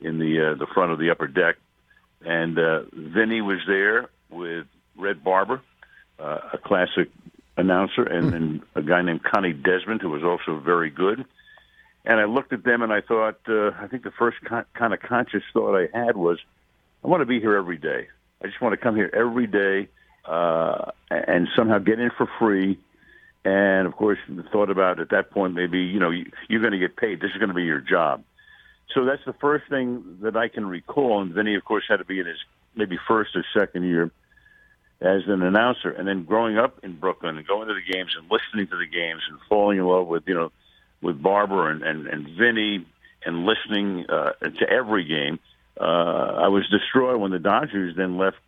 in 0.00 0.18
the 0.18 0.52
uh, 0.52 0.54
the 0.54 0.66
front 0.66 0.92
of 0.92 0.98
the 0.98 1.10
upper 1.10 1.26
deck. 1.26 1.56
And 2.24 2.58
uh, 2.58 2.82
Vinny 2.92 3.40
was 3.40 3.58
there 3.66 4.08
with 4.30 4.66
Red 4.96 5.22
Barber, 5.22 5.60
uh, 6.18 6.38
a 6.54 6.58
classic 6.58 7.10
announcer, 7.56 8.02
and 8.02 8.32
then 8.32 8.62
a 8.74 8.82
guy 8.82 9.02
named 9.02 9.22
Connie 9.22 9.52
Desmond, 9.52 10.02
who 10.02 10.10
was 10.10 10.24
also 10.24 10.58
very 10.58 10.90
good. 10.90 11.24
And 12.04 12.20
I 12.20 12.24
looked 12.24 12.52
at 12.52 12.62
them 12.64 12.82
and 12.82 12.92
I 12.92 13.00
thought, 13.00 13.40
uh, 13.48 13.70
I 13.80 13.88
think 13.88 14.04
the 14.04 14.12
first 14.12 14.38
con- 14.44 14.64
kind 14.74 14.94
of 14.94 15.00
conscious 15.00 15.42
thought 15.52 15.76
I 15.76 15.88
had 15.92 16.16
was, 16.16 16.38
I 17.04 17.08
want 17.08 17.20
to 17.20 17.26
be 17.26 17.40
here 17.40 17.56
every 17.56 17.78
day. 17.78 18.08
I 18.42 18.46
just 18.46 18.60
want 18.60 18.74
to 18.74 18.76
come 18.76 18.94
here 18.94 19.10
every 19.12 19.46
day 19.46 19.88
uh, 20.24 20.92
and 21.10 21.48
somehow 21.56 21.78
get 21.78 21.98
in 21.98 22.10
for 22.16 22.28
free. 22.38 22.78
And 23.44 23.86
of 23.86 23.94
course, 23.94 24.18
the 24.28 24.42
thought 24.44 24.70
about 24.70 25.00
at 25.00 25.10
that 25.10 25.30
point 25.30 25.54
maybe 25.54 25.80
you 25.80 26.00
know 26.00 26.10
you, 26.10 26.30
you're 26.48 26.60
going 26.60 26.72
to 26.72 26.78
get 26.78 26.96
paid. 26.96 27.20
This 27.20 27.30
is 27.30 27.38
going 27.38 27.48
to 27.48 27.54
be 27.54 27.64
your 27.64 27.80
job. 27.80 28.22
So 28.94 29.04
that's 29.04 29.24
the 29.24 29.32
first 29.34 29.68
thing 29.68 30.18
that 30.22 30.36
I 30.36 30.48
can 30.48 30.66
recall. 30.66 31.20
And 31.20 31.32
Vinny, 31.32 31.54
of 31.54 31.64
course, 31.64 31.84
had 31.88 31.98
to 31.98 32.04
be 32.04 32.20
in 32.20 32.26
his 32.26 32.38
maybe 32.74 32.98
first 33.08 33.34
or 33.34 33.44
second 33.58 33.84
year 33.84 34.10
as 35.00 35.22
an 35.26 35.42
announcer, 35.42 35.90
and 35.90 36.08
then 36.08 36.24
growing 36.24 36.56
up 36.56 36.78
in 36.82 36.98
Brooklyn 36.98 37.36
and 37.36 37.46
going 37.46 37.68
to 37.68 37.74
the 37.74 37.92
games 37.92 38.16
and 38.18 38.30
listening 38.30 38.66
to 38.68 38.76
the 38.76 38.86
games 38.86 39.22
and 39.28 39.38
falling 39.48 39.78
in 39.78 39.84
love 39.84 40.06
with 40.06 40.22
you 40.26 40.34
know 40.34 40.52
with 41.02 41.22
Barber 41.22 41.70
and 41.70 41.82
and, 41.82 42.06
and 42.06 42.28
Vinny 42.28 42.86
and 43.24 43.44
listening 43.44 44.06
uh, 44.08 44.32
to 44.32 44.70
every 44.70 45.04
game. 45.04 45.38
Uh, 45.78 45.84
I 46.44 46.48
was 46.48 46.66
destroyed 46.68 47.20
when 47.20 47.32
the 47.32 47.38
Dodgers 47.38 47.94
then 47.96 48.16
left 48.16 48.38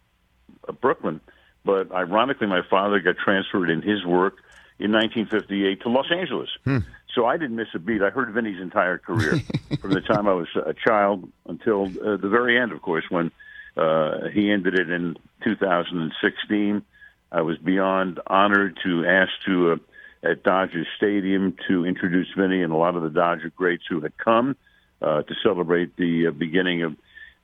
uh, 0.66 0.72
Brooklyn, 0.72 1.20
but 1.64 1.92
ironically, 1.92 2.46
my 2.46 2.62
father 2.70 3.00
got 3.00 3.18
transferred 3.18 3.68
in 3.68 3.82
his 3.82 4.04
work 4.04 4.36
in 4.78 4.92
1958 4.92 5.82
to 5.82 5.88
Los 5.88 6.10
Angeles. 6.10 6.48
Hmm. 6.64 6.78
So 7.14 7.26
I 7.26 7.36
didn't 7.36 7.56
miss 7.56 7.68
a 7.74 7.78
beat. 7.78 8.02
I 8.02 8.10
heard 8.10 8.32
Vinny's 8.32 8.60
entire 8.60 8.98
career 8.98 9.40
from 9.80 9.92
the 9.92 10.00
time 10.00 10.28
I 10.28 10.34
was 10.34 10.48
a 10.54 10.74
child 10.74 11.28
until 11.46 11.86
uh, 11.86 12.16
the 12.16 12.28
very 12.28 12.58
end, 12.58 12.72
of 12.72 12.82
course, 12.82 13.04
when 13.08 13.32
uh, 13.76 14.28
he 14.32 14.50
ended 14.50 14.74
it 14.74 14.90
in 14.90 15.16
2016. 15.44 16.82
I 17.30 17.42
was 17.42 17.58
beyond 17.58 18.20
honored 18.26 18.78
to 18.84 19.04
ask 19.06 19.30
to 19.46 19.72
uh, 19.72 19.76
at 20.22 20.42
Dodger 20.42 20.84
Stadium 20.96 21.56
to 21.68 21.84
introduce 21.84 22.28
Vinny 22.36 22.62
and 22.62 22.72
a 22.72 22.76
lot 22.76 22.96
of 22.96 23.02
the 23.02 23.10
Dodger 23.10 23.52
greats 23.56 23.84
who 23.88 24.00
had 24.00 24.16
come 24.18 24.56
uh, 25.00 25.22
to 25.22 25.34
celebrate 25.42 25.96
the 25.96 26.28
uh, 26.28 26.30
beginning 26.30 26.82
of 26.82 26.96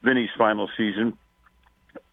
Vinny's 0.02 0.30
final 0.36 0.68
season. 0.76 1.16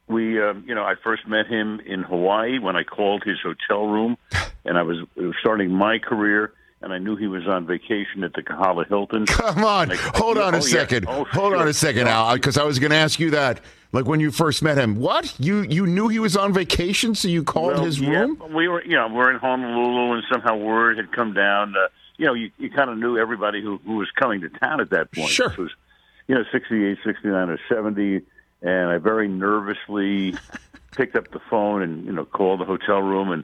We, 0.08 0.42
uh, 0.42 0.54
you 0.66 0.76
know, 0.76 0.84
I 0.84 0.96
first 1.02 1.28
met 1.28 1.48
him 1.48 1.80
in 1.80 2.04
Hawaii 2.04 2.60
when 2.60 2.76
I 2.76 2.84
called 2.84 3.24
his 3.24 3.38
hotel 3.42 3.88
room, 3.88 4.18
and 4.66 4.78
I 4.78 4.84
was 4.84 4.98
starting 5.40 5.72
my 5.72 6.00
career 6.00 6.54
and 6.82 6.92
I 6.92 6.98
knew 6.98 7.16
he 7.16 7.28
was 7.28 7.48
on 7.48 7.66
vacation 7.66 8.24
at 8.24 8.34
the 8.34 8.42
Kahala 8.42 8.88
Hilton. 8.88 9.26
Come 9.28 9.64
on, 9.64 9.92
I, 9.92 9.96
hold 9.96 10.38
I, 10.38 10.48
on 10.48 10.56
oh, 10.56 10.60
a 10.60 10.62
second. 10.62 11.06
Yeah. 11.08 11.16
Oh, 11.16 11.24
hold 11.26 11.54
sure. 11.54 11.58
on 11.58 11.68
a 11.68 11.74
second, 11.74 12.08
Al, 12.08 12.34
because 12.34 12.58
I 12.58 12.64
was 12.64 12.80
going 12.80 12.92
to 12.92 12.98
ask 12.98 13.20
you 13.20 13.32
that. 13.32 13.62
Like 13.94 14.06
when 14.06 14.22
you 14.22 14.32
first 14.32 14.64
met 14.64 14.78
him, 14.78 14.96
what 14.96 15.38
you 15.38 15.64
you 15.64 15.86
knew 15.86 16.08
he 16.08 16.18
was 16.18 16.38
on 16.38 16.54
vacation, 16.54 17.14
so 17.14 17.28
you 17.28 17.44
called 17.44 17.74
well, 17.74 17.84
his 17.84 18.00
yeah, 18.00 18.22
room? 18.22 18.42
We 18.54 18.70
were, 18.70 18.82
you 18.86 18.96
know, 18.96 19.10
we're 19.10 19.30
in 19.32 19.38
Honolulu, 19.38 20.14
and 20.14 20.24
somehow 20.32 20.56
word 20.56 20.96
had 20.96 21.12
come 21.12 21.34
down. 21.34 21.76
Uh, 21.76 21.90
you 22.16 22.26
know, 22.26 22.34
you, 22.34 22.52
you 22.58 22.70
kind 22.70 22.90
of 22.90 22.98
knew 22.98 23.18
everybody 23.18 23.62
who, 23.62 23.82
who 23.86 23.98
was 23.98 24.10
coming 24.12 24.42
to 24.42 24.50
town 24.50 24.80
at 24.80 24.92
that 24.92 25.12
point. 25.12 25.28
Sure. 25.28 25.50
This 25.50 25.58
was, 25.58 25.72
you 26.28 26.36
know, 26.36 26.46
68, 26.52 27.00
69, 27.04 27.50
or 27.50 27.60
70, 27.68 28.22
and 28.62 28.90
I 28.92 28.98
very 28.98 29.28
nervously 29.28 30.36
picked 30.96 31.18
up 31.18 31.32
the 31.32 31.42
phone 31.50 31.82
and, 31.82 32.06
you 32.06 32.14
know, 32.14 32.24
called 32.24 32.62
the 32.62 32.66
hotel 32.66 33.02
room 33.02 33.32
and 33.32 33.44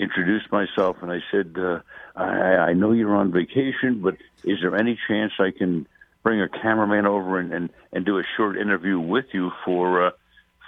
introduced 0.00 0.50
myself, 0.50 0.96
and 1.02 1.10
I 1.12 1.20
said, 1.30 1.54
uh, 1.58 1.80
I, 2.16 2.70
I 2.70 2.72
know 2.72 2.92
you're 2.92 3.14
on 3.14 3.32
vacation, 3.32 4.00
but 4.02 4.16
is 4.44 4.58
there 4.62 4.76
any 4.76 4.98
chance 5.08 5.32
I 5.38 5.50
can 5.50 5.86
bring 6.22 6.40
a 6.40 6.48
cameraman 6.48 7.06
over 7.06 7.38
and, 7.38 7.52
and, 7.52 7.70
and 7.92 8.04
do 8.04 8.18
a 8.18 8.22
short 8.36 8.56
interview 8.56 8.98
with 8.98 9.26
you 9.32 9.50
for 9.64 10.06
uh, 10.06 10.10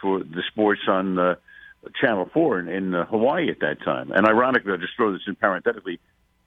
for 0.01 0.21
the 0.21 0.43
sports 0.51 0.81
on 0.89 1.19
uh, 1.19 1.35
Channel 2.01 2.29
4 2.33 2.59
in, 2.61 2.69
in 2.69 2.95
uh, 2.95 3.05
Hawaii 3.07 3.51
at 3.51 3.61
that 3.61 3.81
time? 3.83 4.11
And 4.13 4.27
ironically, 4.27 4.73
I'll 4.73 4.79
just 4.79 4.97
throw 4.97 5.13
this 5.13 5.23
in 5.27 5.35
parenthetically, 5.37 6.01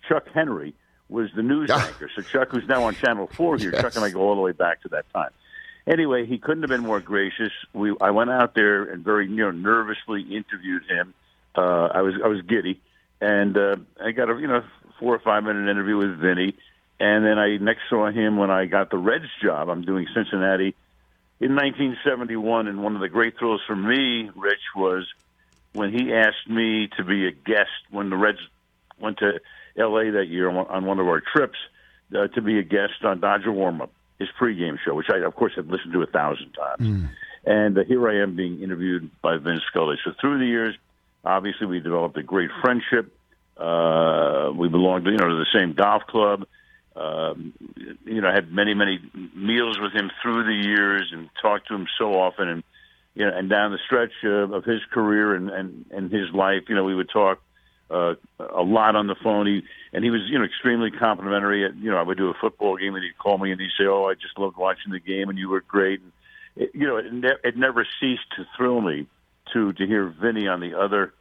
Chuck 0.08 0.26
Henry 0.34 0.74
was 1.10 1.30
the 1.36 1.44
news 1.44 1.70
anchor. 1.70 2.10
So 2.16 2.22
Chuck, 2.22 2.50
who's 2.52 2.68
now 2.68 2.84
on 2.84 2.96
Channel 2.96 3.28
4 3.34 3.58
here, 3.58 3.72
Yes. 3.72 3.82
Chuck 3.82 3.96
and 3.96 4.04
I 4.06 4.10
go 4.10 4.22
all 4.22 4.36
the 4.36 4.42
way 4.42 4.52
back 4.52 4.82
to 4.84 4.90
that 4.90 5.06
time. 5.14 5.32
Anyway, 5.88 6.26
he 6.26 6.38
couldn't 6.40 6.64
have 6.64 6.70
been 6.70 6.82
more 6.82 7.00
gracious. 7.00 7.52
We 7.74 7.96
I 8.02 8.10
went 8.10 8.32
out 8.32 8.56
there 8.56 8.84
and 8.84 9.04
very 9.04 9.28
you 9.28 9.36
know 9.36 9.52
nervously 9.52 10.22
interviewed 10.24 10.84
him. 10.90 11.14
Uh, 11.58 11.90
I 11.94 12.02
was 12.02 12.16
I 12.24 12.28
was 12.28 12.42
giddy, 12.42 12.82
and 13.22 13.58
uh, 13.58 13.76
I 14.04 14.12
got 14.12 14.30
a 14.30 14.40
you 14.40 14.48
know 14.48 14.64
four 15.00 15.16
or 15.16 15.20
five 15.20 15.44
minute 15.44 15.70
interview 15.70 15.98
with 15.98 16.18
Vinny, 16.18 16.56
and 17.00 17.26
then 17.26 17.38
I 17.38 17.58
next 17.58 17.82
saw 17.90 18.10
him 18.10 18.38
when 18.38 18.52
I 18.52 18.66
got 18.66 18.90
the 18.90 18.98
Reds 18.98 19.30
job. 19.42 19.70
I'm 19.70 19.84
doing 19.84 20.08
Cincinnati 20.14 20.76
in 21.40 21.56
1971, 21.56 22.68
and 22.68 22.84
one 22.84 22.96
of 22.96 23.02
the 23.02 23.10
great 23.10 23.38
thrills 23.38 23.62
for 23.68 23.76
me, 23.76 24.30
Rich, 24.36 24.62
was 24.76 25.08
when 25.74 25.92
he 25.92 26.14
asked 26.14 26.50
me 26.50 26.88
to 26.98 27.04
be 27.04 27.28
a 27.28 27.32
guest 27.32 27.72
when 27.90 28.10
the 28.10 28.18
Reds 28.18 28.40
went 29.00 29.18
to 29.20 29.40
L.A. 29.78 30.12
that 30.12 30.28
year 30.28 30.50
on 30.50 30.56
on 30.68 30.86
one 30.86 31.00
of 31.00 31.08
our 31.08 31.22
trips 31.22 31.58
uh, 32.16 32.28
to 32.28 32.42
be 32.42 32.60
a 32.60 32.64
guest 32.64 33.04
on 33.04 33.20
Dodger 33.20 33.52
Warm 33.52 33.82
Up, 33.82 33.92
his 34.20 34.30
pregame 34.40 34.78
show, 34.84 34.94
which 34.94 35.10
I 35.10 35.18
of 35.20 35.36
course 35.36 35.54
had 35.56 35.68
listened 35.68 35.94
to 35.94 36.02
a 36.02 36.08
thousand 36.08 36.52
times. 36.54 36.82
And 37.46 37.78
uh, 37.78 37.84
here 37.84 38.08
I 38.10 38.22
am 38.22 38.36
being 38.36 38.62
interviewed 38.62 39.10
by 39.22 39.38
Vin 39.38 39.62
Scully. 39.68 39.98
So 40.04 40.12
through 40.20 40.40
the 40.40 40.46
years, 40.46 40.76
obviously 41.26 41.68
we 41.68 41.80
developed 41.80 42.18
a 42.18 42.24
great 42.24 42.50
friendship. 42.62 43.12
Uh, 43.58 44.52
we 44.56 44.68
belonged, 44.70 45.06
you 45.06 45.18
know, 45.18 45.28
to 45.28 45.36
the 45.36 45.48
same 45.54 45.74
golf 45.74 46.04
club. 46.08 46.46
Um, 46.96 47.54
you 48.06 48.22
know, 48.22 48.30
I 48.30 48.34
had 48.34 48.52
many, 48.52 48.74
many 48.74 49.00
meals 49.36 49.78
with 49.80 49.94
him 49.94 50.12
through 50.22 50.46
the 50.46 50.68
years 50.68 51.12
and 51.12 51.30
talked 51.42 51.68
to 51.68 51.76
him 51.76 51.88
so 51.98 52.14
often. 52.14 52.48
And 52.48 52.64
you 53.16 53.26
know, 53.26 53.36
and 53.36 53.50
down 53.50 53.72
the 53.72 53.80
stretch 53.86 54.12
uh, 54.24 54.54
of 54.54 54.66
his 54.66 54.82
career 54.92 55.36
and, 55.36 55.50
and 55.50 55.86
and 55.92 56.12
his 56.12 56.30
life, 56.34 56.64
you 56.68 56.76
know, 56.76 56.84
we 56.84 56.96
would 56.96 57.10
talk 57.10 57.42
uh, 57.90 58.16
a 58.40 58.62
lot 58.62 58.96
on 58.96 59.08
the 59.08 59.16
phone. 59.16 59.48
He 59.48 59.64
and 59.94 60.04
he 60.04 60.10
was, 60.10 60.22
you 60.30 60.38
know, 60.38 60.46
extremely 60.46 60.92
complimentary. 60.92 61.62
You 61.62 61.92
know, 61.92 61.98
I 61.98 62.02
would 62.02 62.18
do 62.18 62.30
a 62.30 62.34
football 62.34 62.78
game 62.78 62.96
and 62.96 63.04
he'd 63.04 63.18
call 63.18 63.38
me 63.38 63.52
and 63.52 63.60
he'd 63.60 63.72
say, 63.78 63.86
"Oh, 63.86 64.06
I 64.06 64.16
just 64.16 64.38
loved 64.38 64.58
watching 64.58 64.92
the 64.92 65.00
game 65.00 65.30
and 65.30 65.38
you 65.38 65.50
were 65.50 65.62
great." 65.62 66.02
And 66.02 66.12
it, 66.56 66.72
you 66.74 66.88
know, 66.88 66.98
it, 66.98 67.12
ne- 67.12 67.42
it 67.44 67.58
never 67.58 67.88
ceased 68.00 68.30
to 68.38 68.46
thrill 68.58 68.82
me 68.82 69.08
to 69.56 69.74
to 69.74 69.88
hear 69.88 70.14
Vinny 70.22 70.48
on 70.48 70.60
the 70.60 70.80
other 70.80 71.14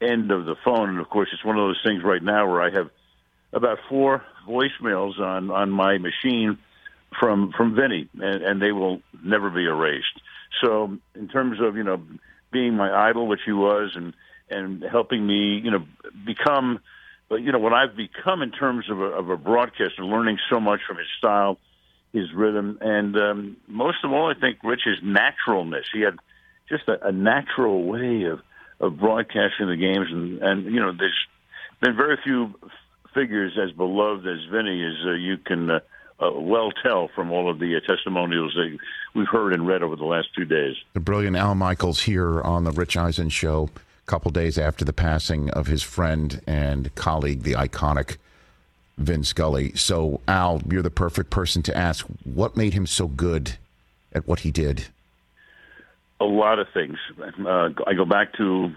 end 0.00 0.30
of 0.30 0.46
the 0.46 0.56
phone. 0.64 0.88
And 0.88 0.98
of 0.98 1.10
course, 1.10 1.28
it's 1.32 1.44
one 1.44 1.58
of 1.58 1.68
those 1.68 1.80
things 1.84 2.02
right 2.02 2.22
now 2.22 2.50
where 2.50 2.62
I 2.62 2.70
have 2.70 2.90
about 3.52 3.78
four 3.88 4.22
voicemails 4.48 5.18
on 5.20 5.50
on 5.50 5.70
my 5.70 5.98
machine 5.98 6.58
from 7.18 7.52
from 7.56 7.74
Vinny, 7.74 8.08
and, 8.14 8.42
and 8.42 8.62
they 8.62 8.72
will 8.72 9.02
never 9.22 9.50
be 9.50 9.64
erased. 9.64 10.20
So, 10.62 10.96
in 11.14 11.28
terms 11.28 11.58
of 11.60 11.76
you 11.76 11.84
know 11.84 12.02
being 12.52 12.74
my 12.74 13.08
idol, 13.08 13.26
which 13.26 13.40
he 13.44 13.52
was, 13.52 13.92
and 13.94 14.14
and 14.50 14.82
helping 14.82 15.26
me, 15.26 15.60
you 15.62 15.70
know, 15.70 15.84
become, 16.26 16.80
but 17.28 17.36
you 17.36 17.52
know, 17.52 17.58
what 17.58 17.72
I've 17.72 17.96
become 17.96 18.42
in 18.42 18.50
terms 18.50 18.90
of 18.90 19.00
a, 19.00 19.04
of 19.04 19.30
a 19.30 19.36
broadcaster, 19.36 20.04
learning 20.04 20.38
so 20.50 20.58
much 20.58 20.80
from 20.86 20.96
his 20.96 21.06
style, 21.18 21.58
his 22.12 22.32
rhythm, 22.34 22.78
and 22.80 23.16
um, 23.16 23.56
most 23.68 23.98
of 24.04 24.12
all, 24.12 24.30
I 24.30 24.38
think 24.38 24.58
Rich 24.64 24.82
his 24.84 24.98
naturalness. 25.02 25.86
He 25.92 26.00
had 26.00 26.18
just 26.70 26.88
a, 26.88 27.08
a 27.08 27.12
natural 27.12 27.84
way 27.84 28.24
of 28.24 28.40
of 28.80 28.98
broadcasting 28.98 29.68
the 29.68 29.76
games, 29.76 30.06
and 30.10 30.42
and 30.42 30.64
you 30.64 30.80
know, 30.80 30.92
there's 30.96 31.26
been 31.80 31.96
very 31.96 32.16
few 32.22 32.54
figures 33.12 33.58
as 33.62 33.72
beloved 33.72 34.26
as 34.26 34.38
Vinny 34.50 34.82
as 34.84 35.06
uh, 35.06 35.12
you 35.12 35.36
can. 35.36 35.70
Uh, 35.70 35.80
uh, 36.22 36.30
well 36.38 36.70
tell 36.82 37.08
from 37.14 37.32
all 37.32 37.50
of 37.50 37.58
the 37.58 37.74
uh, 37.74 37.80
testimonials 37.88 38.52
that 38.54 38.76
we've 39.14 39.26
heard 39.26 39.54
and 39.54 39.66
read 39.66 39.82
over 39.82 39.96
the 39.96 40.04
last 40.04 40.28
two 40.36 40.44
days. 40.44 40.76
The 40.92 41.00
brilliant 41.00 41.34
Al 41.34 41.54
Michaels 41.54 42.02
here 42.02 42.42
on 42.42 42.64
the 42.64 42.72
Rich 42.72 42.94
Eisen 42.98 43.30
show, 43.30 43.70
a 43.74 44.06
couple 44.06 44.30
days 44.30 44.58
after 44.58 44.84
the 44.84 44.92
passing 44.92 45.48
of 45.52 45.66
his 45.66 45.82
friend 45.82 46.42
and 46.46 46.94
colleague, 46.94 47.42
the 47.42 47.54
iconic 47.54 48.18
Vin 48.98 49.24
Scully. 49.24 49.74
So, 49.76 50.20
Al, 50.28 50.60
you're 50.70 50.82
the 50.82 50.90
perfect 50.90 51.30
person 51.30 51.62
to 51.62 51.74
ask 51.74 52.06
what 52.24 52.54
made 52.54 52.74
him 52.74 52.86
so 52.86 53.08
good 53.08 53.56
at 54.12 54.28
what 54.28 54.40
he 54.40 54.50
did. 54.50 54.88
A 56.20 56.24
lot 56.24 56.58
of 56.58 56.66
things. 56.74 56.98
Uh, 57.18 57.70
I 57.86 57.94
go 57.94 58.04
back 58.04 58.34
to 58.34 58.72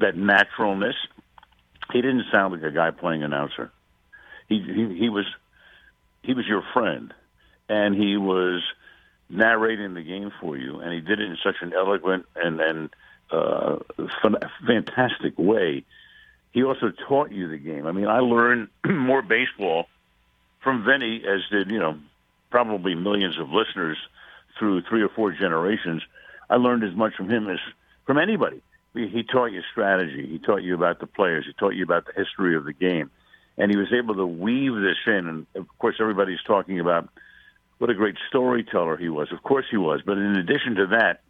that 0.00 0.16
naturalness. 0.16 0.96
He 1.92 2.00
didn't 2.00 2.24
sound 2.32 2.54
like 2.54 2.62
a 2.62 2.74
guy 2.74 2.90
playing 2.90 3.22
announcer. 3.22 3.70
He 4.48 4.60
he, 4.60 4.98
he 4.98 5.08
was 5.08 5.26
he 6.22 6.34
was 6.34 6.46
your 6.46 6.62
friend, 6.72 7.12
and 7.68 7.94
he 7.94 8.16
was 8.16 8.62
narrating 9.28 9.94
the 9.94 10.02
game 10.02 10.32
for 10.40 10.56
you, 10.56 10.80
and 10.80 10.92
he 10.92 11.00
did 11.00 11.20
it 11.20 11.28
in 11.28 11.36
such 11.44 11.56
an 11.60 11.72
eloquent 11.72 12.26
and 12.36 12.60
and 12.60 12.90
uh, 13.30 13.76
fantastic 14.66 15.38
way. 15.38 15.84
He 16.52 16.62
also 16.62 16.90
taught 17.08 17.32
you 17.32 17.48
the 17.48 17.58
game. 17.58 17.86
I 17.86 17.92
mean, 17.92 18.06
I 18.06 18.20
learned 18.20 18.68
more 18.88 19.22
baseball 19.22 19.86
from 20.62 20.84
Vinny, 20.84 21.22
as 21.26 21.40
did 21.50 21.70
you 21.70 21.78
know 21.78 21.98
probably 22.50 22.94
millions 22.94 23.38
of 23.38 23.50
listeners 23.50 23.98
through 24.58 24.82
three 24.82 25.02
or 25.02 25.08
four 25.08 25.32
generations. 25.32 26.02
I 26.48 26.56
learned 26.56 26.84
as 26.84 26.94
much 26.94 27.14
from 27.14 27.30
him 27.30 27.48
as 27.48 27.58
from 28.06 28.18
anybody. 28.18 28.62
He 28.94 29.24
taught 29.24 29.52
you 29.52 29.60
strategy. 29.70 30.26
He 30.26 30.38
taught 30.38 30.62
you 30.62 30.74
about 30.74 31.00
the 31.00 31.06
players. 31.06 31.44
He 31.46 31.52
taught 31.52 31.74
you 31.74 31.84
about 31.84 32.06
the 32.06 32.12
history 32.16 32.56
of 32.56 32.64
the 32.64 32.72
game 32.72 33.10
and 33.58 33.70
he 33.70 33.76
was 33.76 33.92
able 33.92 34.14
to 34.14 34.26
weave 34.26 34.74
this 34.74 34.98
in. 35.06 35.26
And 35.26 35.46
of 35.54 35.66
course, 35.78 35.96
everybody's 36.00 36.42
talking 36.46 36.80
about 36.80 37.08
what 37.78 37.90
a 37.90 37.94
great 37.94 38.16
storyteller 38.28 38.96
he 38.96 39.08
was. 39.08 39.32
Of 39.32 39.42
course, 39.42 39.66
he 39.70 39.76
was. 39.76 40.00
But 40.04 40.18
in 40.18 40.36
addition 40.36 40.76
to 40.76 40.86
that, 40.88 41.20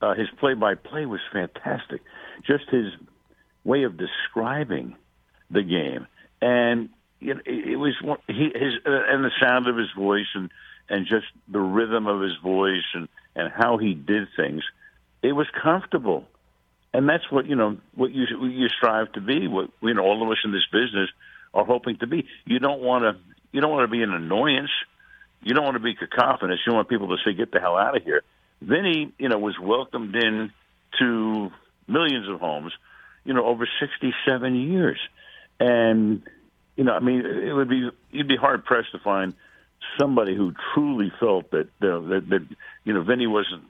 uh, 0.00 0.14
his 0.14 0.28
play-by-play 0.38 1.06
was 1.06 1.20
fantastic. 1.32 2.02
Just 2.46 2.68
his 2.70 2.92
way 3.64 3.84
of 3.84 3.96
describing 3.96 4.96
the 5.50 5.62
game, 5.62 6.06
and 6.40 6.90
it, 7.20 7.38
it 7.46 7.76
was 7.76 7.94
he 8.26 8.50
his 8.54 8.74
uh, 8.84 9.02
and 9.08 9.24
the 9.24 9.30
sound 9.40 9.66
of 9.66 9.76
his 9.76 9.90
voice 9.96 10.26
and 10.34 10.50
and 10.88 11.06
just 11.06 11.26
the 11.48 11.60
rhythm 11.60 12.06
of 12.06 12.20
his 12.20 12.36
voice 12.42 12.84
and 12.94 13.08
and 13.36 13.50
how 13.50 13.78
he 13.78 13.94
did 13.94 14.28
things. 14.36 14.62
It 15.22 15.32
was 15.32 15.46
comfortable, 15.62 16.24
and 16.92 17.08
that's 17.08 17.30
what 17.30 17.46
you 17.46 17.56
know 17.56 17.78
what 17.94 18.12
you 18.12 18.24
you 18.46 18.68
strive 18.68 19.12
to 19.12 19.20
be. 19.20 19.48
What 19.48 19.70
you 19.80 19.94
know, 19.94 20.02
all 20.02 20.22
of 20.22 20.30
us 20.30 20.38
in 20.44 20.52
this 20.52 20.66
business 20.70 21.10
are 21.52 21.64
hoping 21.64 21.96
to 21.98 22.06
be. 22.06 22.26
You 22.44 22.58
don't 22.58 22.80
want 22.80 23.04
to 23.04 23.20
you 23.52 23.60
don't 23.60 23.70
want 23.70 23.88
to 23.88 23.90
be 23.90 24.02
an 24.02 24.12
annoyance. 24.12 24.70
You 25.42 25.54
don't 25.54 25.64
want 25.64 25.76
to 25.76 25.82
be 25.82 25.94
cacophonous. 25.94 26.60
You 26.66 26.74
want 26.74 26.88
people 26.88 27.08
to 27.08 27.16
say, 27.24 27.34
"Get 27.34 27.52
the 27.52 27.60
hell 27.60 27.76
out 27.76 27.96
of 27.96 28.02
here." 28.02 28.22
Vinny, 28.60 29.12
you 29.18 29.28
know, 29.28 29.38
was 29.38 29.58
welcomed 29.60 30.14
in 30.14 30.52
to 30.98 31.50
millions 31.86 32.28
of 32.28 32.40
homes, 32.40 32.72
you 33.24 33.34
know, 33.34 33.44
over 33.44 33.68
67 33.80 34.54
years. 34.54 34.98
And, 35.60 36.22
you 36.76 36.84
know, 36.84 36.92
I 36.92 37.00
mean, 37.00 37.24
it 37.24 37.52
would 37.52 37.68
be, 37.68 37.90
you'd 38.10 38.28
be 38.28 38.36
hard 38.36 38.64
pressed 38.64 38.92
to 38.92 38.98
find 38.98 39.34
somebody 39.98 40.34
who 40.34 40.52
truly 40.72 41.12
felt 41.20 41.50
that, 41.50 41.68
that, 41.80 42.24
that, 42.28 42.46
you 42.84 42.92
know, 42.92 43.02
Vinny 43.02 43.26
wasn't 43.26 43.62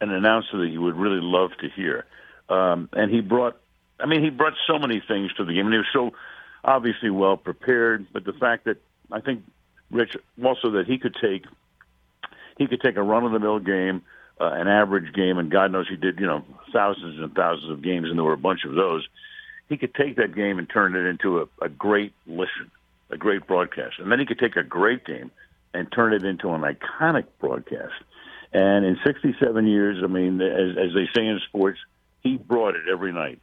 an 0.00 0.10
announcer 0.10 0.58
that 0.58 0.68
you 0.68 0.80
would 0.82 0.96
really 0.96 1.20
love 1.20 1.50
to 1.60 1.68
hear. 1.68 2.06
Um, 2.48 2.88
and 2.92 3.10
he 3.10 3.20
brought, 3.20 3.56
I 3.98 4.06
mean, 4.06 4.22
he 4.22 4.30
brought 4.30 4.54
so 4.66 4.78
many 4.78 5.02
things 5.06 5.32
to 5.34 5.44
the 5.44 5.52
game. 5.52 5.66
And 5.66 5.74
he 5.74 5.78
was 5.78 5.86
so 5.92 6.12
obviously 6.64 7.10
well 7.10 7.36
prepared. 7.36 8.06
But 8.12 8.24
the 8.24 8.32
fact 8.32 8.64
that 8.64 8.78
I 9.12 9.20
think, 9.20 9.44
Rich, 9.90 10.16
also 10.42 10.70
that 10.72 10.86
he 10.86 10.98
could 10.98 11.16
take, 11.20 11.44
he 12.58 12.66
could 12.66 12.80
take 12.80 12.96
a 12.96 13.02
run 13.02 13.24
of 13.24 13.32
the 13.32 13.38
mill 13.38 13.58
game, 13.58 14.02
uh, 14.40 14.52
an 14.52 14.68
average 14.68 15.12
game, 15.14 15.38
and 15.38 15.50
God 15.50 15.72
knows 15.72 15.88
he 15.88 15.96
did, 15.96 16.18
you 16.18 16.26
know, 16.26 16.44
thousands 16.72 17.20
and 17.20 17.34
thousands 17.34 17.70
of 17.70 17.82
games, 17.82 18.08
and 18.08 18.18
there 18.18 18.24
were 18.24 18.32
a 18.32 18.38
bunch 18.38 18.64
of 18.64 18.74
those. 18.74 19.06
He 19.68 19.76
could 19.76 19.94
take 19.94 20.16
that 20.16 20.34
game 20.34 20.58
and 20.58 20.68
turn 20.68 20.96
it 20.96 21.06
into 21.06 21.40
a, 21.40 21.64
a 21.64 21.68
great 21.68 22.12
listen, 22.26 22.70
a 23.10 23.16
great 23.16 23.46
broadcast, 23.46 23.98
and 23.98 24.10
then 24.10 24.18
he 24.18 24.26
could 24.26 24.38
take 24.38 24.56
a 24.56 24.62
great 24.62 25.04
game 25.04 25.30
and 25.74 25.90
turn 25.92 26.12
it 26.12 26.24
into 26.24 26.50
an 26.50 26.62
iconic 26.62 27.24
broadcast. 27.38 27.94
And 28.52 28.84
in 28.84 28.98
67 29.04 29.66
years, 29.66 30.02
I 30.02 30.06
mean, 30.06 30.40
as, 30.40 30.76
as 30.76 30.94
they 30.94 31.08
say 31.14 31.26
in 31.26 31.40
sports, 31.48 31.78
he 32.20 32.36
brought 32.36 32.74
it 32.74 32.88
every 32.90 33.12
night. 33.12 33.40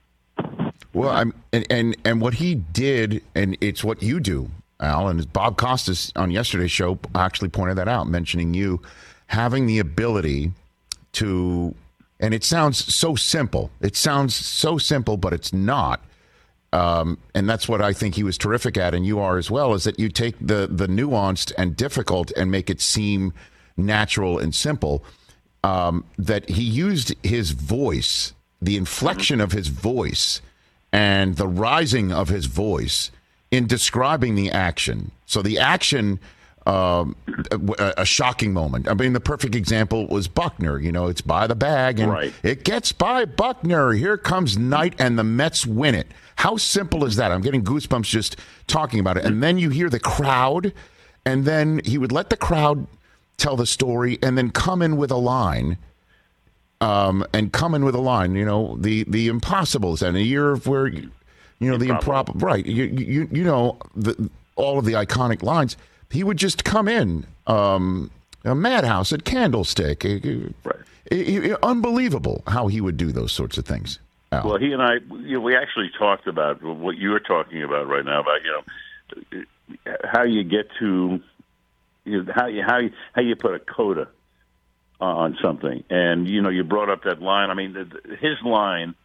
Well, 0.93 1.09
I'm 1.09 1.33
and, 1.51 1.65
and 1.69 1.97
and 2.05 2.21
what 2.21 2.35
he 2.35 2.55
did, 2.55 3.23
and 3.35 3.57
it's 3.61 3.83
what 3.83 4.01
you 4.01 4.19
do, 4.19 4.49
Al, 4.79 5.07
and 5.07 5.31
Bob 5.31 5.57
Costas 5.57 6.11
on 6.15 6.31
yesterday's 6.31 6.71
show 6.71 6.99
actually 7.15 7.49
pointed 7.49 7.77
that 7.77 7.87
out, 7.87 8.07
mentioning 8.07 8.53
you 8.53 8.81
having 9.27 9.67
the 9.67 9.79
ability 9.79 10.51
to, 11.13 11.75
and 12.19 12.33
it 12.33 12.43
sounds 12.43 12.93
so 12.93 13.15
simple. 13.15 13.69
It 13.81 13.95
sounds 13.95 14.35
so 14.35 14.77
simple, 14.77 15.17
but 15.17 15.33
it's 15.33 15.53
not. 15.53 16.01
Um, 16.73 17.17
and 17.33 17.49
that's 17.49 17.67
what 17.67 17.81
I 17.81 17.93
think 17.93 18.15
he 18.15 18.23
was 18.23 18.37
terrific 18.37 18.77
at, 18.77 18.93
and 18.93 19.05
you 19.05 19.19
are 19.19 19.37
as 19.37 19.49
well. 19.49 19.73
Is 19.73 19.85
that 19.85 19.99
you 19.99 20.09
take 20.09 20.35
the 20.39 20.67
the 20.69 20.87
nuanced 20.87 21.53
and 21.57 21.75
difficult 21.75 22.31
and 22.35 22.51
make 22.51 22.69
it 22.69 22.81
seem 22.81 23.33
natural 23.77 24.37
and 24.39 24.53
simple. 24.53 25.03
Um, 25.63 26.05
that 26.17 26.49
he 26.49 26.63
used 26.63 27.13
his 27.23 27.51
voice, 27.51 28.33
the 28.61 28.77
inflection 28.77 29.41
of 29.41 29.51
his 29.51 29.67
voice, 29.67 30.41
and 30.91 31.35
the 31.35 31.47
rising 31.47 32.11
of 32.11 32.29
his 32.29 32.45
voice 32.45 33.11
in 33.51 33.67
describing 33.67 34.35
the 34.35 34.51
action. 34.51 35.11
So 35.25 35.41
the 35.41 35.59
action 35.59 36.19
um, 36.67 37.15
a, 37.49 37.93
a, 37.99 38.05
shocking 38.05 38.51
moment. 38.51 38.89
I 38.89 38.93
mean, 38.93 39.13
the 39.13 39.21
perfect 39.21 39.55
example 39.55 40.05
was 40.07 40.27
Buckner. 40.27 40.77
You 40.77 40.91
know, 40.91 41.07
it's 41.07 41.21
by 41.21 41.47
the 41.47 41.55
bag, 41.55 41.97
and 41.97 42.11
right. 42.11 42.33
it 42.43 42.65
gets 42.65 42.91
by 42.91 43.23
Buckner. 43.23 43.93
Here 43.93 44.17
comes 44.17 44.57
Knight, 44.57 44.93
and 44.99 45.17
the 45.17 45.23
Mets 45.23 45.65
win 45.65 45.95
it. 45.95 46.07
How 46.35 46.57
simple 46.57 47.05
is 47.05 47.15
that? 47.15 47.31
I'm 47.31 47.39
getting 47.39 47.63
goosebumps 47.63 48.03
just 48.03 48.35
talking 48.67 48.99
about 48.99 49.15
it. 49.15 49.23
And 49.23 49.41
then 49.41 49.57
you 49.57 49.69
hear 49.69 49.89
the 49.89 49.99
crowd, 49.99 50.73
and 51.25 51.45
then 51.45 51.79
he 51.85 51.97
would 51.97 52.11
let 52.11 52.29
the 52.29 52.37
crowd 52.37 52.85
tell 53.37 53.55
the 53.55 53.65
story, 53.65 54.19
and 54.21 54.37
then 54.37 54.49
come 54.51 54.81
in 54.81 54.97
with 54.97 55.09
a 55.09 55.17
line. 55.17 55.77
Um, 56.81 57.25
and 57.33 57.51
come 57.53 57.75
in 57.75 57.85
with 57.85 57.95
a 57.95 58.01
line. 58.01 58.35
You 58.35 58.43
know, 58.43 58.75
the 58.77 59.05
the 59.07 59.29
impossibles, 59.29 60.01
and 60.01 60.17
a 60.17 60.21
year 60.21 60.51
of 60.51 60.67
where, 60.67 60.87
you 60.87 61.09
know, 61.61 61.77
the 61.77 61.87
improbable. 61.87 62.45
Right. 62.45 62.65
You 62.65 62.83
you 62.83 63.29
you 63.31 63.43
know 63.45 63.77
the 63.95 64.29
all 64.57 64.77
of 64.77 64.83
the 64.83 64.93
iconic 64.93 65.41
lines 65.43 65.77
he 66.09 66.23
would 66.23 66.37
just 66.37 66.63
come 66.63 66.87
in, 66.87 67.25
um, 67.47 68.11
a 68.43 68.55
madhouse 68.55 69.11
at 69.11 69.25
Candlestick. 69.25 70.03
Right. 70.03 71.57
unbelievable 71.63 72.43
how 72.47 72.67
he 72.67 72.81
would 72.81 72.97
do 72.97 73.11
those 73.11 73.31
sorts 73.31 73.57
of 73.57 73.65
things. 73.65 73.99
Al. 74.31 74.49
Well, 74.49 74.57
he 74.57 74.73
and 74.73 74.81
I, 74.81 74.95
you 75.09 75.35
know, 75.35 75.39
we 75.39 75.55
actually 75.55 75.89
talked 75.97 76.27
about 76.27 76.61
what 76.61 76.97
you 76.97 77.13
are 77.13 77.19
talking 77.19 77.63
about 77.63 77.87
right 77.87 78.03
now 78.03 78.21
about 78.21 78.39
you 78.43 78.51
know 78.51 79.43
how 80.03 80.23
you 80.23 80.43
get 80.43 80.67
to 80.79 81.21
you 82.03 82.23
know, 82.23 82.33
how 82.35 82.47
you 82.47 82.63
how 82.63 82.77
you, 82.79 82.91
how 83.13 83.21
you 83.21 83.35
put 83.35 83.53
a 83.53 83.59
coda 83.59 84.09
on 84.99 85.37
something, 85.41 85.83
and 85.89 86.27
you 86.27 86.41
know 86.41 86.49
you 86.49 86.63
brought 86.65 86.89
up 86.89 87.03
that 87.03 87.21
line. 87.21 87.49
I 87.49 87.53
mean, 87.53 87.73
his 88.19 88.35
line 88.43 88.95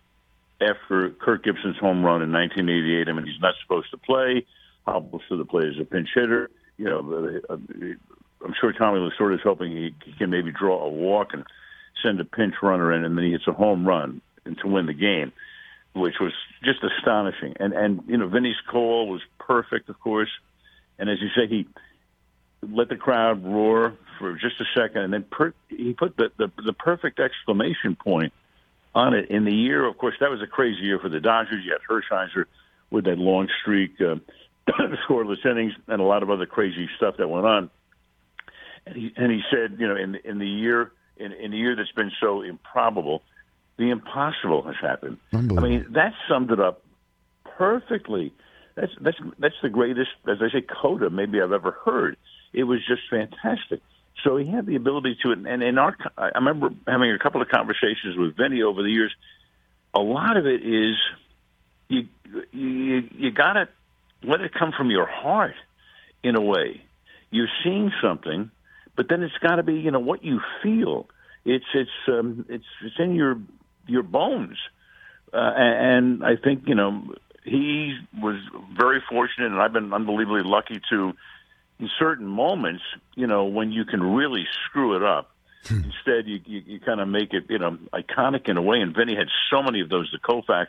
after 0.60 1.10
Kirk 1.10 1.44
Gibson's 1.44 1.76
home 1.76 2.04
run 2.04 2.22
in 2.22 2.32
1988. 2.32 3.08
I 3.08 3.12
mean, 3.12 3.26
he's 3.26 3.40
not 3.40 3.54
supposed 3.62 3.90
to 3.90 3.98
play. 3.98 4.46
Hobbles 4.86 5.22
to 5.28 5.36
the 5.36 5.44
plate 5.44 5.68
as 5.68 5.80
a 5.80 5.84
pinch 5.84 6.08
hitter 6.14 6.50
you 6.76 6.84
know, 6.84 7.40
uh, 7.48 7.54
I'm 8.44 8.54
sure 8.60 8.72
Tommy 8.72 8.98
Lasorda 8.98 9.34
is 9.34 9.40
hoping 9.42 9.72
he, 9.72 9.94
he 10.04 10.12
can 10.12 10.30
maybe 10.30 10.52
draw 10.52 10.84
a 10.84 10.88
walk 10.88 11.28
and 11.32 11.44
send 12.02 12.20
a 12.20 12.24
pinch 12.24 12.54
runner 12.62 12.92
in, 12.92 13.04
and 13.04 13.16
then 13.16 13.24
he 13.24 13.32
hits 13.32 13.46
a 13.46 13.52
home 13.52 13.86
run 13.86 14.20
and 14.44 14.58
to 14.58 14.66
win 14.66 14.86
the 14.86 14.94
game, 14.94 15.32
which 15.94 16.14
was 16.20 16.32
just 16.64 16.80
astonishing. 16.82 17.54
And 17.60 17.72
and 17.72 18.02
you 18.06 18.16
know, 18.16 18.28
Vinny's 18.28 18.60
call 18.70 19.08
was 19.08 19.20
perfect, 19.38 19.88
of 19.88 20.00
course. 20.00 20.30
And 20.98 21.08
as 21.08 21.18
you 21.20 21.28
say, 21.36 21.46
he 21.48 21.66
let 22.62 22.88
the 22.88 22.96
crowd 22.96 23.44
roar 23.44 23.94
for 24.18 24.32
just 24.34 24.60
a 24.60 24.64
second, 24.74 25.02
and 25.02 25.12
then 25.12 25.24
per- 25.24 25.54
he 25.68 25.92
put 25.92 26.16
the, 26.16 26.30
the 26.36 26.50
the 26.64 26.72
perfect 26.72 27.20
exclamation 27.20 27.96
point 27.96 28.32
on 28.94 29.14
it. 29.14 29.30
In 29.30 29.44
the 29.44 29.54
year, 29.54 29.86
of 29.86 29.96
course, 29.98 30.14
that 30.20 30.30
was 30.30 30.42
a 30.42 30.46
crazy 30.46 30.82
year 30.82 30.98
for 30.98 31.08
the 31.08 31.20
Dodgers. 31.20 31.64
You 31.64 31.72
had 31.72 31.80
Hershiser 31.88 32.44
with 32.90 33.04
that 33.04 33.18
long 33.18 33.48
streak. 33.62 34.00
Uh, 34.00 34.16
scoreless 35.08 35.44
innings 35.44 35.72
and 35.88 36.00
a 36.00 36.04
lot 36.04 36.22
of 36.22 36.30
other 36.30 36.46
crazy 36.46 36.88
stuff 36.96 37.16
that 37.18 37.28
went 37.28 37.46
on. 37.46 37.70
And 38.86 38.96
he 38.96 39.12
and 39.16 39.30
he 39.30 39.40
said, 39.50 39.76
you 39.78 39.88
know, 39.88 39.96
in 39.96 40.16
in 40.24 40.38
the 40.38 40.48
year 40.48 40.92
in 41.16 41.32
in 41.32 41.50
the 41.50 41.56
year 41.56 41.76
that's 41.76 41.92
been 41.92 42.12
so 42.20 42.42
improbable, 42.42 43.22
the 43.76 43.90
impossible 43.90 44.62
has 44.62 44.76
happened. 44.80 45.18
I 45.32 45.38
mean, 45.38 45.86
that 45.90 46.14
summed 46.28 46.50
it 46.50 46.60
up 46.60 46.82
perfectly. 47.56 48.32
That's 48.74 48.92
that's 49.00 49.18
that's 49.38 49.54
the 49.62 49.68
greatest, 49.68 50.10
as 50.26 50.38
I 50.40 50.50
say, 50.50 50.62
coda 50.62 51.10
maybe 51.10 51.40
I've 51.40 51.52
ever 51.52 51.72
heard. 51.84 52.16
It 52.52 52.64
was 52.64 52.80
just 52.86 53.02
fantastic. 53.08 53.80
So 54.24 54.36
he 54.36 54.46
had 54.46 54.66
the 54.66 54.76
ability 54.76 55.16
to, 55.22 55.32
and 55.32 55.62
in 55.62 55.78
our, 55.78 55.96
I 56.16 56.30
remember 56.34 56.70
having 56.86 57.10
a 57.10 57.18
couple 57.18 57.42
of 57.42 57.48
conversations 57.48 58.16
with 58.16 58.36
Vinny 58.36 58.62
over 58.62 58.82
the 58.82 58.90
years. 58.90 59.12
A 59.94 60.00
lot 60.00 60.36
of 60.36 60.46
it 60.46 60.64
is 60.64 60.96
you 61.88 62.08
you 62.52 63.08
you 63.10 63.30
got 63.30 63.54
to 63.54 63.68
let 64.24 64.40
it 64.40 64.52
come 64.54 64.72
from 64.76 64.90
your 64.90 65.06
heart 65.06 65.54
in 66.22 66.36
a 66.36 66.40
way. 66.40 66.82
You're 67.30 67.48
seeing 67.64 67.90
something, 68.02 68.50
but 68.96 69.08
then 69.08 69.22
it's 69.22 69.36
got 69.38 69.56
to 69.56 69.62
be 69.62 69.74
you 69.74 69.90
know 69.90 70.00
what 70.00 70.24
you 70.24 70.40
feel. 70.62 71.08
It's 71.44 71.64
it's 71.74 71.90
um, 72.08 72.46
it's 72.48 72.64
it's 72.82 72.96
in 72.98 73.14
your 73.14 73.38
your 73.86 74.02
bones, 74.02 74.58
uh, 75.32 75.52
and 75.56 76.24
I 76.24 76.36
think 76.36 76.64
you 76.66 76.74
know 76.74 77.14
he 77.44 77.98
was 78.20 78.36
very 78.76 79.02
fortunate, 79.08 79.46
and 79.46 79.60
I've 79.60 79.72
been 79.72 79.92
unbelievably 79.92 80.42
lucky 80.44 80.80
to, 80.90 81.12
in 81.80 81.90
certain 81.98 82.26
moments, 82.26 82.82
you 83.14 83.26
know, 83.26 83.44
when 83.44 83.72
you 83.72 83.84
can 83.84 84.02
really 84.02 84.44
screw 84.66 84.96
it 84.96 85.02
up. 85.02 85.30
Instead, 85.70 86.26
you, 86.26 86.40
you, 86.44 86.62
you 86.66 86.80
kind 86.80 87.00
of 87.00 87.08
make 87.08 87.32
it, 87.32 87.44
you 87.48 87.58
know, 87.58 87.78
iconic 87.92 88.48
in 88.48 88.56
a 88.56 88.62
way. 88.62 88.80
And 88.80 88.94
Vinny 88.94 89.14
had 89.14 89.28
so 89.50 89.62
many 89.62 89.80
of 89.80 89.88
those. 89.88 90.12
The 90.12 90.18
Koufax 90.18 90.66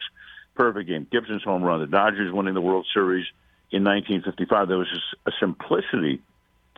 perfect 0.55 0.87
game, 0.87 1.07
Gibson's 1.11 1.43
home 1.43 1.63
run, 1.63 1.79
the 1.79 1.87
Dodgers 1.87 2.31
winning 2.31 2.53
the 2.53 2.61
World 2.61 2.85
Series 2.93 3.25
in 3.71 3.83
1955. 3.83 4.67
There 4.67 4.77
was 4.77 4.99
a 5.25 5.31
simplicity 5.39 6.21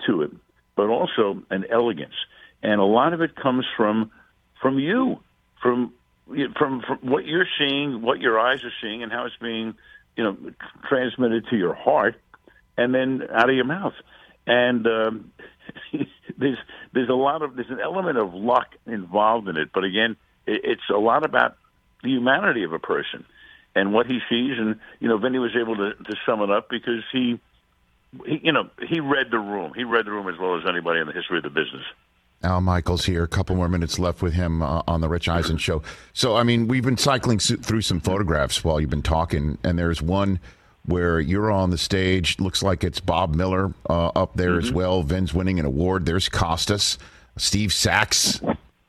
to 0.08 0.22
it, 0.22 0.32
but 0.76 0.88
also 0.88 1.44
an 1.50 1.66
elegance, 1.72 2.16
and 2.64 2.80
a 2.80 2.86
lot 2.86 3.14
of 3.14 3.22
it 3.22 3.36
comes 3.36 3.66
from 3.78 4.12
from 4.62 4.80
you, 4.80 5.20
from 5.62 5.94
from, 6.28 6.82
from 6.82 7.00
what 7.02 7.26
you're 7.26 7.48
seeing, 7.60 8.02
what 8.02 8.20
your 8.20 8.40
eyes 8.40 8.64
are 8.64 8.74
seeing, 8.82 9.04
and 9.04 9.12
how 9.12 9.26
it's 9.26 9.36
being, 9.42 9.76
you 10.16 10.24
know, 10.24 10.38
transmitted 10.90 11.46
to 11.50 11.56
your 11.56 11.76
heart, 11.76 12.16
and 12.78 12.94
then 12.94 13.22
out 13.32 13.50
of 13.50 13.56
your 13.56 13.66
mouth. 13.66 13.94
And 14.48 14.88
um, 14.88 15.32
there's 16.38 16.58
there's 16.94 17.10
a 17.10 17.14
lot 17.14 17.42
of 17.42 17.56
there's 17.56 17.70
an 17.70 17.80
element 17.80 18.18
of 18.18 18.34
luck 18.34 18.68
involved 18.86 19.48
in 19.48 19.58
it, 19.58 19.70
but 19.74 19.84
again, 19.84 20.16
it, 20.46 20.62
it's 20.64 20.90
a 20.90 20.98
lot 20.98 21.26
about 21.26 21.58
the 22.04 22.10
humanity 22.10 22.64
of 22.64 22.74
a 22.74 22.80
person 22.80 23.26
and 23.76 23.94
what 23.94 24.08
he 24.08 24.20
sees. 24.30 24.58
And 24.58 24.80
you 25.00 25.08
know, 25.08 25.18
Vinny 25.18 25.40
was 25.40 25.56
able 25.56 25.76
to, 25.76 25.94
to 25.94 26.16
sum 26.26 26.42
it 26.42 26.50
up 26.50 26.70
because 26.70 27.04
he, 27.12 27.40
he, 28.26 28.42
you 28.44 28.52
know, 28.52 28.70
he 28.88 29.00
read 29.00 29.28
the 29.32 29.40
room. 29.40 29.74
He 29.76 29.84
read 29.84 30.06
the 30.06 30.12
room 30.12 30.28
as 30.28 30.40
well 30.40 30.58
as 30.58 30.64
anybody 30.68 31.00
in 31.00 31.08
the 31.08 31.14
history 31.14 31.38
of 31.38 31.44
the 31.44 31.50
business. 31.50 31.84
Al 32.44 32.62
Michaels 32.62 33.06
here. 33.06 33.24
A 33.24 33.28
couple 33.28 33.56
more 33.56 33.70
minutes 33.70 33.98
left 33.98 34.22
with 34.22 34.34
him 34.34 34.62
uh, 34.62 34.84
on 34.88 35.02
the 35.02 35.10
Rich 35.10 35.28
Eisen 35.28 35.58
show. 35.58 35.82
So, 36.14 36.36
I 36.36 36.44
mean, 36.44 36.68
we've 36.68 36.84
been 36.84 36.98
cycling 36.98 37.40
through 37.40 37.82
some 37.82 38.00
photographs 38.00 38.64
while 38.64 38.80
you've 38.80 38.90
been 38.90 39.02
talking, 39.02 39.58
and 39.64 39.80
there's 39.80 40.02
one 40.02 40.40
where 40.86 41.20
you're 41.20 41.50
on 41.50 41.72
the 41.72 41.78
stage. 41.78 42.40
Looks 42.40 42.62
like 42.62 42.84
it's 42.84 43.00
Bob 43.00 43.34
Miller 43.34 43.74
uh, 43.90 44.08
up 44.10 44.36
there 44.36 44.60
as 44.60 44.72
well. 44.72 45.02
Vin's 45.02 45.34
winning 45.34 45.60
an 45.60 45.66
award. 45.66 46.06
There's 46.06 46.30
Costas, 46.30 47.00
Steve 47.38 47.74
Sachs, 47.74 48.40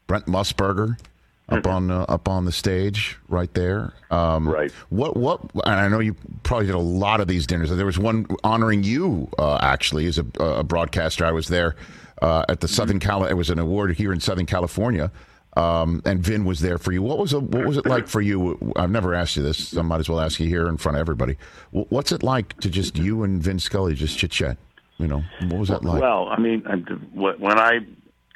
Brent 0.06 0.26
Musburger 0.26 0.98
up 1.48 1.66
on 1.66 1.90
uh, 1.90 2.04
up 2.08 2.28
on 2.28 2.44
the 2.44 2.52
stage 2.52 3.18
right 3.28 3.52
there. 3.54 3.92
Um, 4.10 4.48
Right. 4.48 4.72
What 4.88 5.16
what? 5.16 5.40
And 5.64 5.74
I 5.74 5.88
know 5.88 6.00
you 6.00 6.14
probably 6.42 6.66
did 6.66 6.74
a 6.74 6.78
lot 6.78 7.20
of 7.20 7.28
these 7.28 7.46
dinners. 7.46 7.70
There 7.70 7.86
was 7.86 7.98
one 7.98 8.26
honoring 8.42 8.82
you 8.82 9.28
uh, 9.38 9.58
actually 9.62 10.06
as 10.06 10.18
a, 10.18 10.26
a 10.40 10.64
broadcaster. 10.64 11.24
I 11.24 11.32
was 11.32 11.48
there 11.48 11.76
uh, 12.22 12.44
at 12.48 12.60
the 12.60 12.68
Southern 12.68 12.98
Cal. 12.98 13.24
It 13.24 13.34
was 13.34 13.50
an 13.50 13.58
award 13.58 13.94
here 13.96 14.12
in 14.12 14.20
Southern 14.20 14.46
California. 14.46 15.10
Um, 15.56 16.02
and 16.04 16.22
Vin 16.22 16.44
was 16.44 16.60
there 16.60 16.76
for 16.76 16.92
you. 16.92 17.02
What 17.02 17.16
was 17.16 17.32
it, 17.32 17.42
what 17.42 17.64
was 17.64 17.78
it 17.78 17.86
like 17.86 18.08
for 18.08 18.20
you? 18.20 18.74
I've 18.76 18.90
never 18.90 19.14
asked 19.14 19.36
you 19.36 19.42
this. 19.42 19.68
So 19.68 19.80
I 19.80 19.82
might 19.82 20.00
as 20.00 20.08
well 20.08 20.20
ask 20.20 20.38
you 20.38 20.46
here 20.46 20.68
in 20.68 20.76
front 20.76 20.96
of 20.96 21.00
everybody. 21.00 21.38
What's 21.70 22.12
it 22.12 22.22
like 22.22 22.54
to 22.60 22.68
just 22.68 22.98
you 22.98 23.22
and 23.22 23.42
Vin 23.42 23.58
Scully 23.58 23.94
just 23.94 24.18
chit 24.18 24.32
chat? 24.32 24.58
You 24.98 25.06
know, 25.06 25.24
what 25.48 25.58
was 25.58 25.68
that 25.70 25.82
like? 25.82 26.02
Well, 26.02 26.28
I 26.28 26.38
mean, 26.38 26.60
when 27.14 27.58
I 27.58 27.78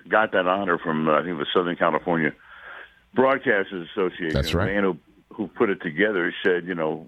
got 0.08 0.32
that 0.32 0.46
honor 0.46 0.78
from 0.78 1.10
uh, 1.10 1.20
I 1.20 1.22
think 1.22 1.38
the 1.38 1.46
Southern 1.52 1.76
California 1.76 2.32
Broadcasters 3.16 3.90
Association, 3.90 4.34
That's 4.34 4.54
right. 4.54 4.66
the 4.66 4.72
man 4.72 4.84
who 4.84 4.98
who 5.32 5.46
put 5.46 5.70
it 5.70 5.80
together 5.80 6.34
said, 6.42 6.66
you 6.66 6.74
know, 6.74 7.06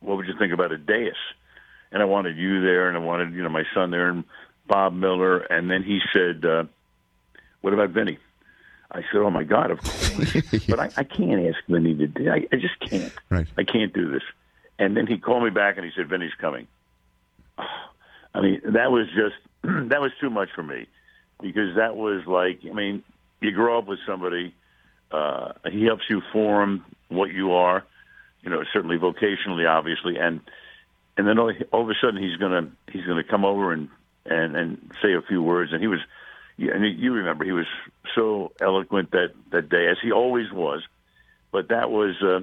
what 0.00 0.16
would 0.16 0.26
you 0.26 0.34
think 0.38 0.52
about 0.52 0.72
a 0.72 0.76
dais? 0.76 1.14
And 1.90 2.02
I 2.02 2.04
wanted 2.04 2.36
you 2.36 2.60
there, 2.60 2.88
and 2.88 2.96
I 2.96 3.00
wanted 3.00 3.32
you 3.32 3.42
know 3.42 3.48
my 3.48 3.64
son 3.74 3.90
there, 3.90 4.08
and 4.10 4.24
Bob 4.66 4.92
Miller, 4.92 5.38
and 5.38 5.70
then 5.70 5.82
he 5.82 6.00
said, 6.12 6.44
uh, 6.44 6.64
"What 7.62 7.72
about 7.72 7.90
Vinny?" 7.90 8.18
I 8.92 9.00
said, 9.02 9.16
"Oh 9.16 9.30
my 9.30 9.44
God, 9.44 9.70
of 9.70 9.80
course." 9.80 10.36
but 10.68 10.78
I, 10.78 10.90
I 10.96 11.04
can't 11.04 11.46
ask 11.46 11.58
Vinny 11.68 11.94
to 11.94 12.06
do. 12.06 12.30
I, 12.30 12.46
I 12.52 12.56
just 12.56 12.78
can't. 12.80 13.12
Right. 13.30 13.46
I 13.56 13.64
can't 13.64 13.92
do 13.92 14.10
this. 14.10 14.22
And 14.78 14.96
then 14.96 15.06
he 15.06 15.18
called 15.18 15.42
me 15.44 15.50
back 15.50 15.76
and 15.76 15.86
he 15.86 15.92
said, 15.96 16.08
"Vinny's 16.08 16.34
coming." 16.38 16.66
I 17.58 18.40
mean, 18.42 18.60
that 18.64 18.92
was 18.92 19.06
just 19.08 19.36
that 19.88 20.00
was 20.00 20.12
too 20.20 20.30
much 20.30 20.50
for 20.54 20.62
me 20.62 20.86
because 21.40 21.76
that 21.76 21.96
was 21.96 22.26
like, 22.26 22.60
I 22.68 22.74
mean, 22.74 23.02
you 23.40 23.52
grow 23.52 23.78
up 23.78 23.86
with 23.86 23.98
somebody, 24.06 24.54
uh, 25.10 25.52
he 25.70 25.84
helps 25.84 26.04
you 26.08 26.22
form 26.32 26.84
what 27.08 27.30
you 27.30 27.52
are, 27.52 27.84
you 28.42 28.50
know, 28.50 28.62
certainly 28.72 28.98
vocationally, 28.98 29.68
obviously, 29.68 30.18
and 30.18 30.40
and 31.16 31.26
then 31.26 31.38
all, 31.38 31.52
all 31.72 31.82
of 31.82 31.90
a 31.90 31.94
sudden 32.00 32.22
he's 32.22 32.36
gonna 32.36 32.70
he's 32.90 33.04
gonna 33.04 33.24
come 33.24 33.44
over 33.44 33.72
and 33.72 33.88
and 34.26 34.56
and 34.56 34.92
say 35.02 35.14
a 35.14 35.22
few 35.22 35.42
words, 35.42 35.72
and 35.72 35.80
he 35.80 35.88
was, 35.88 36.00
and 36.58 36.98
you 36.98 37.12
remember 37.12 37.44
he 37.44 37.52
was 37.52 37.66
so 38.14 38.52
eloquent 38.60 39.10
that 39.12 39.32
that 39.50 39.68
day, 39.68 39.88
as 39.88 39.96
he 40.02 40.12
always 40.12 40.50
was, 40.52 40.82
but 41.52 41.68
that 41.68 41.90
was. 41.90 42.14
Uh, 42.22 42.40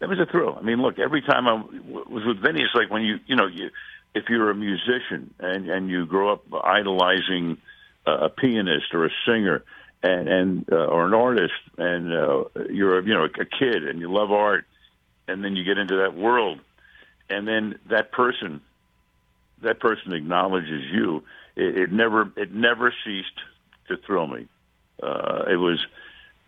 that 0.00 0.08
was 0.08 0.20
a 0.20 0.26
thrill. 0.30 0.56
I 0.56 0.62
mean, 0.62 0.80
look, 0.80 1.00
every 1.00 1.22
time 1.22 1.48
I 1.48 1.54
was 1.54 2.22
with 2.24 2.40
Vinny, 2.40 2.62
it's 2.62 2.72
like 2.72 2.88
when 2.88 3.02
you, 3.02 3.18
you 3.26 3.34
know, 3.34 3.48
you, 3.48 3.70
if 4.14 4.28
you're 4.28 4.48
a 4.48 4.54
musician 4.54 5.34
and 5.40 5.68
and 5.68 5.88
you 5.88 6.06
grow 6.06 6.32
up 6.32 6.44
idolizing 6.52 7.58
a 8.06 8.28
pianist 8.28 8.94
or 8.94 9.06
a 9.06 9.10
singer 9.26 9.64
and 10.02 10.28
and 10.28 10.64
uh, 10.70 10.86
or 10.86 11.06
an 11.06 11.14
artist, 11.14 11.54
and 11.76 12.12
uh, 12.12 12.44
you're 12.70 12.98
a, 12.98 13.04
you 13.04 13.14
know 13.14 13.24
a 13.24 13.44
kid 13.44 13.86
and 13.86 14.00
you 14.00 14.12
love 14.12 14.30
art, 14.30 14.64
and 15.26 15.44
then 15.44 15.56
you 15.56 15.64
get 15.64 15.78
into 15.78 15.96
that 15.96 16.14
world, 16.14 16.60
and 17.28 17.46
then 17.46 17.78
that 17.90 18.12
person, 18.12 18.60
that 19.62 19.80
person 19.80 20.12
acknowledges 20.12 20.84
you. 20.92 21.24
It, 21.56 21.78
it 21.78 21.92
never 21.92 22.30
it 22.36 22.52
never 22.52 22.94
ceased 23.04 23.40
to 23.88 23.96
thrill 23.96 24.26
me. 24.26 24.46
Uh, 25.02 25.44
it 25.48 25.56
was 25.56 25.84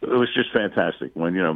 it 0.02 0.08
was 0.08 0.32
just 0.34 0.52
fantastic 0.52 1.10
when 1.14 1.34
you 1.34 1.42
know 1.42 1.54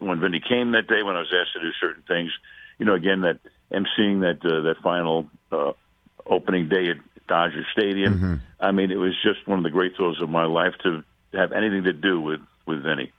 when 0.00 0.20
Vinny 0.20 0.40
came 0.40 0.72
that 0.72 0.86
day 0.86 1.02
when 1.02 1.16
I 1.16 1.20
was 1.20 1.34
asked 1.34 1.52
to 1.54 1.60
do 1.60 1.72
certain 1.80 2.02
things. 2.06 2.30
You 2.78 2.86
know, 2.86 2.94
again 2.94 3.22
that 3.22 3.40
emceeing 3.72 4.20
that 4.20 4.44
uh, 4.44 4.62
that 4.62 4.76
final 4.82 5.28
uh, 5.50 5.72
opening 6.26 6.68
day 6.68 6.90
at 6.90 6.96
Dodger 7.26 7.66
Stadium. 7.72 8.14
I 8.60 8.72
mean, 8.72 8.90
it 8.90 8.96
was 8.96 9.14
just 9.22 9.46
one 9.46 9.58
of 9.58 9.64
the 9.64 9.70
great 9.70 9.96
thrills 9.96 10.20
of 10.22 10.30
my 10.30 10.46
life 10.46 10.74
to 10.82 11.04
have 11.34 11.52
anything 11.52 11.84
to 11.84 11.92
do 11.92 12.20
with 12.20 12.40
with 12.66 12.82
Vinny. 12.82 13.12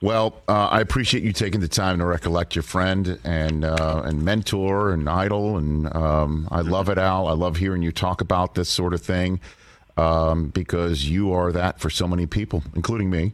Well, 0.00 0.40
uh, 0.46 0.68
I 0.70 0.80
appreciate 0.80 1.24
you 1.24 1.32
taking 1.32 1.60
the 1.60 1.66
time 1.68 1.98
to 1.98 2.04
recollect 2.06 2.54
your 2.54 2.62
friend 2.62 3.18
and 3.24 3.64
uh, 3.64 4.02
and 4.04 4.22
mentor 4.22 4.92
and 4.92 5.08
idol, 5.08 5.56
and 5.56 5.92
um, 5.94 6.46
I 6.52 6.60
love 6.60 6.88
it, 6.88 6.98
Al. 6.98 7.26
I 7.26 7.32
love 7.32 7.56
hearing 7.56 7.82
you 7.82 7.90
talk 7.90 8.20
about 8.20 8.54
this 8.54 8.68
sort 8.68 8.94
of 8.94 9.00
thing 9.02 9.40
um, 9.96 10.48
because 10.50 11.08
you 11.08 11.32
are 11.32 11.50
that 11.50 11.80
for 11.80 11.90
so 11.90 12.06
many 12.06 12.26
people, 12.26 12.62
including 12.76 13.10
me. 13.10 13.32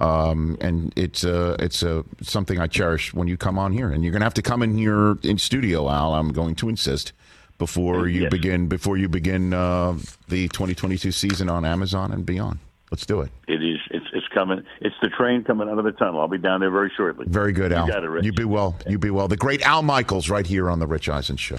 Um, 0.00 0.56
and 0.60 0.92
it's 0.96 1.24
uh, 1.24 1.56
it's 1.58 1.82
uh, 1.82 2.02
something 2.22 2.60
I 2.60 2.68
cherish 2.68 3.12
when 3.12 3.26
you 3.26 3.36
come 3.36 3.58
on 3.58 3.72
here, 3.72 3.90
and 3.90 4.04
you're 4.04 4.12
gonna 4.12 4.24
have 4.24 4.34
to 4.34 4.42
come 4.42 4.62
in 4.62 4.76
here 4.78 5.16
in 5.24 5.38
studio, 5.38 5.88
Al. 5.90 6.14
I'm 6.14 6.32
going 6.32 6.54
to 6.56 6.68
insist 6.68 7.12
before 7.58 8.06
you 8.08 8.22
Yes. 8.22 8.30
begin 8.30 8.68
before 8.68 8.96
you 8.96 9.08
begin 9.08 9.52
uh, 9.52 9.96
the 10.28 10.46
2022 10.48 11.10
season 11.10 11.48
on 11.48 11.64
Amazon 11.64 12.12
and 12.12 12.24
beyond. 12.26 12.58
Let's 12.94 13.06
do 13.06 13.22
it. 13.22 13.32
It 13.48 13.60
is 13.60 13.80
it's 13.90 14.06
it's 14.12 14.28
coming. 14.28 14.62
It's 14.80 14.94
the 15.02 15.08
train 15.08 15.42
coming 15.42 15.68
out 15.68 15.80
of 15.80 15.84
the 15.84 15.90
tunnel. 15.90 16.20
I'll 16.20 16.28
be 16.28 16.38
down 16.38 16.60
there 16.60 16.70
very 16.70 16.92
shortly. 16.96 17.26
Very 17.28 17.50
good, 17.52 17.72
Al. 17.72 17.86
You 17.88 17.92
got 17.92 18.04
it, 18.04 18.06
Rich. 18.06 18.24
You 18.24 18.32
be 18.32 18.44
well. 18.44 18.76
You 18.88 19.00
be 19.00 19.10
well. 19.10 19.26
The 19.26 19.36
great 19.36 19.62
Al 19.62 19.82
Michaels, 19.82 20.30
right 20.30 20.46
here 20.46 20.70
on 20.70 20.78
the 20.78 20.86
Rich 20.86 21.08
Eisen 21.08 21.36
Show. 21.36 21.58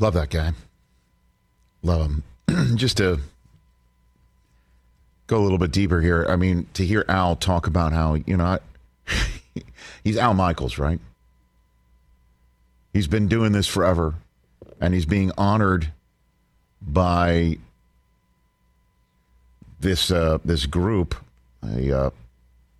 Love 0.00 0.14
that 0.14 0.30
guy. 0.30 0.54
Love 1.84 2.00
him. 2.48 2.74
Just 2.76 2.96
to 2.96 3.20
go 5.28 5.38
a 5.38 5.42
little 5.44 5.58
bit 5.58 5.70
deeper 5.70 6.00
here. 6.00 6.26
I 6.28 6.34
mean, 6.34 6.66
to 6.74 6.84
hear 6.84 7.04
Al 7.08 7.36
talk 7.36 7.68
about 7.68 7.92
how 7.92 8.14
you 8.14 8.36
know 8.36 8.58
I- 9.06 9.62
he's 10.02 10.16
Al 10.16 10.34
Michaels, 10.34 10.78
right? 10.78 10.98
He's 12.92 13.06
been 13.06 13.28
doing 13.28 13.52
this 13.52 13.68
forever, 13.68 14.14
and 14.80 14.92
he's 14.92 15.06
being 15.06 15.30
honored 15.38 15.92
by 16.82 17.58
this 19.84 20.10
uh, 20.10 20.38
this 20.44 20.66
group, 20.66 21.14
a 21.62 21.96
uh, 21.96 22.10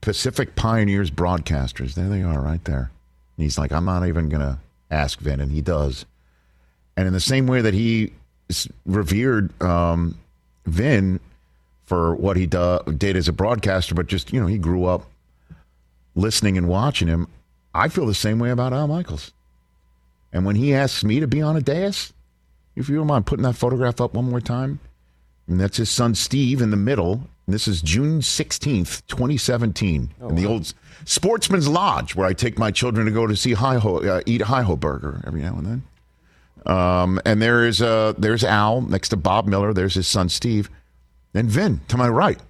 Pacific 0.00 0.56
Pioneers 0.56 1.10
broadcasters. 1.10 1.94
There 1.94 2.08
they 2.08 2.22
are, 2.22 2.40
right 2.40 2.64
there. 2.64 2.90
And 3.36 3.44
he's 3.44 3.56
like, 3.56 3.70
I'm 3.70 3.84
not 3.84 4.06
even 4.08 4.28
gonna 4.28 4.58
ask 4.90 5.20
Vin, 5.20 5.40
and 5.40 5.52
he 5.52 5.60
does. 5.60 6.04
And 6.96 7.06
in 7.06 7.12
the 7.12 7.20
same 7.20 7.46
way 7.46 7.60
that 7.60 7.74
he 7.74 8.12
revered 8.86 9.62
um, 9.62 10.18
Vin 10.66 11.20
for 11.84 12.14
what 12.16 12.36
he 12.36 12.46
do, 12.46 12.80
did 12.96 13.16
as 13.16 13.28
a 13.28 13.32
broadcaster, 13.32 13.94
but 13.94 14.08
just 14.08 14.32
you 14.32 14.40
know 14.40 14.46
he 14.46 14.58
grew 14.58 14.86
up 14.86 15.06
listening 16.16 16.58
and 16.58 16.66
watching 16.66 17.06
him. 17.06 17.28
I 17.74 17.88
feel 17.88 18.06
the 18.06 18.14
same 18.14 18.38
way 18.38 18.50
about 18.50 18.72
Al 18.72 18.88
Michaels. 18.88 19.32
And 20.32 20.44
when 20.44 20.56
he 20.56 20.74
asks 20.74 21.04
me 21.04 21.20
to 21.20 21.28
be 21.28 21.42
on 21.42 21.56
a 21.56 21.60
dais, 21.60 22.12
if 22.74 22.88
you 22.88 22.96
don't 22.96 23.06
mind 23.06 23.26
putting 23.26 23.44
that 23.44 23.54
photograph 23.54 24.00
up 24.00 24.14
one 24.14 24.28
more 24.28 24.40
time, 24.40 24.80
and 25.46 25.60
that's 25.60 25.76
his 25.76 25.90
son 25.90 26.14
Steve 26.14 26.60
in 26.60 26.70
the 26.70 26.76
middle. 26.76 27.28
And 27.46 27.54
this 27.54 27.68
is 27.68 27.82
June 27.82 28.20
16th, 28.20 29.06
2017, 29.06 30.14
in 30.28 30.34
the 30.34 30.46
old 30.46 30.72
Sportsman's 31.04 31.68
Lodge, 31.68 32.14
where 32.14 32.26
I 32.26 32.32
take 32.32 32.58
my 32.58 32.70
children 32.70 33.04
to 33.06 33.12
go 33.12 33.26
to 33.26 33.36
see 33.36 33.52
Hi 33.52 33.76
Ho, 33.76 33.98
uh, 33.98 34.22
eat 34.24 34.40
a 34.40 34.46
Hi 34.46 34.62
Ho 34.62 34.76
burger 34.76 35.20
every 35.26 35.42
now 35.42 35.56
and 35.56 35.66
then. 35.66 35.82
Um, 36.66 37.20
and 37.26 37.42
there 37.42 37.66
is 37.66 37.82
uh, 37.82 38.14
there's 38.16 38.42
Al 38.42 38.80
next 38.80 39.10
to 39.10 39.16
Bob 39.16 39.46
Miller. 39.46 39.74
There's 39.74 39.94
his 39.94 40.06
son 40.06 40.30
Steve, 40.30 40.70
and 41.34 41.50
Vin 41.50 41.82
to 41.88 41.98
my 41.98 42.08
right. 42.08 42.40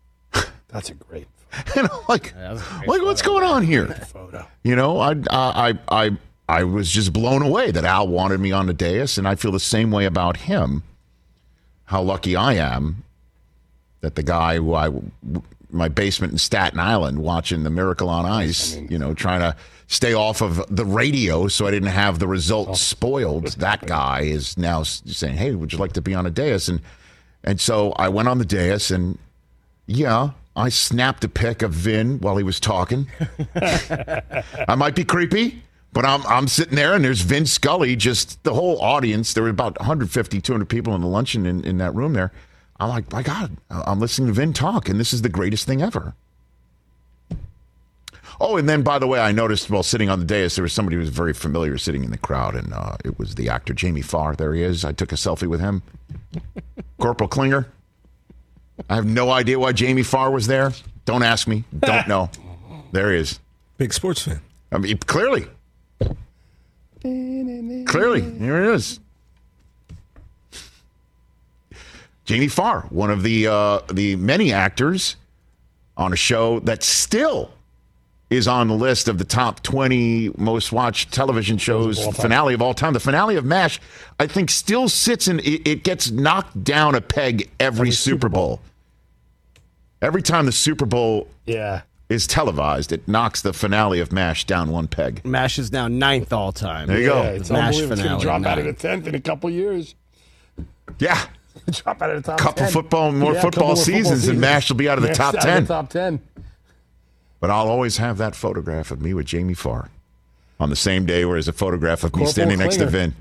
That's 0.68 0.90
a 0.90 0.94
great 0.94 1.26
And 1.76 1.88
I'm 1.90 2.00
like, 2.08 2.34
great 2.34 2.88
like 2.88 3.02
what's 3.02 3.22
going 3.22 3.44
on 3.44 3.64
here? 3.64 3.86
photo. 3.86 4.46
You 4.62 4.76
know, 4.76 5.00
I, 5.00 5.14
I, 5.30 5.78
I, 5.88 6.10
I 6.48 6.64
was 6.64 6.90
just 6.90 7.12
blown 7.12 7.42
away 7.42 7.70
that 7.70 7.84
Al 7.84 8.08
wanted 8.08 8.40
me 8.40 8.52
on 8.52 8.66
the 8.66 8.74
dais, 8.74 9.18
and 9.18 9.26
I 9.26 9.34
feel 9.34 9.52
the 9.52 9.60
same 9.60 9.90
way 9.90 10.04
about 10.04 10.36
him. 10.36 10.82
How 11.88 12.02
lucky 12.02 12.36
I 12.36 12.52
am 12.52 13.02
that 14.02 14.14
the 14.14 14.22
guy 14.22 14.56
who 14.56 14.74
I, 14.74 14.90
my 15.70 15.88
basement 15.88 16.32
in 16.32 16.38
Staten 16.38 16.78
Island, 16.78 17.20
watching 17.20 17.62
the 17.62 17.70
Miracle 17.70 18.10
on 18.10 18.26
Ice, 18.26 18.76
you 18.76 18.98
know, 18.98 19.14
trying 19.14 19.40
to 19.40 19.56
stay 19.86 20.12
off 20.12 20.42
of 20.42 20.62
the 20.68 20.84
radio 20.84 21.48
so 21.48 21.66
I 21.66 21.70
didn't 21.70 21.88
have 21.88 22.18
the 22.18 22.28
results 22.28 22.70
oh. 22.70 22.74
spoiled. 22.74 23.56
That 23.58 23.86
guy 23.86 24.20
is 24.20 24.58
now 24.58 24.82
saying, 24.82 25.38
"Hey, 25.38 25.54
would 25.54 25.72
you 25.72 25.78
like 25.78 25.94
to 25.94 26.02
be 26.02 26.14
on 26.14 26.26
a 26.26 26.30
dais?" 26.30 26.68
and 26.68 26.82
and 27.42 27.58
so 27.58 27.92
I 27.92 28.10
went 28.10 28.28
on 28.28 28.36
the 28.36 28.44
dais, 28.44 28.90
and 28.90 29.18
yeah, 29.86 30.32
I 30.54 30.68
snapped 30.68 31.24
a 31.24 31.28
pic 31.28 31.62
of 31.62 31.72
Vin 31.72 32.18
while 32.18 32.36
he 32.36 32.44
was 32.44 32.60
talking. 32.60 33.08
I 33.56 34.74
might 34.76 34.94
be 34.94 35.04
creepy, 35.04 35.62
but 35.92 36.04
I'm 36.04 36.24
I'm 36.26 36.48
sitting 36.48 36.76
there 36.76 36.94
and 36.94 37.04
there's 37.04 37.22
Vin 37.22 37.46
Scully, 37.46 37.96
just 37.96 38.42
the 38.44 38.54
whole 38.54 38.80
audience. 38.80 39.32
There 39.32 39.42
were 39.42 39.48
about 39.48 39.78
150, 39.78 40.40
200 40.40 40.68
people 40.68 40.94
in 40.94 41.00
the 41.00 41.06
luncheon 41.06 41.46
in, 41.46 41.64
in 41.64 41.78
that 41.78 41.94
room 41.94 42.12
there. 42.12 42.32
I'm 42.80 42.88
like, 42.90 43.10
my 43.12 43.22
God, 43.22 43.56
I'm 43.70 43.98
listening 43.98 44.28
to 44.28 44.34
Vin 44.34 44.52
talk, 44.52 44.88
and 44.88 45.00
this 45.00 45.12
is 45.12 45.22
the 45.22 45.28
greatest 45.28 45.66
thing 45.66 45.82
ever. 45.82 46.14
Oh, 48.40 48.56
and 48.56 48.68
then 48.68 48.82
by 48.82 49.00
the 49.00 49.06
way, 49.08 49.18
I 49.18 49.32
noticed 49.32 49.68
while 49.68 49.82
sitting 49.82 50.08
on 50.08 50.20
the 50.20 50.24
dais, 50.24 50.54
there 50.54 50.62
was 50.62 50.72
somebody 50.72 50.94
who 50.94 51.00
was 51.00 51.08
very 51.08 51.32
familiar 51.32 51.76
sitting 51.76 52.04
in 52.04 52.12
the 52.12 52.18
crowd, 52.18 52.54
and 52.54 52.72
uh, 52.72 52.96
it 53.04 53.18
was 53.18 53.34
the 53.34 53.48
actor 53.48 53.74
Jamie 53.74 54.02
Farr. 54.02 54.36
There 54.36 54.54
he 54.54 54.62
is. 54.62 54.84
I 54.84 54.92
took 54.92 55.10
a 55.10 55.16
selfie 55.16 55.48
with 55.48 55.60
him. 55.60 55.82
Corporal 57.00 57.28
Klinger. 57.28 57.66
I 58.88 58.94
have 58.94 59.06
no 59.06 59.30
idea 59.30 59.58
why 59.58 59.72
Jamie 59.72 60.04
Farr 60.04 60.30
was 60.30 60.46
there. 60.46 60.72
Don't 61.04 61.24
ask 61.24 61.48
me. 61.48 61.64
Don't 61.78 62.08
know. 62.08 62.30
There 62.90 63.12
he 63.12 63.18
is. 63.18 63.38
Big 63.76 63.92
sports 63.92 64.22
fan. 64.22 64.40
I 64.72 64.78
mean, 64.78 64.96
clearly. 64.96 65.46
Clearly, 67.86 68.22
here 68.22 68.62
it 68.64 68.74
is. 68.74 69.00
Jamie 72.24 72.48
Farr, 72.48 72.82
one 72.90 73.10
of 73.10 73.22
the 73.22 73.46
uh, 73.46 73.80
the 73.90 74.16
many 74.16 74.52
actors 74.52 75.16
on 75.96 76.12
a 76.12 76.16
show 76.16 76.60
that 76.60 76.82
still 76.82 77.50
is 78.30 78.46
on 78.46 78.68
the 78.68 78.74
list 78.74 79.08
of 79.08 79.16
the 79.16 79.24
top 79.24 79.62
20 79.62 80.32
most 80.36 80.70
watched 80.70 81.10
television 81.12 81.56
shows 81.56 82.04
finale 82.14 82.52
of 82.52 82.60
all 82.60 82.74
time. 82.74 82.92
The 82.92 83.00
finale 83.00 83.36
of 83.36 83.44
MASH, 83.44 83.80
I 84.20 84.26
think, 84.26 84.50
still 84.50 84.88
sits 84.90 85.28
in, 85.28 85.38
it, 85.40 85.66
it 85.66 85.84
gets 85.84 86.10
knocked 86.10 86.62
down 86.62 86.94
a 86.94 87.00
peg 87.00 87.50
every, 87.58 87.88
Every 87.88 87.90
Super 87.92 88.14
Super 88.16 88.28
Bowl. 88.28 88.46
Bowl. 88.56 88.60
Every 90.02 90.22
time 90.22 90.44
the 90.46 90.52
Super 90.52 90.84
Bowl 90.84 91.28
Yeah. 91.46 91.82
Is 92.08 92.26
televised, 92.26 92.92
it 92.92 93.06
knocks 93.06 93.42
the 93.42 93.52
finale 93.52 94.00
of 94.00 94.12
MASH 94.12 94.46
down 94.46 94.70
one 94.70 94.88
peg. 94.88 95.24
Mash 95.24 95.58
is 95.58 95.72
now 95.72 95.88
ninth 95.88 96.32
all 96.32 96.52
time. 96.52 96.88
There 96.88 96.98
you 96.98 97.06
go. 97.06 97.22
Yeah, 97.22 97.28
it's 97.30 97.50
MASH 97.50 97.76
unbelievable. 97.76 97.92
It's 97.92 98.02
going 98.02 98.20
finale, 98.20 98.20
to 98.20 98.24
drop 98.24 98.46
out 98.46 98.58
of 98.58 98.64
the 98.64 98.72
tenth 98.72 99.06
in 99.06 99.14
a 99.14 99.20
couple 99.20 99.50
years. 99.50 99.94
Yeah. 100.98 101.20
drop 101.70 102.00
out 102.00 102.10
of 102.10 102.22
the 102.22 102.30
top. 102.30 102.38
Couple 102.38 102.62
10. 102.64 102.72
football- 102.72 103.12
more 103.12 103.34
Yeah, 103.34 103.42
football 103.42 103.74
couple 103.74 103.76
more 103.76 103.84
seasons 103.84 104.28
and 104.28 104.40
MASH 104.40 104.70
will 104.70 104.76
be 104.76 104.88
out 104.88 104.98
of 104.98 105.02
the 105.02 105.08
MASH 105.08 105.16
top 105.18 105.34
out 105.34 105.42
10. 105.42 105.64
the 105.64 105.68
top 105.68 105.90
ten. 105.90 106.20
But 107.40 107.50
I'll 107.50 107.68
always 107.68 107.98
have 107.98 108.18
that 108.18 108.34
photograph 108.34 108.90
of 108.90 109.00
me 109.00 109.14
with 109.14 109.26
Jamie 109.26 109.54
Farr 109.54 109.90
on 110.58 110.70
the 110.70 110.76
same 110.76 111.06
day 111.06 111.24
where 111.24 111.34
there's 111.34 111.46
a 111.46 111.52
photograph 111.52 112.02
of 112.02 112.12
me 112.14 112.20
Corporal 112.24 112.32
standing 112.32 112.58
next 112.58 112.76
to 112.76 112.88
Klinger. 112.88 113.12
Vin. 113.12 113.14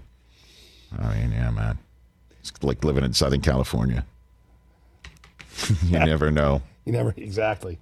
I 1.00 1.16
mean, 1.20 1.32
yeah, 1.34 1.52
man. 1.52 1.78
It's 2.40 2.52
like 2.64 2.84
living 2.84 3.04
in 3.04 3.14
Southern 3.14 3.42
California. 3.42 4.06
you 5.84 6.00
never 6.00 6.32
know. 6.32 6.62
You 6.86 6.94
never 6.94 7.14
exactly. 7.18 7.78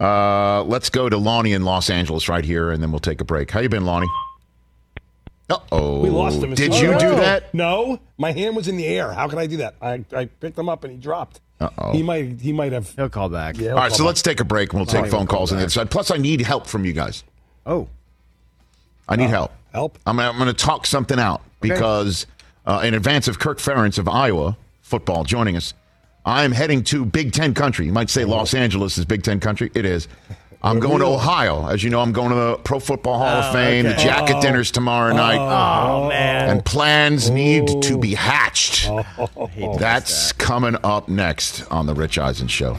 Uh, 0.00 0.62
let's 0.64 0.90
go 0.90 1.08
to 1.08 1.16
Lonnie 1.16 1.52
in 1.52 1.64
Los 1.64 1.88
Angeles 1.90 2.28
right 2.28 2.44
here, 2.44 2.70
and 2.70 2.82
then 2.82 2.90
we'll 2.90 2.98
take 3.00 3.20
a 3.20 3.24
break. 3.24 3.50
How 3.50 3.60
you 3.60 3.68
been, 3.68 3.86
Lonnie? 3.86 4.08
Uh-oh. 5.48 6.00
We 6.00 6.10
lost 6.10 6.42
him. 6.42 6.54
Did 6.54 6.72
Oh, 6.72 6.76
you 6.80 6.88
do 6.98 7.10
that? 7.16 7.54
No, 7.54 8.00
my 8.18 8.32
hand 8.32 8.56
was 8.56 8.66
in 8.68 8.76
the 8.76 8.86
air. 8.86 9.12
How 9.12 9.28
could 9.28 9.38
I 9.38 9.46
do 9.46 9.58
that? 9.58 9.76
I, 9.80 10.04
I 10.12 10.24
picked 10.24 10.58
him 10.58 10.68
up 10.68 10.82
and 10.84 10.92
he 10.92 10.98
dropped. 10.98 11.40
Uh-oh. 11.60 11.92
He 11.92 12.02
might 12.02 12.40
he 12.40 12.52
might 12.52 12.72
have. 12.72 12.90
He'll 12.96 13.08
call 13.08 13.28
back. 13.28 13.56
Yeah, 13.56 13.70
All 13.70 13.76
right, 13.78 13.92
so 13.92 14.04
let's 14.04 14.20
take 14.22 14.40
a 14.40 14.44
break, 14.44 14.72
and 14.72 14.80
we'll 14.80 14.86
take 14.86 15.04
Oh, 15.04 15.08
phone 15.08 15.20
he'll 15.20 15.26
call 15.28 15.36
calls 15.38 15.52
on 15.52 15.58
the 15.58 15.64
other 15.64 15.70
side. 15.70 15.90
Plus, 15.90 16.10
I 16.10 16.16
need 16.16 16.40
help 16.42 16.66
from 16.66 16.84
you 16.84 16.92
guys. 16.92 17.22
Oh, 17.64 17.88
I 19.08 19.16
need 19.16 19.30
help. 19.30 19.52
help. 19.72 19.98
I'm, 20.04 20.18
I'm 20.18 20.36
going 20.36 20.48
to 20.48 20.52
talk 20.52 20.84
something 20.84 21.18
out 21.18 21.40
because 21.60 22.26
uh, 22.66 22.82
in 22.84 22.92
advance 22.94 23.28
of 23.28 23.38
Kirk 23.38 23.58
Ferentz 23.58 23.98
of 23.98 24.08
Iowa 24.08 24.56
football 24.82 25.22
joining 25.24 25.56
us, 25.56 25.72
I'm 26.26 26.50
heading 26.50 26.82
to 26.84 27.04
Big 27.04 27.32
Ten 27.32 27.54
country. 27.54 27.86
You 27.86 27.92
might 27.92 28.10
say 28.10 28.24
Los 28.24 28.52
Angeles 28.52 28.98
is 28.98 29.04
Big 29.04 29.22
Ten 29.22 29.38
country. 29.38 29.70
It 29.74 29.84
is. 29.86 30.08
I'm 30.60 30.80
going 30.80 30.98
to 30.98 31.06
Ohio. 31.06 31.68
As 31.68 31.84
you 31.84 31.90
know, 31.90 32.00
I'm 32.00 32.12
going 32.12 32.30
to 32.30 32.34
the 32.34 32.56
Pro 32.56 32.80
Football 32.80 33.18
Hall 33.18 33.28
of 33.28 33.52
Fame. 33.52 33.84
The 33.84 33.94
jacket 33.94 34.40
dinner's 34.42 34.72
tomorrow 34.72 35.14
night. 35.14 35.38
oh 35.38 36.08
man. 36.08 36.50
And 36.50 36.64
plans 36.64 37.30
need 37.30 37.68
to 37.82 37.96
be 37.96 38.14
hatched. 38.14 38.90
That's 39.78 40.32
coming 40.32 40.76
up 40.82 41.08
next 41.08 41.62
on 41.70 41.86
The 41.86 41.94
Rich 41.94 42.18
Eisen 42.18 42.48
Show. 42.48 42.76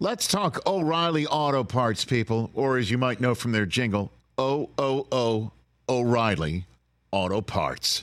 Let's 0.00 0.26
talk 0.26 0.66
O'Reilly 0.66 1.26
Auto 1.26 1.62
Parts, 1.62 2.04
people, 2.04 2.50
or 2.54 2.76
as 2.76 2.90
you 2.90 2.98
might 2.98 3.20
know 3.20 3.34
from 3.36 3.52
their 3.52 3.66
jingle, 3.66 4.10
O 4.36 4.70
O 4.78 5.06
O 5.12 5.52
O'Reilly 5.88 6.66
Auto 7.12 7.40
Parts. 7.40 8.02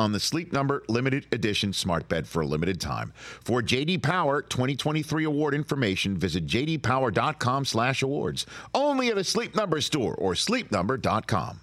on 0.00 0.12
the 0.12 0.20
Sleep 0.20 0.52
Number 0.52 0.82
limited 0.88 1.26
edition 1.32 1.72
smart 1.72 2.08
bed 2.08 2.26
for 2.26 2.42
a 2.42 2.46
limited 2.46 2.80
time. 2.80 3.12
For 3.44 3.62
JD 3.62 4.02
Power 4.02 4.42
2023 4.42 5.24
award 5.24 5.54
information, 5.54 6.16
visit 6.16 6.46
jdpower.com/awards. 6.46 8.46
Only 8.74 9.08
at 9.08 9.18
a 9.18 9.24
Sleep 9.24 9.54
Number 9.54 9.80
store 9.80 10.14
or 10.14 10.34
sleepnumber.com. 10.34 11.60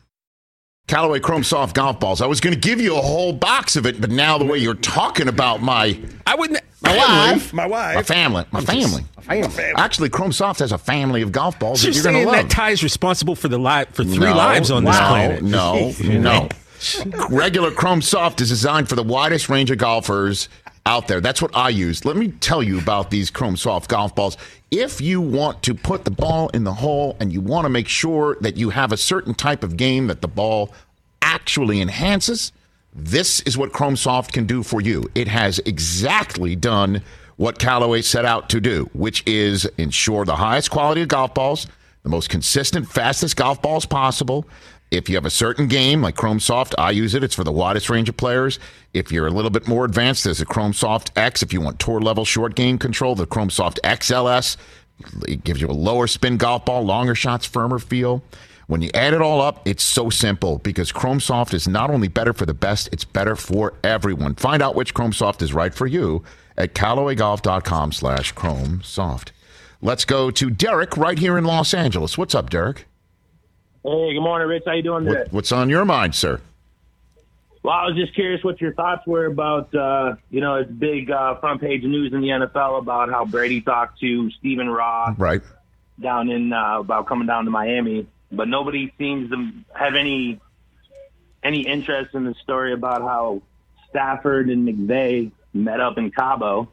Callaway 0.87 1.19
Chrome 1.19 1.43
Soft 1.43 1.75
golf 1.75 1.99
balls. 1.99 2.21
I 2.21 2.27
was 2.27 2.39
going 2.39 2.53
to 2.53 2.59
give 2.59 2.79
you 2.79 2.95
a 2.95 3.01
whole 3.01 3.33
box 3.33 3.75
of 3.75 3.85
it, 3.85 3.99
but 3.99 4.09
now 4.09 4.37
the 4.37 4.45
way 4.45 4.57
you're 4.57 4.73
talking 4.73 5.27
about 5.27 5.61
my 5.61 5.99
I 6.25 6.35
wouldn't. 6.35 6.61
my 6.81 6.95
wife, 6.95 7.51
My 7.51 7.67
wife. 7.67 7.95
my 7.95 8.03
family, 8.03 8.45
my 8.51 8.61
family. 8.61 9.03
Actually, 9.75 10.07
Chrome 10.07 10.31
Soft 10.31 10.61
has 10.61 10.71
a 10.71 10.77
family 10.77 11.21
of 11.23 11.33
golf 11.33 11.59
balls 11.59 11.83
You're 11.83 11.91
that 11.91 12.03
you're 12.03 12.13
going 12.13 12.25
to 12.25 12.31
love. 12.31 12.47
that 12.47 12.49
Ty 12.49 12.69
is 12.69 12.83
responsible 12.83 13.35
for 13.35 13.49
the 13.49 13.57
li- 13.57 13.83
for 13.91 14.05
three 14.05 14.29
No, 14.29 14.37
lives 14.37 14.71
on 14.71 14.85
this 14.85 14.97
no, 14.97 15.07
planet. 15.07 15.43
No, 15.43 15.93
no. 16.03 16.47
Regular 17.29 17.71
Chrome 17.71 18.01
Soft 18.01 18.41
is 18.41 18.49
designed 18.49 18.89
for 18.89 18.95
the 18.95 19.03
widest 19.03 19.49
range 19.49 19.71
of 19.71 19.77
golfers 19.77 20.49
out 20.85 21.07
there. 21.07 21.19
That's 21.19 21.41
what 21.41 21.55
I 21.55 21.69
use. 21.69 22.05
Let 22.05 22.15
me 22.15 22.29
tell 22.29 22.63
you 22.63 22.79
about 22.79 23.11
these 23.11 23.29
Chrome 23.29 23.57
Soft 23.57 23.89
golf 23.89 24.15
balls. 24.15 24.37
If 24.71 25.01
you 25.01 25.19
want 25.21 25.63
to 25.63 25.73
put 25.73 26.05
the 26.05 26.11
ball 26.11 26.49
in 26.49 26.63
the 26.63 26.73
hole 26.73 27.17
and 27.19 27.31
you 27.31 27.41
want 27.41 27.65
to 27.65 27.69
make 27.69 27.87
sure 27.87 28.37
that 28.41 28.57
you 28.57 28.69
have 28.69 28.91
a 28.91 28.97
certain 28.97 29.33
type 29.33 29.63
of 29.63 29.77
game 29.77 30.07
that 30.07 30.21
the 30.21 30.27
ball 30.27 30.73
actually 31.21 31.81
enhances, 31.81 32.51
this 32.93 33.41
is 33.41 33.57
what 33.57 33.73
Chrome 33.73 33.95
Soft 33.95 34.33
can 34.33 34.45
do 34.45 34.63
for 34.63 34.81
you. 34.81 35.09
It 35.13 35.27
has 35.27 35.59
exactly 35.59 36.55
done 36.55 37.01
what 37.35 37.59
Callaway 37.59 38.01
set 38.01 38.25
out 38.25 38.49
to 38.49 38.59
do, 38.59 38.89
which 38.93 39.23
is 39.27 39.65
ensure 39.77 40.25
the 40.25 40.35
highest 40.35 40.71
quality 40.71 41.01
of 41.01 41.07
golf 41.07 41.33
balls, 41.33 41.67
the 42.03 42.09
most 42.09 42.29
consistent, 42.29 42.89
fastest 42.89 43.35
golf 43.35 43.61
balls 43.61 43.85
possible. 43.85 44.47
If 44.89 45.09
you 45.09 45.15
have 45.15 45.25
a 45.25 45.29
certain 45.29 45.67
game 45.67 46.01
like 46.01 46.15
Chrome 46.15 46.39
Soft, 46.39 46.73
I 46.77 46.91
use 46.91 47.13
it. 47.13 47.23
It's 47.23 47.35
for 47.35 47.43
the 47.43 47.51
widest 47.51 47.89
range 47.89 48.07
of 48.07 48.15
players. 48.15 48.57
If 48.93 49.11
you're 49.11 49.27
a 49.27 49.31
little 49.31 49.51
bit 49.51 49.67
more 49.67 49.83
advanced, 49.83 50.23
there's 50.23 50.39
a 50.39 50.45
Chrome 50.45 50.71
Soft 50.71 51.11
X. 51.17 51.43
If 51.43 51.51
you 51.51 51.59
want 51.59 51.79
tour 51.79 51.99
level 51.99 52.23
short 52.23 52.55
game 52.55 52.77
control, 52.77 53.13
the 53.13 53.25
Chrome 53.25 53.49
Soft 53.49 53.79
XLS. 53.83 54.55
It 55.27 55.43
gives 55.43 55.59
you 55.59 55.67
a 55.67 55.71
lower 55.73 56.07
spin 56.07 56.37
golf 56.37 56.65
ball, 56.65 56.83
longer 56.83 57.15
shots, 57.15 57.45
firmer 57.45 57.79
feel. 57.79 58.23
When 58.67 58.81
you 58.81 58.89
add 58.93 59.13
it 59.13 59.21
all 59.21 59.41
up, 59.41 59.65
it's 59.67 59.83
so 59.83 60.09
simple 60.09 60.57
because 60.59 60.91
Chrome 60.91 61.19
Soft 61.19 61.53
is 61.53 61.67
not 61.67 61.89
only 61.89 62.07
better 62.07 62.33
for 62.33 62.45
the 62.45 62.53
best, 62.53 62.89
it's 62.91 63.05
better 63.05 63.35
for 63.35 63.73
everyone. 63.83 64.35
Find 64.35 64.61
out 64.61 64.75
which 64.75 64.93
Chrome 64.93 65.13
Soft 65.13 65.41
is 65.41 65.53
right 65.53 65.73
for 65.73 65.87
you 65.87 66.23
at 66.57 66.73
CallawayGolf.com 66.73 67.91
slash 67.91 68.31
Chrome 68.31 68.81
Soft. 68.83 69.31
Let's 69.81 70.05
go 70.05 70.31
to 70.31 70.49
Derek 70.49 70.97
right 70.97 71.19
here 71.19 71.37
in 71.37 71.43
Los 71.43 71.73
Angeles. 71.73 72.17
What's 72.17 72.33
up, 72.33 72.49
Derek? 72.49 72.87
Hey, 73.87 74.13
good 74.13 74.19
morning, 74.21 74.49
Rich. 74.49 74.63
How 74.65 74.73
you 74.73 74.83
doing 74.83 75.05
today? 75.05 75.19
What, 75.19 75.31
what's 75.31 75.51
on 75.53 75.69
your 75.69 75.85
mind, 75.85 76.13
sir? 76.13 76.41
Well, 77.63 77.73
I 77.73 77.85
was 77.85 77.95
just 77.95 78.13
curious 78.15 78.43
what 78.43 78.59
your 78.59 78.73
thoughts 78.73 79.07
were 79.07 79.27
about, 79.27 79.73
uh, 79.73 80.15
you 80.29 80.41
know, 80.41 80.55
it's 80.55 80.69
big 80.71 81.09
uh, 81.09 81.35
front 81.39 81.61
page 81.61 81.83
news 81.83 82.11
in 82.11 82.19
the 82.19 82.27
NFL 82.27 82.79
about 82.79 83.09
how 83.09 83.23
Brady 83.23 83.61
talked 83.61 84.01
to 84.01 84.29
Stephen 84.31 84.69
Ross 84.69 85.17
Right. 85.17 85.41
down 86.01 86.29
in 86.29 86.51
uh, 86.51 86.79
about 86.81 87.07
coming 87.07 87.27
down 87.27 87.45
to 87.45 87.51
Miami, 87.51 88.07
but 88.29 88.49
nobody 88.49 88.93
seems 88.97 89.29
to 89.31 89.51
have 89.73 89.95
any 89.95 90.41
any 91.41 91.61
interest 91.61 92.13
in 92.13 92.25
the 92.25 92.33
story 92.43 92.73
about 92.73 93.01
how 93.03 93.41
Stafford 93.89 94.49
and 94.49 94.67
McVay 94.67 95.31
met 95.53 95.79
up 95.79 95.97
in 95.97 96.11
Cabo. 96.11 96.69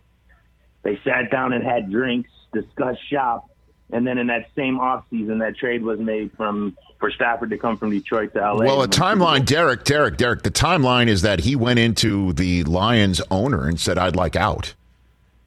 They 0.83 0.99
sat 1.05 1.31
down 1.31 1.53
and 1.53 1.63
had 1.63 1.93
drinks, 1.93 2.31
discussed 2.53 3.01
shop, 3.09 3.49
and 3.93 4.05
then 4.05 4.19
in 4.19 4.27
that 4.29 4.49
same 4.57 4.81
off 4.81 5.05
season, 5.11 5.39
that 5.39 5.57
trade 5.57 5.85
was 5.85 6.01
made 6.01 6.33
from 6.37 6.77
for 6.99 7.11
Stafford 7.11 7.51
to 7.51 7.59
come 7.59 7.77
from 7.77 7.91
Detroit 7.91 8.33
to 8.35 8.41
LA. 8.41 8.65
Well, 8.65 8.83
a 8.83 8.89
timeline, 8.89 9.45
Derek, 9.45 9.85
Derek, 9.85 10.17
Derek. 10.17 10.43
The 10.43 10.51
timeline 10.51 11.09
is 11.09 11.23
that 11.23 11.41
he 11.41 11.57
went 11.57 11.79
into 11.79 12.33
the 12.33 12.65
Lions 12.65 13.21
owner 13.31 13.69
and 13.69 13.79
said, 13.79 13.99
"I'd 13.99 14.17
like 14.17 14.37
out," 14.37 14.75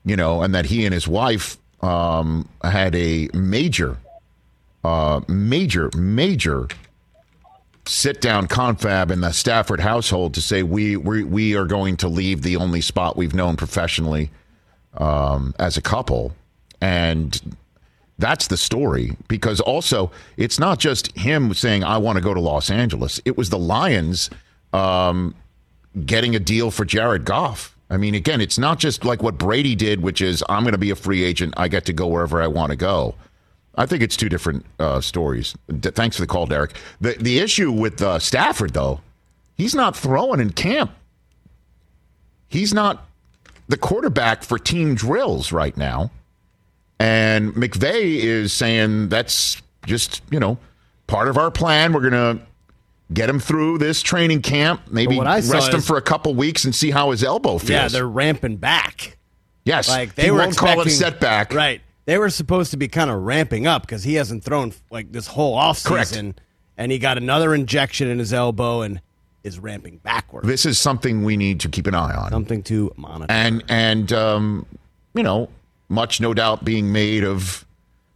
you 0.06 0.16
know, 0.16 0.42
and 0.42 0.54
that 0.54 0.66
he 0.66 0.86
and 0.86 0.94
his 0.94 1.08
wife 1.08 1.58
um, 1.82 2.48
had 2.64 2.96
a 2.96 3.30
major, 3.34 3.98
uh, 4.84 5.22
major, 5.28 5.90
major 5.96 6.68
sit 7.86 8.22
down 8.22 8.48
confab 8.48 9.12
in 9.12 9.22
the 9.22 9.32
Stafford 9.32 9.80
household 9.80 10.34
to 10.34 10.42
say 10.42 10.64
we 10.64 10.98
we 10.98 11.24
we 11.24 11.56
are 11.56 11.66
going 11.66 11.98
to 11.98 12.08
leave 12.08 12.42
the 12.42 12.58
only 12.58 12.82
spot 12.82 13.18
we've 13.18 13.34
known 13.34 13.56
professionally 13.56 14.30
um, 14.98 15.54
as 15.60 15.78
a 15.78 15.82
couple, 15.82 16.34
and 16.82 17.58
that's 18.20 18.48
the 18.48 18.58
story 18.58 19.16
because 19.28 19.60
also 19.60 20.12
it's 20.38 20.60
not 20.60 20.80
just 20.80 21.16
him 21.18 21.54
saying 21.54 21.84
I 21.84 21.98
want 21.98 22.18
to 22.18 22.24
go 22.24 22.34
to 22.34 22.40
Los 22.40 22.70
Angeles. 22.70 23.22
It 23.26 23.38
was 23.38 23.50
the 23.50 23.60
Lions 23.60 24.30
um, 24.74 25.36
getting 26.06 26.36
a 26.36 26.40
deal 26.40 26.72
for 26.72 26.86
Jared 26.86 27.26
Goff. 27.26 27.76
I 27.90 27.98
mean, 27.98 28.16
again, 28.16 28.42
it's 28.42 28.58
not 28.58 28.80
just 28.80 29.06
like 29.06 29.24
what 29.24 29.38
Brady 29.38 29.76
did, 29.76 30.02
which 30.02 30.22
is 30.22 30.44
I'm 30.50 30.64
going 30.64 30.74
to 30.74 30.78
be 30.78 30.90
a 30.90 30.96
free 30.96 31.24
agent. 31.24 31.54
I 31.58 31.68
get 31.68 31.86
to 31.86 31.94
go 31.94 32.08
wherever 32.08 32.42
I 32.42 32.48
want 32.48 32.72
to 32.72 32.76
go. 32.76 33.16
I 33.76 33.86
think 33.86 34.02
it's 34.02 34.18
two 34.18 34.28
different 34.30 34.66
uh, 34.80 35.00
stories. 35.00 35.56
D- 35.80 35.92
thanks 35.92 36.18
for 36.18 36.24
the 36.24 36.28
call, 36.28 36.48
Derek. 36.48 36.76
The 37.00 37.16
the 37.20 37.40
issue 37.40 37.72
with 37.72 38.02
uh, 38.02 38.20
Stafford 38.20 38.74
though, 38.74 39.02
he's 39.56 39.76
not 39.76 39.96
throwing 39.96 40.40
in 40.40 40.50
camp. 40.52 40.92
He's 42.50 42.74
not 42.74 43.06
the 43.68 43.78
quarterback 43.78 44.44
for 44.44 44.58
team 44.58 44.96
drills 44.96 45.52
right 45.52 45.76
now. 45.78 46.10
And 47.00 47.54
McVay 47.54 48.16
is 48.16 48.52
saying 48.54 49.10
that's 49.10 49.62
just, 49.86 50.22
you 50.32 50.40
know, 50.40 50.58
part 51.06 51.28
of 51.28 51.38
our 51.38 51.52
plan. 51.52 51.94
We're 51.94 52.10
going 52.10 52.38
to 52.38 52.42
get 53.14 53.30
him 53.30 53.40
through 53.40 53.78
this 53.78 54.02
training 54.02 54.42
camp, 54.42 54.82
maybe 54.90 55.16
But 55.16 55.18
what 55.20 55.28
I 55.28 55.40
saw 55.42 55.54
rest 55.56 55.70
him 55.74 55.80
is- 55.80 55.88
for 55.88 55.98
a 55.98 56.02
couple 56.02 56.34
weeks 56.34 56.66
and 56.66 56.74
see 56.74 56.92
how 56.92 57.12
his 57.12 57.24
elbow 57.24 57.58
feels. 57.60 57.70
Yeah, 57.70 57.88
they're 57.88 58.08
ramping 58.08 58.58
back. 58.58 59.18
yes. 59.64 59.88
Like 59.90 60.16
they 60.16 60.24
he 60.26 60.32
were 60.32 60.40
won't 60.40 60.58
call 60.58 60.82
it 60.82 60.90
setback. 60.90 61.54
Right. 61.54 61.82
They 62.06 62.18
were 62.18 62.30
supposed 62.30 62.72
to 62.72 62.78
be 62.78 62.88
kind 62.88 63.10
of 63.12 63.22
ramping 63.24 63.68
up 63.68 63.82
because 63.84 64.04
he 64.04 64.14
hasn't 64.16 64.44
thrown 64.44 64.74
like 64.90 65.12
this 65.12 65.28
whole 65.28 65.58
offseason. 65.58 65.86
Correct. 65.86 66.42
And 66.78 66.92
he 66.92 67.00
got 67.00 67.18
another 67.18 67.54
injection 67.54 68.08
in 68.08 68.18
his 68.20 68.32
elbow 68.32 68.82
and 68.82 69.02
is 69.44 69.60
ramping 69.60 69.98
backwards. 69.98 70.48
This 70.48 70.66
is 70.66 70.80
something 70.80 71.24
we 71.24 71.36
need 71.38 71.60
to 71.62 71.70
keep 71.70 71.86
an 71.88 71.96
eye 71.96 72.14
on. 72.16 72.30
Something 72.32 72.64
to 72.64 72.92
monitor. 72.98 73.32
and 73.32 73.64
and 73.68 74.12
um, 74.14 74.66
you 75.16 75.24
know, 75.24 75.50
much 75.90 76.20
no 76.20 76.34
doubt 76.34 76.66
being 76.66 76.92
made 76.92 77.24
of 77.24 77.66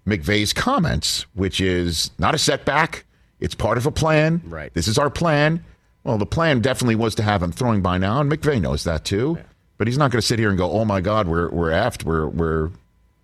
McVay's 0.05 0.53
comments, 0.53 1.25
which 1.33 1.61
is 1.61 2.11
not 2.17 2.35
a 2.35 2.37
setback. 2.37 3.05
It's 3.39 3.55
part 3.55 3.77
of 3.77 3.85
a 3.85 3.91
plan. 3.91 4.41
Right. 4.45 4.73
This 4.73 4.87
is 4.87 4.97
our 4.97 5.09
plan. 5.09 5.63
Well, 6.03 6.17
the 6.17 6.25
plan 6.25 6.61
definitely 6.61 6.95
was 6.95 7.15
to 7.15 7.23
have 7.23 7.43
him 7.43 7.51
throwing 7.51 7.81
by 7.81 7.97
now, 7.97 8.21
and 8.21 8.31
McVay 8.31 8.59
knows 8.61 8.83
that 8.85 9.05
too. 9.05 9.37
But 9.77 9.87
he's 9.87 9.97
not 9.97 10.11
going 10.11 10.21
to 10.21 10.25
sit 10.25 10.37
here 10.39 10.49
and 10.49 10.57
go, 10.57 10.71
"Oh 10.71 10.85
my 10.85 11.01
God, 11.01 11.27
we're 11.27 11.49
we're 11.49 11.71
aft, 11.71 12.03
we're 12.03 12.27
we're 12.27 12.69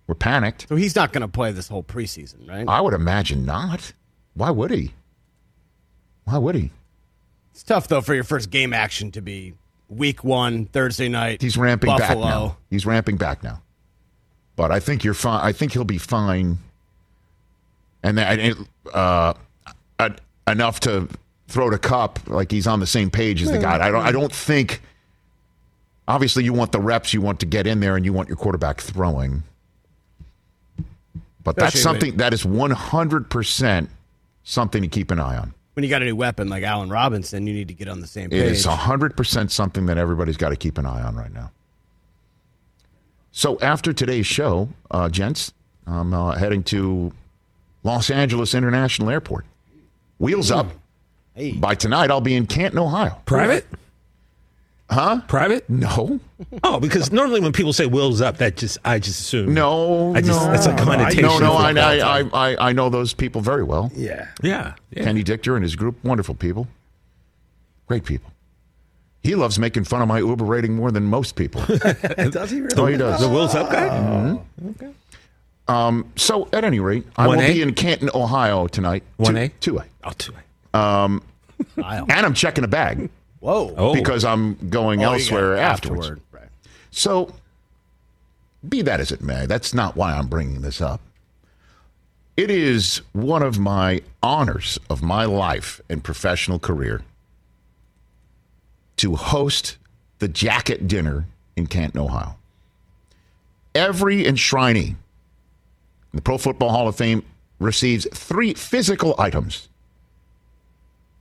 we're 0.06 0.14
panicked." 0.16 0.66
So 0.68 0.76
he's 0.76 0.96
not 0.96 1.12
going 1.12 1.22
to 1.22 1.28
play 1.28 1.52
this 1.52 1.68
whole 1.68 1.84
preseason, 1.84 2.48
right? 2.48 2.66
I 2.66 2.80
would 2.80 2.94
imagine 2.94 3.44
not. 3.44 3.92
Why 4.34 4.50
would 4.50 4.70
he? 4.70 4.92
Why 6.24 6.38
would 6.38 6.54
he? 6.54 6.70
It's 7.52 7.62
tough 7.62 7.88
though 7.88 8.00
for 8.00 8.14
your 8.14 8.24
first 8.24 8.50
game 8.50 8.72
action 8.72 9.10
to 9.12 9.20
be 9.20 9.54
week 9.88 10.22
one 10.22 10.66
Thursday 10.66 11.08
night. 11.08 11.42
He's 11.42 11.56
ramping 11.56 11.88
Buffalo. 11.88 12.22
back 12.22 12.30
now. 12.30 12.56
He's 12.70 12.86
ramping 12.86 13.16
back 13.16 13.42
now. 13.42 13.62
But 14.58 14.72
I 14.72 14.80
think 14.80 15.04
you're 15.04 15.14
fine. 15.14 15.40
I 15.40 15.52
think 15.52 15.72
he'll 15.72 15.84
be 15.84 15.98
fine, 15.98 16.58
and 18.02 18.18
then 18.18 18.66
uh, 18.92 19.34
uh, 20.00 20.10
enough 20.48 20.80
to 20.80 21.08
throw 21.46 21.70
the 21.70 21.78
cup 21.78 22.18
like 22.26 22.50
he's 22.50 22.66
on 22.66 22.80
the 22.80 22.86
same 22.86 23.08
page 23.08 23.40
as 23.40 23.52
the 23.52 23.58
guy. 23.58 23.86
I 23.86 23.92
don't. 23.92 24.04
I 24.04 24.10
don't 24.10 24.32
think. 24.32 24.82
Obviously, 26.08 26.42
you 26.42 26.52
want 26.52 26.72
the 26.72 26.80
reps. 26.80 27.14
You 27.14 27.20
want 27.20 27.38
to 27.38 27.46
get 27.46 27.68
in 27.68 27.78
there, 27.78 27.94
and 27.94 28.04
you 28.04 28.12
want 28.12 28.26
your 28.26 28.36
quarterback 28.36 28.80
throwing. 28.80 29.44
But 31.44 31.54
that's 31.54 31.80
something 31.80 32.16
that 32.16 32.34
is 32.34 32.44
100 32.44 33.30
percent 33.30 33.90
something 34.42 34.82
to 34.82 34.88
keep 34.88 35.12
an 35.12 35.20
eye 35.20 35.36
on. 35.36 35.54
When 35.74 35.84
you 35.84 35.88
got 35.90 36.02
a 36.02 36.04
new 36.04 36.16
weapon 36.16 36.48
like 36.48 36.64
Allen 36.64 36.90
Robinson, 36.90 37.46
you 37.46 37.54
need 37.54 37.68
to 37.68 37.74
get 37.74 37.86
on 37.86 38.00
the 38.00 38.08
same 38.08 38.24
It 38.26 38.30
page. 38.30 38.50
is 38.50 38.66
100% 38.66 39.50
something 39.52 39.86
that 39.86 39.98
everybody's 39.98 40.36
got 40.36 40.48
to 40.48 40.56
keep 40.56 40.78
an 40.78 40.86
eye 40.86 41.02
on 41.02 41.14
right 41.14 41.32
now. 41.32 41.52
So 43.32 43.58
after 43.60 43.92
today's 43.92 44.26
show, 44.26 44.68
uh, 44.90 45.08
gents, 45.08 45.52
I'm 45.86 46.12
uh, 46.12 46.32
heading 46.36 46.62
to 46.64 47.12
Los 47.82 48.10
Angeles 48.10 48.54
International 48.54 49.10
Airport. 49.10 49.44
Wheels 50.18 50.50
up. 50.50 50.66
Hey. 51.34 51.52
By 51.52 51.74
tonight, 51.74 52.10
I'll 52.10 52.20
be 52.20 52.34
in 52.34 52.46
Canton, 52.46 52.80
Ohio. 52.80 53.20
Private? 53.24 53.66
Huh? 54.90 55.20
Private? 55.28 55.68
No. 55.68 56.18
Oh, 56.64 56.80
because 56.80 57.12
normally 57.12 57.40
when 57.40 57.52
people 57.52 57.72
say 57.74 57.84
"wheels 57.84 58.20
up," 58.22 58.38
that 58.38 58.56
just 58.56 58.78
I 58.84 58.98
just 58.98 59.20
assume. 59.20 59.52
No. 59.52 60.14
I 60.14 60.22
just 60.22 60.40
no. 60.40 60.50
that's 60.50 60.66
a 60.66 60.74
connotation. 60.76 61.22
No, 61.22 61.38
no, 61.38 61.52
I, 61.52 61.72
I. 61.72 61.98
I, 61.98 62.20
I, 62.32 62.68
I 62.70 62.72
know 62.72 62.88
those 62.88 63.12
people 63.12 63.40
very 63.42 63.62
well. 63.62 63.92
yeah, 63.94 64.28
yeah, 64.42 64.74
yeah. 64.90 65.04
Kenny 65.04 65.22
Dichter 65.22 65.56
and 65.56 65.62
his 65.62 65.76
group, 65.76 66.02
wonderful 66.02 66.34
people. 66.34 66.66
Great 67.86 68.04
people. 68.04 68.32
He 69.22 69.34
loves 69.34 69.58
making 69.58 69.84
fun 69.84 70.00
of 70.00 70.08
my 70.08 70.18
Uber 70.20 70.44
rating 70.44 70.74
more 70.76 70.90
than 70.90 71.04
most 71.04 71.34
people. 71.36 71.60
Does 71.66 72.50
he 72.50 72.60
really? 72.60 72.76
Oh, 72.76 72.86
he 72.86 72.96
does. 72.96 73.20
The 73.20 73.28
Wheels 73.28 73.54
Up 73.54 73.70
guy. 73.70 74.38
Um, 75.66 76.10
so, 76.16 76.48
at 76.52 76.64
any 76.64 76.80
rate, 76.80 77.04
I 77.16 77.26
will 77.26 77.36
1A? 77.36 77.46
be 77.52 77.62
in 77.62 77.74
Canton, 77.74 78.08
Ohio 78.14 78.68
tonight. 78.68 79.02
1A? 79.18 79.50
Two 79.60 79.78
A. 79.78 79.84
Oh, 80.04 80.12
two. 80.16 80.32
Um, 80.72 81.22
and 81.76 82.10
I'm 82.10 82.32
checking 82.34 82.64
a 82.64 82.68
bag 82.68 83.10
Whoa. 83.40 83.74
Oh, 83.76 83.94
because 83.94 84.24
I'm 84.24 84.54
going 84.70 85.04
Oh, 85.04 85.12
elsewhere 85.12 85.56
got 85.56 85.62
afterwards. 85.62 86.06
afterward. 86.06 86.20
Right. 86.32 86.48
So, 86.90 87.34
be 88.66 88.80
that 88.82 88.98
as 89.00 89.12
it 89.12 89.20
may, 89.22 89.46
that's 89.46 89.74
not 89.74 89.94
why 89.96 90.14
I'm 90.14 90.28
bringing 90.28 90.62
this 90.62 90.80
up. 90.80 91.00
It 92.36 92.50
is 92.50 93.02
one 93.12 93.42
of 93.42 93.58
my 93.58 94.00
honors 94.22 94.78
of 94.88 95.02
my 95.02 95.24
life 95.24 95.80
and 95.90 96.02
professional 96.02 96.58
career 96.58 97.02
to 98.98 99.16
host 99.16 99.76
the 100.18 100.28
jacket 100.28 100.86
dinner 100.86 101.26
in 101.56 101.66
Canton, 101.66 102.00
Ohio. 102.00 102.36
Every 103.74 104.24
enshrinee 104.24 104.88
in 104.88 104.96
the 106.12 106.22
Pro 106.22 106.38
Football 106.38 106.70
Hall 106.70 106.88
of 106.88 106.96
Fame 106.96 107.24
receives 107.58 108.06
three 108.12 108.54
physical 108.54 109.14
items 109.18 109.68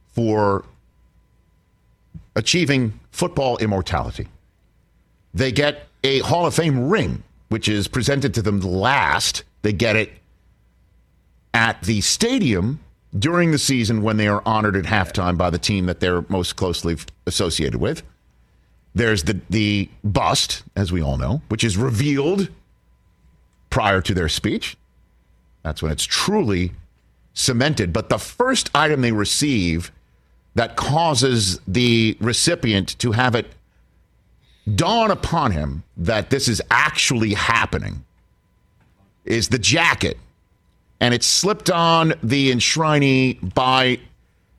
for 0.10 0.66
achieving 2.36 3.00
football 3.12 3.58
immortality. 3.58 4.28
They 5.34 5.52
get 5.52 5.88
a 6.04 6.20
Hall 6.20 6.46
of 6.46 6.56
Fame 6.56 6.90
ring, 6.90 7.24
which 7.50 7.68
is 7.68 7.88
presented 7.88 8.34
to 8.36 8.42
them 8.42 8.60
last. 8.62 9.44
They 9.62 9.74
get 9.74 9.96
it 9.96 10.12
at 11.54 11.82
the 11.82 12.02
stadium 12.02 12.80
during 13.18 13.52
the 13.52 13.58
season 13.58 14.02
when 14.02 14.18
they 14.18 14.28
are 14.28 14.42
honored 14.46 14.76
at 14.76 14.86
halftime 14.86 15.38
by 15.38 15.50
the 15.50 15.58
team 15.58 15.86
that 15.86 16.00
they're 16.00 16.24
most 16.30 16.56
closely 16.56 16.98
associated 17.26 17.80
with. 17.80 18.04
There's 18.94 19.24
the, 19.24 19.40
the 19.50 19.90
bust, 20.04 20.64
as 20.76 20.92
we 20.92 21.02
all 21.02 21.18
know, 21.18 21.42
which 21.50 21.64
is 21.64 21.78
revealed 21.78 22.50
prior 23.70 24.02
to 24.02 24.14
their 24.14 24.30
speech. 24.30 24.76
That's 25.64 25.82
when 25.82 25.92
it's 25.92 26.06
truly 26.06 26.72
cemented. 27.34 27.94
But 27.94 28.10
the 28.10 28.18
first 28.18 28.70
item 28.74 29.02
they 29.02 29.12
receive 29.12 29.92
that 30.56 30.76
causes 30.76 31.60
the 31.68 32.18
recipient 32.20 32.98
to 33.00 33.12
have 33.12 33.36
it 33.36 33.48
dawn 34.76 35.12
upon 35.12 35.52
him 35.52 35.84
that 35.96 36.30
this 36.30 36.48
is 36.48 36.62
actually 36.72 37.36
happening 37.36 38.04
is 39.24 39.50
the 39.50 39.60
jacket. 39.60 40.18
And 41.00 41.14
it's 41.14 41.28
slipped 41.28 41.70
on 41.70 42.14
the 42.24 42.52
enshrinee 42.52 43.54
by 43.54 44.00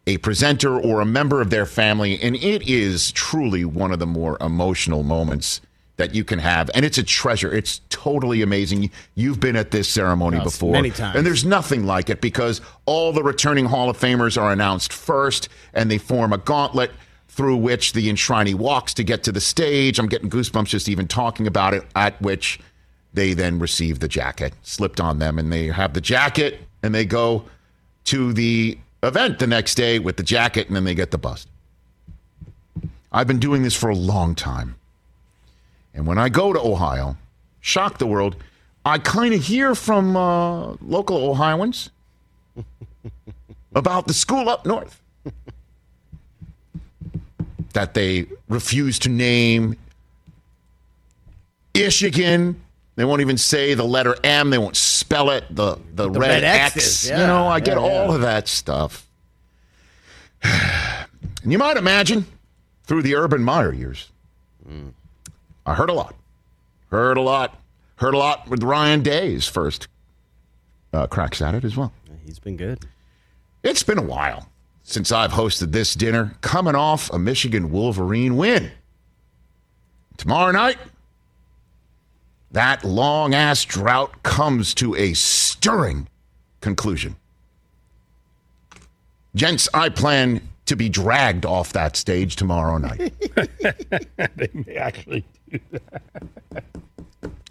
a 0.07 0.19
presenter 0.19 0.79
or 0.79 1.01
a 1.01 1.05
member 1.05 1.41
of 1.41 1.51
their 1.51 1.67
family. 1.67 2.19
And 2.21 2.37
it 2.37 2.69
is 2.69 3.13
truly 3.13 3.65
one 3.65 3.93
of 3.93 3.99
the 3.99 4.07
more 4.07 4.39
emotional 4.41 5.03
moments 5.03 5.61
that 5.99 6.15
you 6.15 6.25
can 6.25 6.39
have, 6.39 6.71
and 6.75 6.85
it's 6.85 6.97
a 6.97 7.03
treasure. 7.03 7.53
It's 7.53 7.81
totally 7.91 8.41
amazing. 8.41 8.91
You've 9.17 9.41
been 9.41 9.57
at 9.57 9.73
this 9.73 9.89
ceremony 9.89 10.39
before, 10.39 10.73
many 10.73 10.91
times. 10.91 11.17
and 11.17 11.27
there's 11.27 11.45
nothing 11.45 11.87
like 11.87 12.09
it 12.09 12.21
because 12.21 12.61
all 12.87 13.13
the 13.13 13.23
returning 13.23 13.65
Hall 13.65 13.91
of 13.91 13.99
Famers 13.99 14.41
are 14.41 14.53
announced 14.53 14.93
first, 14.93 15.49
and 15.75 15.91
they 15.91 15.99
form 15.99 16.33
a 16.33 16.39
gauntlet 16.39 16.93
through 17.27 17.57
which 17.57 17.93
the 17.93 18.09
enshrinee 18.09 18.55
walks 18.55 18.95
to 18.95 19.05
get 19.05 19.25
to 19.25 19.33
the 19.33 19.41
stage. 19.41 19.99
I'm 19.99 20.07
getting 20.07 20.31
goosebumps 20.31 20.67
just 20.67 20.89
even 20.89 21.09
talking 21.09 21.49
about 21.49 21.75
it. 21.75 21.85
At 21.97 22.21
which 22.23 22.61
they 23.19 23.35
then 23.35 23.59
receive 23.59 23.99
the 23.99 24.09
jacket 24.09 24.55
slipped 24.63 25.01
on 25.01 25.19
them, 25.19 25.39
and 25.39 25.53
they 25.53 25.67
have 25.67 25.93
the 25.93 26.01
jacket, 26.01 26.61
and 26.83 26.95
they 26.95 27.05
go 27.05 27.45
to 28.05 28.33
the 28.33 28.79
event 29.03 29.39
the 29.39 29.47
next 29.47 29.75
day 29.75 29.99
with 29.99 30.17
the 30.17 30.23
jacket, 30.23 30.69
and 30.69 30.77
then 30.77 30.85
they 30.85 30.95
get 30.95 31.11
the 31.11 31.19
bust. 31.19 31.49
I've 33.11 33.27
been 33.27 33.41
doing 33.41 33.63
this 33.63 33.75
for 33.75 33.91
a 33.91 33.95
long 33.95 34.35
time. 34.35 34.77
And 35.95 36.07
when 36.07 36.19
I 36.19 36.29
go 36.29 36.53
to 36.53 36.61
Ohio, 36.61 37.17
shock 37.61 37.99
the 37.99 38.07
world, 38.07 38.37
I 38.85 38.99
kind 38.99 39.35
of 39.35 39.43
hear 39.43 39.75
from 39.75 40.17
uh, 40.17 40.75
local 40.81 41.17
Ohioans 41.29 41.91
about 43.75 44.07
the 44.07 44.15
school 44.15 44.49
up 44.49 44.65
north 44.65 45.01
that 47.73 47.95
they 47.95 48.27
refuse 48.49 48.99
to 49.01 49.09
name 49.09 49.77
Michigan. 51.75 52.61
They 52.99 53.05
won't 53.05 53.21
even 53.21 53.39
say 53.39 53.75
the 53.75 53.85
letter 53.85 54.17
M. 54.25 54.51
They 54.51 54.59
won't 54.59 54.75
spell 54.75 55.31
it. 55.31 55.45
The 55.55 55.77
the, 55.95 56.11
The 56.11 56.19
red, 56.19 56.43
red 56.43 56.43
X. 56.45 56.77
X's, 56.77 57.11
You 57.11 57.17
know, 57.17 57.47
I 57.47 57.61
get 57.61 57.77
yeah, 57.77 57.83
all 57.85 58.09
yeah. 58.09 58.15
of 58.17 58.21
that 58.23 58.49
stuff. 58.49 59.07
And 61.45 61.53
you 61.53 61.59
might 61.59 61.77
imagine 61.77 62.27
through 62.83 63.03
the 63.03 63.15
Urban 63.15 63.45
Meyer 63.45 63.73
years, 63.73 64.11
I 65.65 65.75
heard 65.75 65.89
a 65.89 65.93
lot. 65.93 66.17
Heard 66.91 67.17
a 67.17 67.21
lot. 67.21 67.57
Heard 67.97 68.15
a 68.15 68.19
lot 68.19 68.49
with 68.49 68.65
Ryan 68.65 69.03
Day's 69.03 69.47
first 69.47 69.87
uh, 70.93 71.07
cracks 71.07 71.41
at 71.41 71.55
it 71.55 71.65
as 71.65 71.77
well. 71.77 71.93
He's 72.27 72.41
been 72.41 72.57
good. 72.57 72.81
It's 73.63 73.85
been 73.85 73.99
a 73.99 74.03
while 74.03 74.49
since 74.83 75.13
I've 75.13 75.31
hosted 75.31 75.71
this 75.71 75.95
dinner, 75.95 76.35
coming 76.41 76.75
off 76.75 77.09
a 77.13 77.19
Michigan 77.21 77.71
Wolverine 77.71 78.37
win. 78.37 78.73
Tomorrow 80.17 80.51
night, 80.51 80.79
that 82.53 82.85
long 82.85 83.35
ass 83.35 83.65
drought 83.65 84.23
comes 84.23 84.75
to 84.75 84.95
a 84.95 85.15
stirring 85.15 86.09
conclusion. 86.61 87.17
Gents, 89.35 89.69
I 89.75 89.89
plan 89.89 90.41
to 90.67 90.77
be 90.77 90.89
dragged 90.89 91.47
off 91.47 91.73
that 91.73 91.97
stage 91.97 92.37
tomorrow 92.37 92.79
night. 92.79 93.13
they 94.37 94.49
may 94.53 94.77
actually 94.77 95.25
do 95.51 95.61
that. 95.71 96.65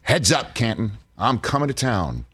Heads 0.01 0.31
up, 0.31 0.55
Canton. 0.55 0.93
I'm 1.17 1.39
coming 1.39 1.67
to 1.67 1.73
town. 1.73 2.25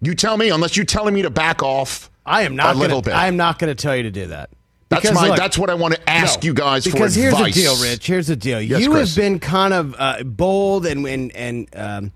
You 0.00 0.14
tell 0.14 0.36
me, 0.36 0.48
unless 0.48 0.76
you're 0.76 0.86
telling 0.86 1.14
me 1.14 1.22
to 1.22 1.30
back 1.30 1.62
off 1.62 2.10
I 2.24 2.42
am 2.42 2.56
not 2.56 2.76
a 2.76 2.78
little 2.78 3.00
gonna, 3.00 3.16
bit. 3.16 3.20
I 3.20 3.26
am 3.26 3.36
not 3.36 3.58
going 3.58 3.74
to 3.74 3.80
tell 3.80 3.96
you 3.96 4.04
to 4.04 4.10
do 4.10 4.26
that. 4.28 4.50
That's 4.90 5.02
Because, 5.02 5.14
my. 5.14 5.28
look, 5.28 5.36
that's 5.38 5.56
what 5.56 5.70
I 5.70 5.74
want 5.74 5.94
to 5.94 6.10
ask 6.10 6.42
No, 6.42 6.46
you 6.48 6.54
guys 6.54 6.84
because 6.84 7.14
for 7.14 7.20
here's 7.20 7.32
advice. 7.32 7.54
the 7.54 7.60
deal, 7.62 7.76
Rich. 7.82 8.06
Here's 8.06 8.26
the 8.26 8.36
deal. 8.36 8.60
Yes, 8.60 8.80
you 8.82 8.90
Chris. 8.90 9.14
have 9.16 9.22
been 9.24 9.38
kind 9.40 9.72
of 9.72 9.94
uh, 9.98 10.22
bold 10.24 10.84
and 10.84 11.06
and 11.06 11.34
and 11.34 11.68
um, 11.74 12.12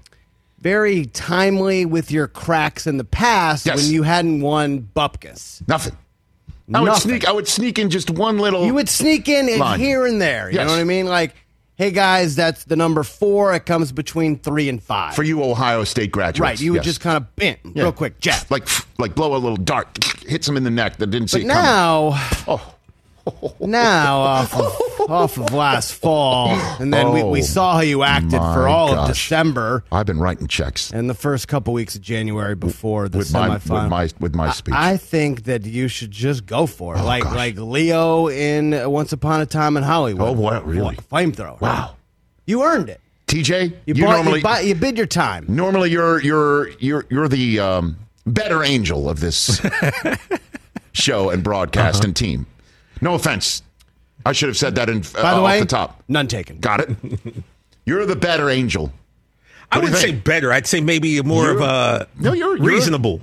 very 0.61 1.07
timely 1.07 1.87
with 1.87 2.11
your 2.11 2.27
cracks 2.27 2.87
in 2.87 2.97
the 2.99 3.05
past 3.05 3.64
Yes. 3.66 3.83
when 3.83 3.93
you 3.93 4.03
hadn't 4.03 4.41
won 4.43 4.89
Bupkis. 4.95 5.66
Nothing. 5.66 5.97
I 6.72 6.81
would 6.81 6.95
sneak. 6.95 7.27
I 7.29 7.33
would 7.33 7.47
sneak 7.47 7.79
in 7.79 7.91
just 7.91 8.09
one 8.11 8.39
little. 8.39 8.64
You 8.64 8.75
would 8.75 8.89
sneak 8.89 9.29
in 9.29 9.59
Line. 9.59 9.79
here 9.79 10.07
and 10.07 10.20
there. 10.20 10.51
You 10.51 10.57
Yes. 10.57 10.66
know 10.66 10.72
what 10.72 10.81
I 10.81 10.85
mean? 10.85 11.07
Like, 11.07 11.35
hey 11.77 11.91
guys, 11.91 12.37
that's 12.37 12.64
the 12.64 12.77
number 12.77 13.03
four. 13.03 13.55
It 13.55 13.66
comes 13.66 13.93
between 13.93 14.39
three 14.39 14.68
and 14.68 14.83
five. 14.83 15.14
for 15.14 15.22
you 15.22 15.43
Ohio 15.43 15.85
State 15.85 16.11
graduates. 16.12 16.41
right. 16.41 16.61
You 16.61 16.72
would 16.72 16.83
just 16.83 17.01
kind 17.01 17.16
of 17.16 17.35
bam, 17.37 17.57
Yeah. 17.75 17.85
real 17.85 17.93
quick, 17.93 18.20
Jeff. 18.20 18.51
like 18.51 18.68
like 18.99 19.14
blow 19.14 19.35
a 19.35 19.39
little 19.39 19.57
dart, 19.57 20.03
hits 20.27 20.49
him 20.49 20.57
in 20.57 20.64
the 20.64 20.70
neck 20.70 20.97
that 20.99 21.09
didn't 21.09 21.29
see 21.29 21.39
But 21.43 21.47
it 21.47 21.49
coming. 21.49 21.64
now, 21.64 22.11
Oh. 22.49 22.74
Now 23.61 24.18
off 24.20 24.55
of, 24.55 25.11
off 25.11 25.37
of 25.39 25.53
last 25.53 25.95
fall, 25.95 26.49
and 26.81 26.93
then 26.93 27.12
we, 27.12 27.22
we 27.22 27.39
Oh, 27.41 27.43
saw 27.43 27.75
how 27.75 27.81
you 27.81 28.03
acted 28.03 28.39
for 28.39 28.68
all 28.68 28.91
of 28.91 28.95
gosh. 28.97 29.09
December 29.09 29.85
I've 29.91 30.07
been 30.07 30.18
writing 30.18 30.47
checks 30.47 30.91
and 30.93 31.09
the 31.09 31.14
first 31.14 31.49
couple 31.49 31.72
weeks 31.72 31.95
of 31.95 32.03
January 32.03 32.55
before 32.55 33.09
the 33.09 33.18
with 33.18 33.33
my 33.33 33.49
with 33.51 33.64
semifinal. 33.64 33.89
my 33.89 34.09
with 34.20 34.35
my 34.35 34.51
speech. 34.53 34.75
I 34.77 34.97
think 34.97 35.45
that 35.45 35.64
you 35.64 35.89
should 35.89 36.11
just 36.11 36.45
go 36.47 36.66
for 36.66 36.97
it, 36.97 37.01
Oh, 37.01 37.05
like 37.05 37.22
gosh. 37.25 37.35
like 37.37 37.57
Leo 37.57 38.29
in 38.29 38.91
Once 38.91 39.12
Upon 39.12 39.41
a 39.41 39.47
Time 39.47 39.77
in 39.77 39.83
Hollywood. 39.83 40.29
Oh, 40.29 40.33
what, 40.33 40.66
really? 40.66 40.97
Flamethrower. 40.97 41.61
wow, 41.61 41.97
you 42.47 42.62
earned 42.62 42.89
it. 42.91 43.01
TJ, 43.27 43.70
You, 43.87 43.95
you 43.95 44.05
bought, 44.05 44.12
normally 44.16 44.39
you, 44.41 44.45
buy, 44.45 44.61
you 44.61 44.75
bid 44.75 44.99
your 44.99 45.07
time. 45.07 45.47
normally 45.49 45.91
you're 45.91 46.20
you're 46.20 46.68
you're 46.79 47.07
you're 47.09 47.29
the 47.29 47.59
um, 47.59 47.97
better 48.27 48.62
angel 48.62 49.09
of 49.09 49.20
this 49.20 49.61
show 50.93 51.31
and 51.31 51.43
broadcast 51.43 52.05
and 52.05 52.14
team. 52.14 52.47
No 53.05 53.14
offense, 53.14 53.62
I 54.26 54.32
should 54.32 54.48
have 54.48 54.57
said 54.57 54.74
that 54.76 54.88
in, 54.88 54.98
uh, 54.98 55.22
By 55.22 55.30
the 55.34 55.36
off 55.36 55.44
way, 55.46 55.61
the 55.61 55.66
top. 55.66 56.02
none 56.09 56.26
taken. 56.26 56.59
Got 56.59 56.80
it. 56.80 56.90
You're 57.86 58.07
the 58.07 58.16
better 58.16 58.48
angel. 58.50 58.92
I 59.70 59.76
What 59.78 59.82
do 59.82 59.86
you 59.88 59.92
wouldn't 59.92 60.11
say 60.11 60.12
better. 60.20 60.52
I'd 60.52 60.66
say 60.66 60.80
maybe 60.80 61.20
more 61.22 61.50
of 61.50 61.59
You're- 61.59 61.68
a 61.68 62.07
No, 62.18 62.32
you're- 62.32 62.59
you're- 62.59 62.74
reasonable. 62.74 63.20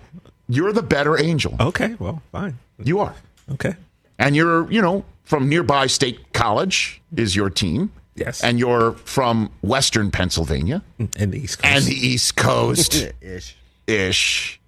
You're 0.47 0.71
the 0.73 0.83
better 0.83 1.19
angel. 1.19 1.55
Okay, 1.59 1.95
well, 1.97 2.21
fine. 2.31 2.57
You 2.83 2.99
are. 2.99 3.15
Okay. 3.51 3.73
and 4.19 4.35
you're 4.35 4.71
you 4.71 4.81
know 4.81 5.03
from 5.23 5.49
nearby 5.49 5.87
state 5.87 6.31
college 6.33 7.01
is 7.15 7.35
your 7.35 7.49
team 7.49 7.91
Yes. 8.15 8.43
and 8.43 8.59
you're 8.59 8.91
from 9.05 9.49
western 9.61 10.11
pennsylvania 10.11 10.83
And 10.99 11.31
the 11.33 11.39
East 11.39 11.57
Coast. 11.59 11.65
and 11.75 11.85
the 11.85 12.07
east 12.07 12.35
coast 12.35 12.93
Ish. 13.21 13.55
ish 13.87 14.59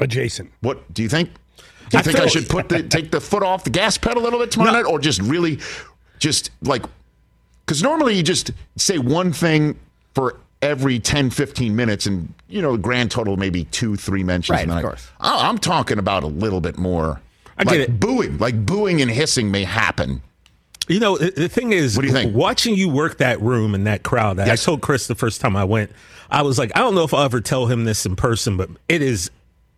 Adjacent. 0.00 0.50
what 0.60 0.92
do 0.92 1.02
you 1.04 1.08
think 1.08 1.30
do 1.90 1.96
you 1.96 2.00
I 2.00 2.02
think 2.02 2.18
i 2.18 2.26
should 2.26 2.48
put 2.48 2.68
the 2.68 2.82
take 2.82 3.10
the 3.10 3.20
foot 3.20 3.42
off 3.42 3.64
the 3.64 3.70
gas 3.70 3.96
pedal 3.98 4.22
a 4.22 4.24
little 4.24 4.38
bit 4.40 4.50
tomorrow 4.50 4.72
No. 4.72 4.82
night 4.82 4.86
or 4.90 4.98
just 4.98 5.20
really 5.22 5.58
just 6.18 6.50
like 6.62 6.82
because 7.64 7.82
normally 7.82 8.16
you 8.16 8.22
just 8.22 8.50
say 8.76 8.98
one 8.98 9.32
thing 9.32 9.78
for 10.14 10.38
every 10.62 10.98
10 10.98 11.30
15 11.30 11.76
minutes 11.76 12.06
and 12.06 12.32
you 12.48 12.62
know 12.62 12.72
the 12.72 12.78
grand 12.78 13.10
total 13.10 13.36
maybe 13.36 13.64
two 13.64 13.96
three 13.96 14.24
mentions 14.24 14.56
Right, 14.56 14.68
of 14.68 14.82
course. 14.82 15.08
I- 15.20 15.48
i'm 15.48 15.58
talking 15.58 15.98
about 15.98 16.22
a 16.22 16.28
little 16.28 16.60
bit 16.60 16.78
more 16.78 17.20
I 17.58 17.64
get 17.64 17.80
it. 17.80 18.00
booing 18.00 18.38
like 18.38 18.66
booing 18.66 19.00
and 19.02 19.10
hissing 19.10 19.50
may 19.50 19.64
happen 19.64 20.22
You 20.88 21.00
know, 21.00 21.16
the, 21.18 21.48
thing 21.48 21.72
is, 21.72 21.96
What 21.96 22.02
do 22.02 22.08
you 22.08 22.12
think? 22.14 22.34
watching 22.34 22.74
you 22.76 22.88
work 22.88 23.18
that 23.18 23.40
room 23.40 23.74
and 23.74 23.86
that 23.88 24.02
crowd, 24.04 24.38
I 24.38 24.54
told 24.56 24.82
Chris 24.82 25.06
the 25.08 25.16
first 25.16 25.40
time 25.40 25.56
I 25.56 25.64
went, 25.64 25.90
I 26.30 26.42
was 26.42 26.58
like, 26.60 26.70
I 26.76 26.78
don't 26.78 26.94
know 26.94 27.02
if 27.02 27.12
I'll 27.12 27.24
ever 27.24 27.40
tell 27.40 27.66
him 27.66 27.84
this 27.84 28.06
in 28.06 28.14
person, 28.14 28.56
but 28.56 28.68
it 28.88 29.02
is, 29.02 29.30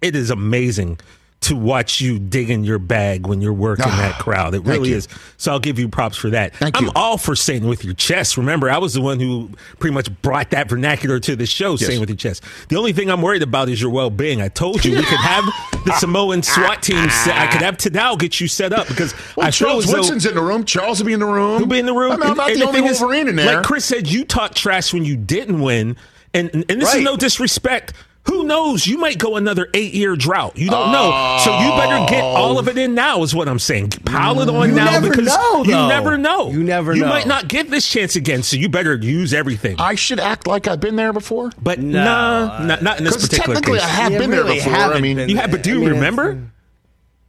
it 0.03 0.15
is 0.15 0.29
amazing 0.31 0.99
to 1.41 1.55
watch 1.55 2.01
you 2.01 2.19
dig 2.19 2.51
in 2.51 2.65
your 2.65 2.81
bag 2.81 3.25
when 3.27 3.41
you're 3.41 3.53
working 3.53 3.85
Ah, 3.87 3.97
that 3.97 4.19
crowd. 4.19 4.57
It 4.57 4.65
really 4.65 4.93
is. 4.93 5.07
So 5.37 5.53
I'll 5.53 5.61
give 5.61 5.79
you 5.79 5.89
props 5.89 6.17
for 6.17 6.31
that. 6.31 6.55
Thank 6.57 6.77
I'm 6.77 6.87
you. 6.87 6.93
all 6.97 7.17
for 7.17 7.37
saying 7.37 7.65
with 7.65 7.85
your 7.85 7.95
chest. 7.95 8.37
Remember, 8.37 8.69
I 8.69 8.79
was 8.79 8.95
the 8.95 9.01
one 9.01 9.21
who 9.21 9.49
pretty 9.79 9.95
much 9.95 10.11
brought 10.21 10.51
that 10.51 10.69
vernacular 10.69 11.21
to 11.21 11.37
the 11.37 11.47
show, 11.47 11.77
saying 11.77 12.01
with 12.01 12.09
your 12.09 12.17
chest. 12.17 12.43
The 12.71 12.77
only 12.77 12.93
thing 12.93 13.09
I'm 13.09 13.23
worried 13.23 13.45
about 13.45 13.69
is 13.69 13.81
your 13.81 13.91
well 13.93 14.11
being. 14.11 14.43
I 14.43 14.49
told 14.49 14.85
you 14.85 14.97
we 14.97 15.05
could 15.05 15.19
have 15.21 15.45
the 15.85 15.93
Samoan 15.99 16.43
SWAT 16.43 16.83
team 16.83 17.09
set. 17.09 17.37
I 17.39 17.47
could 17.47 17.63
have 17.63 17.77
Tadao 17.77 18.19
get 18.19 18.41
you 18.41 18.49
set 18.49 18.73
up 18.73 18.89
because 18.89 19.15
Well, 19.37 19.47
I 19.47 19.53
feel 19.53 19.69
Charles 19.69 19.87
though 19.87 19.99
Woodson's 19.99 20.27
in 20.27 20.35
the 20.35 20.43
room. 20.43 20.65
Charles 20.65 20.99
will 20.99 21.07
be 21.07 21.13
in 21.13 21.21
the 21.21 21.27
room. 21.27 21.59
Who'll 21.59 21.69
be 21.69 21.79
in 21.79 21.87
the 21.87 21.95
room? 21.95 22.21
I'm 22.21 22.37
not 22.37 22.51
And- 22.51 22.61
the 22.61 22.67
only 22.67 22.81
thing 22.81 22.91
is, 22.91 23.01
Wolverine 23.01 23.29
in 23.29 23.37
there. 23.37 23.55
Like 23.59 23.65
Chris 23.65 23.85
said, 23.85 24.11
you 24.11 24.25
talk 24.25 24.55
trash 24.55 24.93
when 24.93 25.05
you 25.05 25.17
didn't 25.17 25.61
win, 25.61 25.97
and 26.35 26.51
and, 26.53 26.65
and 26.69 26.83
this 26.83 26.89
Right. 26.89 26.99
is 26.99 27.05
no 27.05 27.17
disrespect. 27.17 27.93
Who 28.29 28.45
knows? 28.45 28.87
You 28.87 28.99
might 28.99 29.19
go 29.19 29.37
another 29.37 29.69
eight 29.75 29.95
year 29.95 30.15
drought. 30.17 30.57
You 30.57 30.69
don't 30.71 30.93
know. 30.93 31.39
So 31.45 31.59
you 31.61 31.71
better 31.71 32.07
get 32.11 32.23
all 32.23 32.59
of 32.59 32.69
it 32.69 32.77
in 32.79 32.95
now. 32.95 33.23
Is 33.23 33.35
what 33.35 33.49
I'm 33.49 33.59
saying. 33.59 33.91
Pile 34.05 34.41
it 34.41 34.49
on 34.49 34.69
You 34.69 34.75
now 34.75 34.91
never 34.93 35.09
because 35.11 35.27
know, 35.27 35.65
you 35.65 35.73
never 35.73 36.17
know. 36.19 36.51
You 36.51 36.63
never 36.63 36.95
You 36.95 37.01
know. 37.03 37.07
You 37.09 37.13
might 37.13 37.27
not 37.27 37.49
get 37.49 37.71
this 37.71 37.89
chance 37.89 38.17
again. 38.17 38.43
So 38.43 38.57
you 38.57 38.69
better 38.69 38.95
use 38.97 39.33
everything. 39.35 39.77
I 39.81 39.95
should 39.95 40.21
act 40.21 40.47
like 40.47 40.69
I've 40.69 40.81
been 40.81 40.97
there 40.97 41.13
before. 41.13 41.51
but 41.63 41.79
No, 41.79 42.05
nah, 42.05 42.65
not, 42.65 42.83
not 42.83 42.99
in 42.99 43.05
this 43.05 43.15
Because 43.17 43.29
particular 43.31 43.55
technically, 43.57 43.79
case. 43.81 43.87
I 43.89 43.91
have 43.91 44.13
You 44.13 44.19
been 44.19 44.31
really 44.31 44.59
there 44.61 44.69
before. 44.71 44.95
I 44.95 45.01
mean, 45.01 45.17
been 45.17 45.29
you 45.29 45.37
have, 45.39 45.51
but 45.51 45.63
do 45.63 45.71
I 45.71 45.75
you 45.75 45.81
mean, 45.81 45.91
remember? 45.91 46.41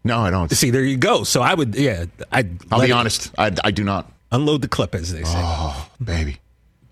no, 0.04 0.20
I 0.20 0.30
don't. 0.30 0.52
See, 0.52 0.70
there 0.70 0.84
you 0.84 0.98
go. 0.98 1.24
So 1.24 1.42
I 1.42 1.54
would, 1.54 1.76
yeah, 1.76 2.06
I'd 2.32 2.60
I'll 2.72 2.80
be 2.82 2.88
it 2.88 2.92
honest. 2.92 3.32
I, 3.38 3.52
I 3.64 3.72
do 3.72 3.84
not. 3.84 4.12
Unload 4.32 4.62
the 4.62 4.68
clip, 4.68 4.94
as 4.94 5.12
they 5.12 5.24
say. 5.24 5.34
Oh, 5.42 5.90
baby, 6.04 6.38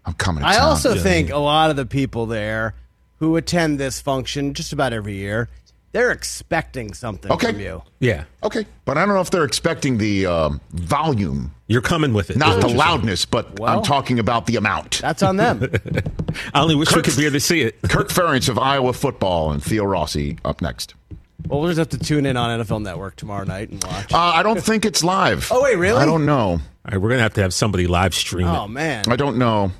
I'm 0.05 0.13
coming. 0.13 0.43
To 0.43 0.49
I 0.49 0.53
town. 0.53 0.63
also 0.69 0.95
think 0.95 1.29
a 1.29 1.37
lot 1.37 1.69
of 1.69 1.75
the 1.75 1.85
people 1.85 2.25
there 2.25 2.73
who 3.19 3.35
attend 3.35 3.79
this 3.79 3.99
function 4.01 4.53
just 4.53 4.73
about 4.73 4.93
every 4.93 5.15
year, 5.15 5.49
they're 5.93 6.11
expecting 6.11 6.93
something 6.93 7.31
Okay. 7.31 7.51
from 7.51 7.59
you. 7.59 7.81
Yeah, 7.99 8.25
Okay, 8.43 8.65
but 8.85 8.97
I 8.97 9.05
don't 9.05 9.15
know 9.15 9.21
if 9.21 9.31
they're 9.31 9.45
expecting 9.45 9.97
the 9.97 10.25
um, 10.27 10.61
volume, 10.71 11.53
you're 11.67 11.81
coming 11.81 12.13
with 12.13 12.29
it. 12.29 12.37
not 12.37 12.61
the 12.61 12.67
loudness, 12.67 13.25
but 13.25 13.59
Well- 13.59 13.77
I'm 13.77 13.83
talking 13.83 14.19
about 14.19 14.45
the 14.45 14.57
amount. 14.57 14.99
That's 15.01 15.23
on 15.23 15.37
them. 15.37 15.63
I 16.53 16.61
only 16.61 16.75
wish 16.75 16.93
we 16.95 17.01
could 17.01 17.15
be 17.15 17.23
here 17.23 17.31
to 17.31 17.39
see 17.39 17.61
it. 17.61 17.81
Kirk 17.89 18.09
Ferentz 18.09 18.49
of 18.49 18.59
Iowa 18.59 18.93
football 18.93 19.51
and 19.51 19.63
Theo 19.63 19.85
Rossi 19.85 20.37
up 20.45 20.61
next. 20.61 20.93
well, 21.47 21.61
we'll 21.61 21.69
just 21.69 21.79
have 21.79 21.89
to 21.89 21.97
tune 21.97 22.25
in 22.25 22.37
on 22.37 22.59
NFL 22.59 22.81
Network 22.83 23.15
tomorrow 23.15 23.45
night 23.45 23.69
and 23.69 23.83
watch. 23.83 24.13
Uh, 24.13 24.17
I 24.17 24.43
don't 24.43 24.61
think 24.61 24.85
it's 24.85 25.03
live. 25.03 25.47
Oh, 25.51 25.63
wait, 25.63 25.77
really? 25.77 25.99
I 25.99 26.05
don't 26.05 26.25
know. 26.25 26.49
All 26.49 26.59
right, 26.91 26.97
we're 27.01 27.09
gonna 27.09 27.21
have 27.23 27.33
to 27.35 27.41
have 27.41 27.53
somebody 27.53 27.87
live 27.87 28.13
stream 28.13 28.47
oh 28.47 28.65
it. 28.65 28.69
man, 28.69 29.05
I 29.09 29.15
don't 29.15 29.37
know. 29.37 29.71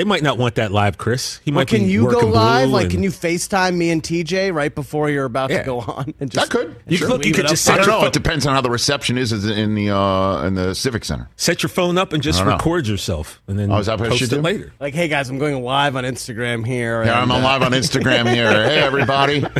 They 0.00 0.04
might 0.04 0.22
not 0.22 0.38
want 0.38 0.54
that 0.54 0.72
live, 0.72 0.96
Chris. 0.96 1.40
He 1.44 1.50
Well, 1.50 1.56
might 1.60 1.68
can 1.68 1.84
be 1.84 1.90
you 1.90 2.06
go 2.08 2.14
working 2.14 2.30
live? 2.30 2.68
blue 2.68 2.72
Like, 2.74 2.82
and- 2.84 2.90
can 2.92 3.02
you 3.02 3.10
FaceTime 3.10 3.74
me 3.74 3.90
and 3.90 4.02
TJ 4.02 4.50
right 4.50 4.74
before 4.74 5.10
you're 5.10 5.26
about 5.26 5.50
Yeah. 5.50 5.58
to 5.58 5.64
go 5.64 5.80
on? 5.80 6.14
And 6.18 6.30
just 6.30 6.46
I 6.46 6.48
could. 6.50 6.74
You 6.88 6.96
Sure. 6.96 7.06
could- 7.08 7.16
you 7.26 7.32
leave 7.32 7.34
could 7.36 7.44
it 7.44 7.48
just 7.48 7.68
up 7.68 7.74
I 7.74 7.76
don't 7.76 7.84
your 7.86 7.94
know. 7.96 8.00
phone- 8.00 8.06
It 8.06 8.12
depends 8.14 8.46
on 8.46 8.54
how 8.54 8.62
the 8.62 8.70
reception 8.70 9.18
is 9.18 9.30
in 9.44 9.74
the 9.74 9.90
uh, 9.94 10.42
in 10.46 10.54
the 10.54 10.74
Civic 10.74 11.04
Center. 11.04 11.28
set 11.36 11.62
your 11.62 11.68
phone 11.68 11.98
up 11.98 12.14
and 12.14 12.22
just 12.22 12.38
I 12.40 12.44
don't 12.44 12.48
know. 12.52 12.56
record 12.56 12.86
yourself, 12.86 13.42
and 13.46 13.58
then 13.58 13.70
Oh, 13.70 13.76
is 13.76 13.84
that 13.88 14.00
what 14.00 14.08
post 14.08 14.20
should 14.20 14.32
it 14.32 14.36
do? 14.36 14.40
later. 14.40 14.72
like, 14.80 14.94
hey 14.94 15.06
guys, 15.08 15.28
I'm 15.28 15.38
going 15.38 15.62
live 15.62 15.96
on 15.96 16.04
Instagram 16.04 16.66
here. 16.66 17.04
Yeah, 17.04 17.20
and, 17.22 17.30
I'm 17.30 17.30
on 17.32 17.42
uh, 17.42 17.44
live 17.44 17.60
on 17.60 17.72
Instagram 17.72 18.26
here. 18.34 18.50
Hey, 18.50 18.78
everybody. 18.78 19.44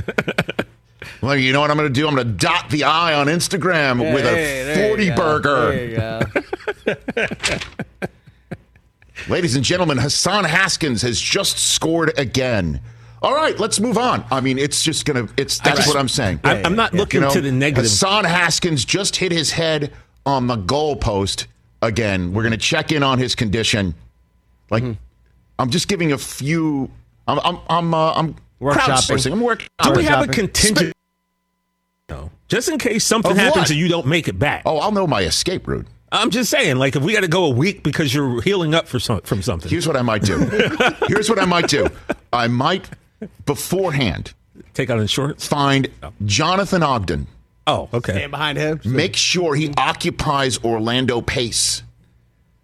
Well, 1.22 1.36
you 1.36 1.52
know 1.52 1.60
what 1.60 1.70
I'm 1.70 1.76
going 1.76 1.88
to 1.92 2.00
do? 2.00 2.06
I'm 2.08 2.14
going 2.14 2.26
to 2.26 2.32
dot 2.32 2.70
the 2.70 2.84
I 2.84 3.12
on 3.14 3.26
Instagram 3.26 4.02
yeah, 4.02 4.14
with 4.14 4.24
hey, 4.24 4.62
a 4.62 4.64
there 4.64 5.00
you 5.00 5.14
40 5.14 5.90
go. 5.96 6.26
burger. 6.86 7.60
There 9.30 9.36
you 9.38 9.42
go. 9.42 9.46
Ladies 9.46 9.56
and 9.56 9.64
gentlemen, 9.64 9.98
Hassan 9.98 10.44
Haskins 10.44 11.02
has 11.02 11.20
just 11.20 11.58
scored 11.58 12.18
again. 12.18 12.80
All 13.22 13.34
right, 13.34 13.58
let's 13.58 13.78
move 13.80 13.98
on. 13.98 14.24
I 14.30 14.40
mean, 14.40 14.58
it's 14.58 14.82
just 14.82 15.04
going 15.04 15.26
to, 15.26 15.32
it's, 15.36 15.58
that's 15.58 15.76
just- 15.78 15.88
what 15.88 15.96
I'm 15.98 16.08
saying. 16.08 16.40
I'm, 16.44 16.66
I'm 16.66 16.76
not 16.76 16.94
looking 16.94 17.20
You 17.20 17.26
know, 17.28 17.32
to 17.34 17.40
the 17.40 17.52
negative. 17.52 17.84
Hassan 17.84 18.24
Haskins 18.24 18.84
just 18.84 19.16
hit 19.16 19.30
his 19.32 19.50
head 19.52 19.92
on 20.24 20.46
the 20.46 20.56
goalpost 20.56 21.46
again. 21.82 22.32
We're 22.32 22.42
going 22.42 22.52
to 22.52 22.58
check 22.58 22.92
in 22.92 23.02
on 23.02 23.18
his 23.18 23.34
condition. 23.34 23.94
Like, 24.70 24.82
Mm-hmm. 24.82 24.92
I'm 25.58 25.68
just 25.68 25.88
giving 25.88 26.12
a 26.12 26.16
few, 26.18 26.90
I'm, 27.28 27.38
I'm, 27.40 27.58
I'm, 27.68 27.92
uh, 27.94 28.12
I'm 28.14 28.34
crowdsourcing. 28.62 29.32
I'm 29.32 29.42
working. 29.42 29.68
Do 29.82 29.92
we 29.92 30.04
have 30.04 30.26
a 30.26 30.32
contingent? 30.32 30.94
No, 32.08 32.30
just 32.48 32.70
in 32.70 32.78
case 32.78 33.04
something 33.04 33.32
Of 33.32 33.36
happens 33.36 33.64
what? 33.64 33.70
and 33.70 33.78
you 33.78 33.86
don't 33.88 34.06
make 34.06 34.26
it 34.26 34.38
back. 34.38 34.62
Oh, 34.64 34.78
I'll 34.78 34.90
know 34.92 35.06
my 35.06 35.20
escape 35.20 35.68
route. 35.68 35.86
I'm 36.12 36.30
just 36.30 36.50
saying, 36.50 36.76
like 36.76 36.96
if 36.96 37.02
we 37.02 37.12
got 37.12 37.20
to 37.20 37.28
go 37.28 37.44
a 37.44 37.50
week 37.50 37.82
because 37.82 38.12
you're 38.12 38.42
healing 38.42 38.74
up 38.74 38.88
for 38.88 38.98
some, 38.98 39.20
from 39.22 39.42
something, 39.42 39.70
Here's 39.70 39.86
what 39.86 39.96
I 39.96 40.02
might 40.02 40.22
do. 40.22 40.38
Here's 41.06 41.28
what 41.28 41.38
I 41.38 41.44
might 41.44 41.68
do. 41.68 41.86
I 42.32 42.48
might 42.48 42.88
beforehand 43.46 44.34
take 44.74 44.90
out 44.90 44.98
insurance. 44.98 45.46
find 45.46 45.88
oh. 46.02 46.12
Jonathan 46.24 46.82
Ogden. 46.82 47.26
Oh, 47.66 47.88
okay. 47.94 48.12
Stand 48.12 48.32
behind 48.32 48.58
him. 48.58 48.80
Make 48.84 49.14
sure 49.14 49.54
he 49.54 49.72
occupies 49.76 50.58
Orlando 50.64 51.20
Pace 51.20 51.82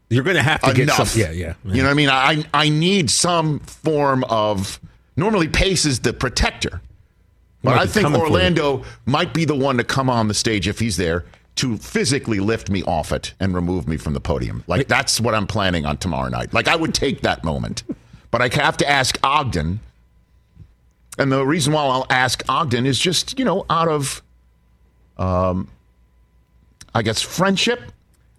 You're 0.09 0.25
going 0.25 0.37
to 0.37 0.43
have 0.43 0.61
to 0.63 0.73
get 0.73 0.85
enough. 0.85 1.09
some. 1.09 1.21
Yeah, 1.21 1.31
yeah. 1.31 1.55
You 1.65 1.83
know 1.83 1.85
what 1.85 1.91
I 1.91 1.95
mean? 1.95 2.09
I 2.09 2.45
I 2.53 2.69
need 2.69 3.11
some 3.11 3.61
form 3.61 4.25
of. 4.25 4.81
Normally, 5.17 5.49
Pace 5.49 5.87
is 5.87 6.01
the 6.01 6.13
protector, 6.13 6.83
but 7.63 7.79
I 7.79 7.87
think 7.87 8.05
coming 8.05 8.21
for 8.21 8.27
you. 8.27 8.33
Orlando 8.33 8.85
might 9.07 9.33
be 9.33 9.45
the 9.45 9.55
one 9.55 9.79
to 9.79 9.85
come 9.85 10.11
on 10.11 10.29
the 10.29 10.35
stage 10.35 10.69
if 10.69 10.79
he's 10.79 10.97
there 10.97 11.25
to 11.57 11.77
physically 11.79 12.39
lift 12.39 12.71
me 12.71 12.83
off 12.85 13.13
it 13.13 13.35
and 13.41 13.55
remove 13.55 13.89
me 13.89 13.97
from 13.97 14.13
the 14.13 14.21
podium. 14.21 14.63
Like 14.67 14.89
that's 14.89 15.21
what 15.21 15.35
I'm 15.35 15.47
planning 15.47 15.87
on 15.87 15.97
tomorrow 15.97 16.29
night. 16.29 16.53
Like 16.53 16.69
I 16.69 16.77
would 16.77 16.95
take 16.95 17.23
that 17.23 17.45
moment, 17.45 17.83
but 18.31 18.43
I 18.43 18.49
have 18.63 18.77
to 18.79 18.89
ask 18.89 19.19
Ogden. 19.23 19.81
And 21.19 21.33
the 21.33 21.45
reason 21.47 21.73
why 21.73 21.83
I'll 21.83 22.07
ask 22.11 22.43
Ogden 22.49 22.85
is 22.85 22.99
just 22.99 23.39
you 23.39 23.45
know 23.45 23.65
out 23.71 23.89
of, 23.89 24.23
um, 25.17 25.69
I 26.95 27.03
guess 27.03 27.23
friendship, 27.23 27.81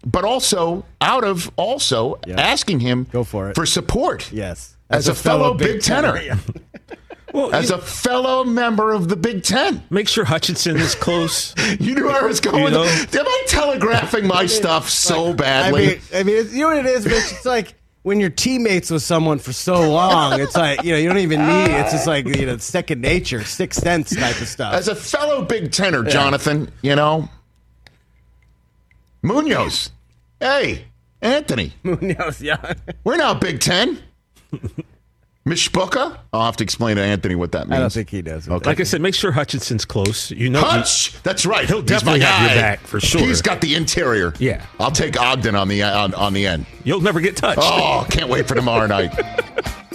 but 0.06 0.24
also 0.24 0.84
out 1.00 1.24
of 1.24 1.50
also 1.56 2.20
asking 2.28 2.80
him 2.80 3.06
Go 3.10 3.24
for 3.24 3.50
it. 3.50 3.56
for 3.56 3.66
support. 3.66 4.30
Yes. 4.32 4.76
As, 4.90 5.06
a, 5.06 5.14
fellow, 5.14 5.52
Big 5.52 5.82
Tenor, 5.82 6.18
yeah. 6.18 6.38
Well, 7.32 7.54
as 7.54 7.68
you- 7.70 7.76
a 7.76 7.78
fellow 7.78 8.44
member 8.44 8.92
of 8.92 9.08
the 9.08 9.16
Big 9.16 9.42
Ten. 9.44 9.82
make 9.90 10.08
sure 10.08 10.24
Hutchinson 10.24 10.76
is 10.76 10.94
close. 10.94 11.54
You 11.80 11.94
knew 11.94 12.06
where 12.06 12.22
I 12.22 12.26
was 12.26 12.40
going. 12.40 12.64
You 12.64 12.70
know? 12.70 12.84
Am 12.84 13.26
I 13.26 13.44
telegraphing 13.48 14.26
my 14.26 14.46
stuff 14.46 14.88
so 14.88 15.30
I 15.30 15.32
badly? 15.34 15.86
mean, 15.86 15.98
I 16.14 16.22
mean, 16.22 16.46
you 16.52 16.60
know 16.62 16.68
what 16.68 16.78
it 16.78 16.86
is, 16.86 17.04
Rich? 17.06 17.16
It's 17.32 17.44
like 17.44 17.74
when 18.02 18.20
you're 18.20 18.30
teammates 18.30 18.90
with 18.90 19.02
someone 19.02 19.38
for 19.38 19.52
so 19.52 19.90
long, 19.90 20.40
it's 20.40 20.56
like 20.56 20.82
you 20.82 20.92
know 20.92 20.98
you 20.98 21.08
don't 21.08 21.18
even 21.18 21.40
need. 21.46 21.70
It's 21.78 21.92
just 21.92 22.06
like 22.06 22.26
you 22.26 22.46
know 22.46 22.56
second 22.56 23.00
nature, 23.02 23.44
sixth 23.44 23.82
sense 23.82 24.14
type 24.16 24.40
of 24.40 24.48
stuff. 24.48 24.72
as 24.74 24.88
a 24.88 24.94
fellow 24.94 25.44
Big 25.44 25.70
Tenor, 25.72 26.04
Jonathan, 26.04 26.70
you 26.82 26.96
know, 26.96 27.28
Munoz. 29.22 29.90
Hey, 30.40 30.86
Anthony, 31.20 31.74
Munoz, 31.82 32.40
yeah. 32.40 32.74
we're 33.04 33.16
now 33.16 33.34
Big 33.34 33.60
Ten. 33.60 33.98
Mishpuka? 35.48 36.18
I'll 36.32 36.44
have 36.44 36.56
to 36.58 36.64
explain 36.64 36.96
to 36.96 37.02
Anthony 37.02 37.34
what 37.34 37.52
that 37.52 37.68
means. 37.68 37.78
I 37.78 37.80
don't 37.80 37.92
think 37.92 38.10
he 38.10 38.22
does. 38.22 38.48
Okay. 38.48 38.68
Like 38.68 38.80
I 38.80 38.82
said, 38.82 39.00
make 39.00 39.14
sure 39.14 39.32
Hutchinson's 39.32 39.84
close. 39.84 40.30
You 40.30 40.50
know, 40.50 40.60
Hutch, 40.60 41.20
that's 41.22 41.46
right. 41.46 41.66
He'll 41.66 41.82
definitely 41.82 42.20
have 42.20 42.50
your 42.50 42.60
back, 42.60 42.80
for 42.80 43.00
sure. 43.00 43.20
He's 43.20 43.42
got 43.42 43.60
the 43.60 43.74
interior. 43.74 44.34
Yeah. 44.38 44.64
I'll 44.78 44.90
take 44.90 45.18
Ogden 45.20 45.54
on 45.54 45.68
the 45.68 45.82
on, 45.82 46.14
on 46.14 46.32
the 46.34 46.46
end. 46.46 46.66
you'll 46.84 47.00
never 47.00 47.20
get 47.20 47.36
touched. 47.36 47.60
Oh, 47.62 48.06
can't 48.10 48.28
wait 48.28 48.46
for 48.46 48.54
tomorrow 48.54 48.86
night. 48.86 49.12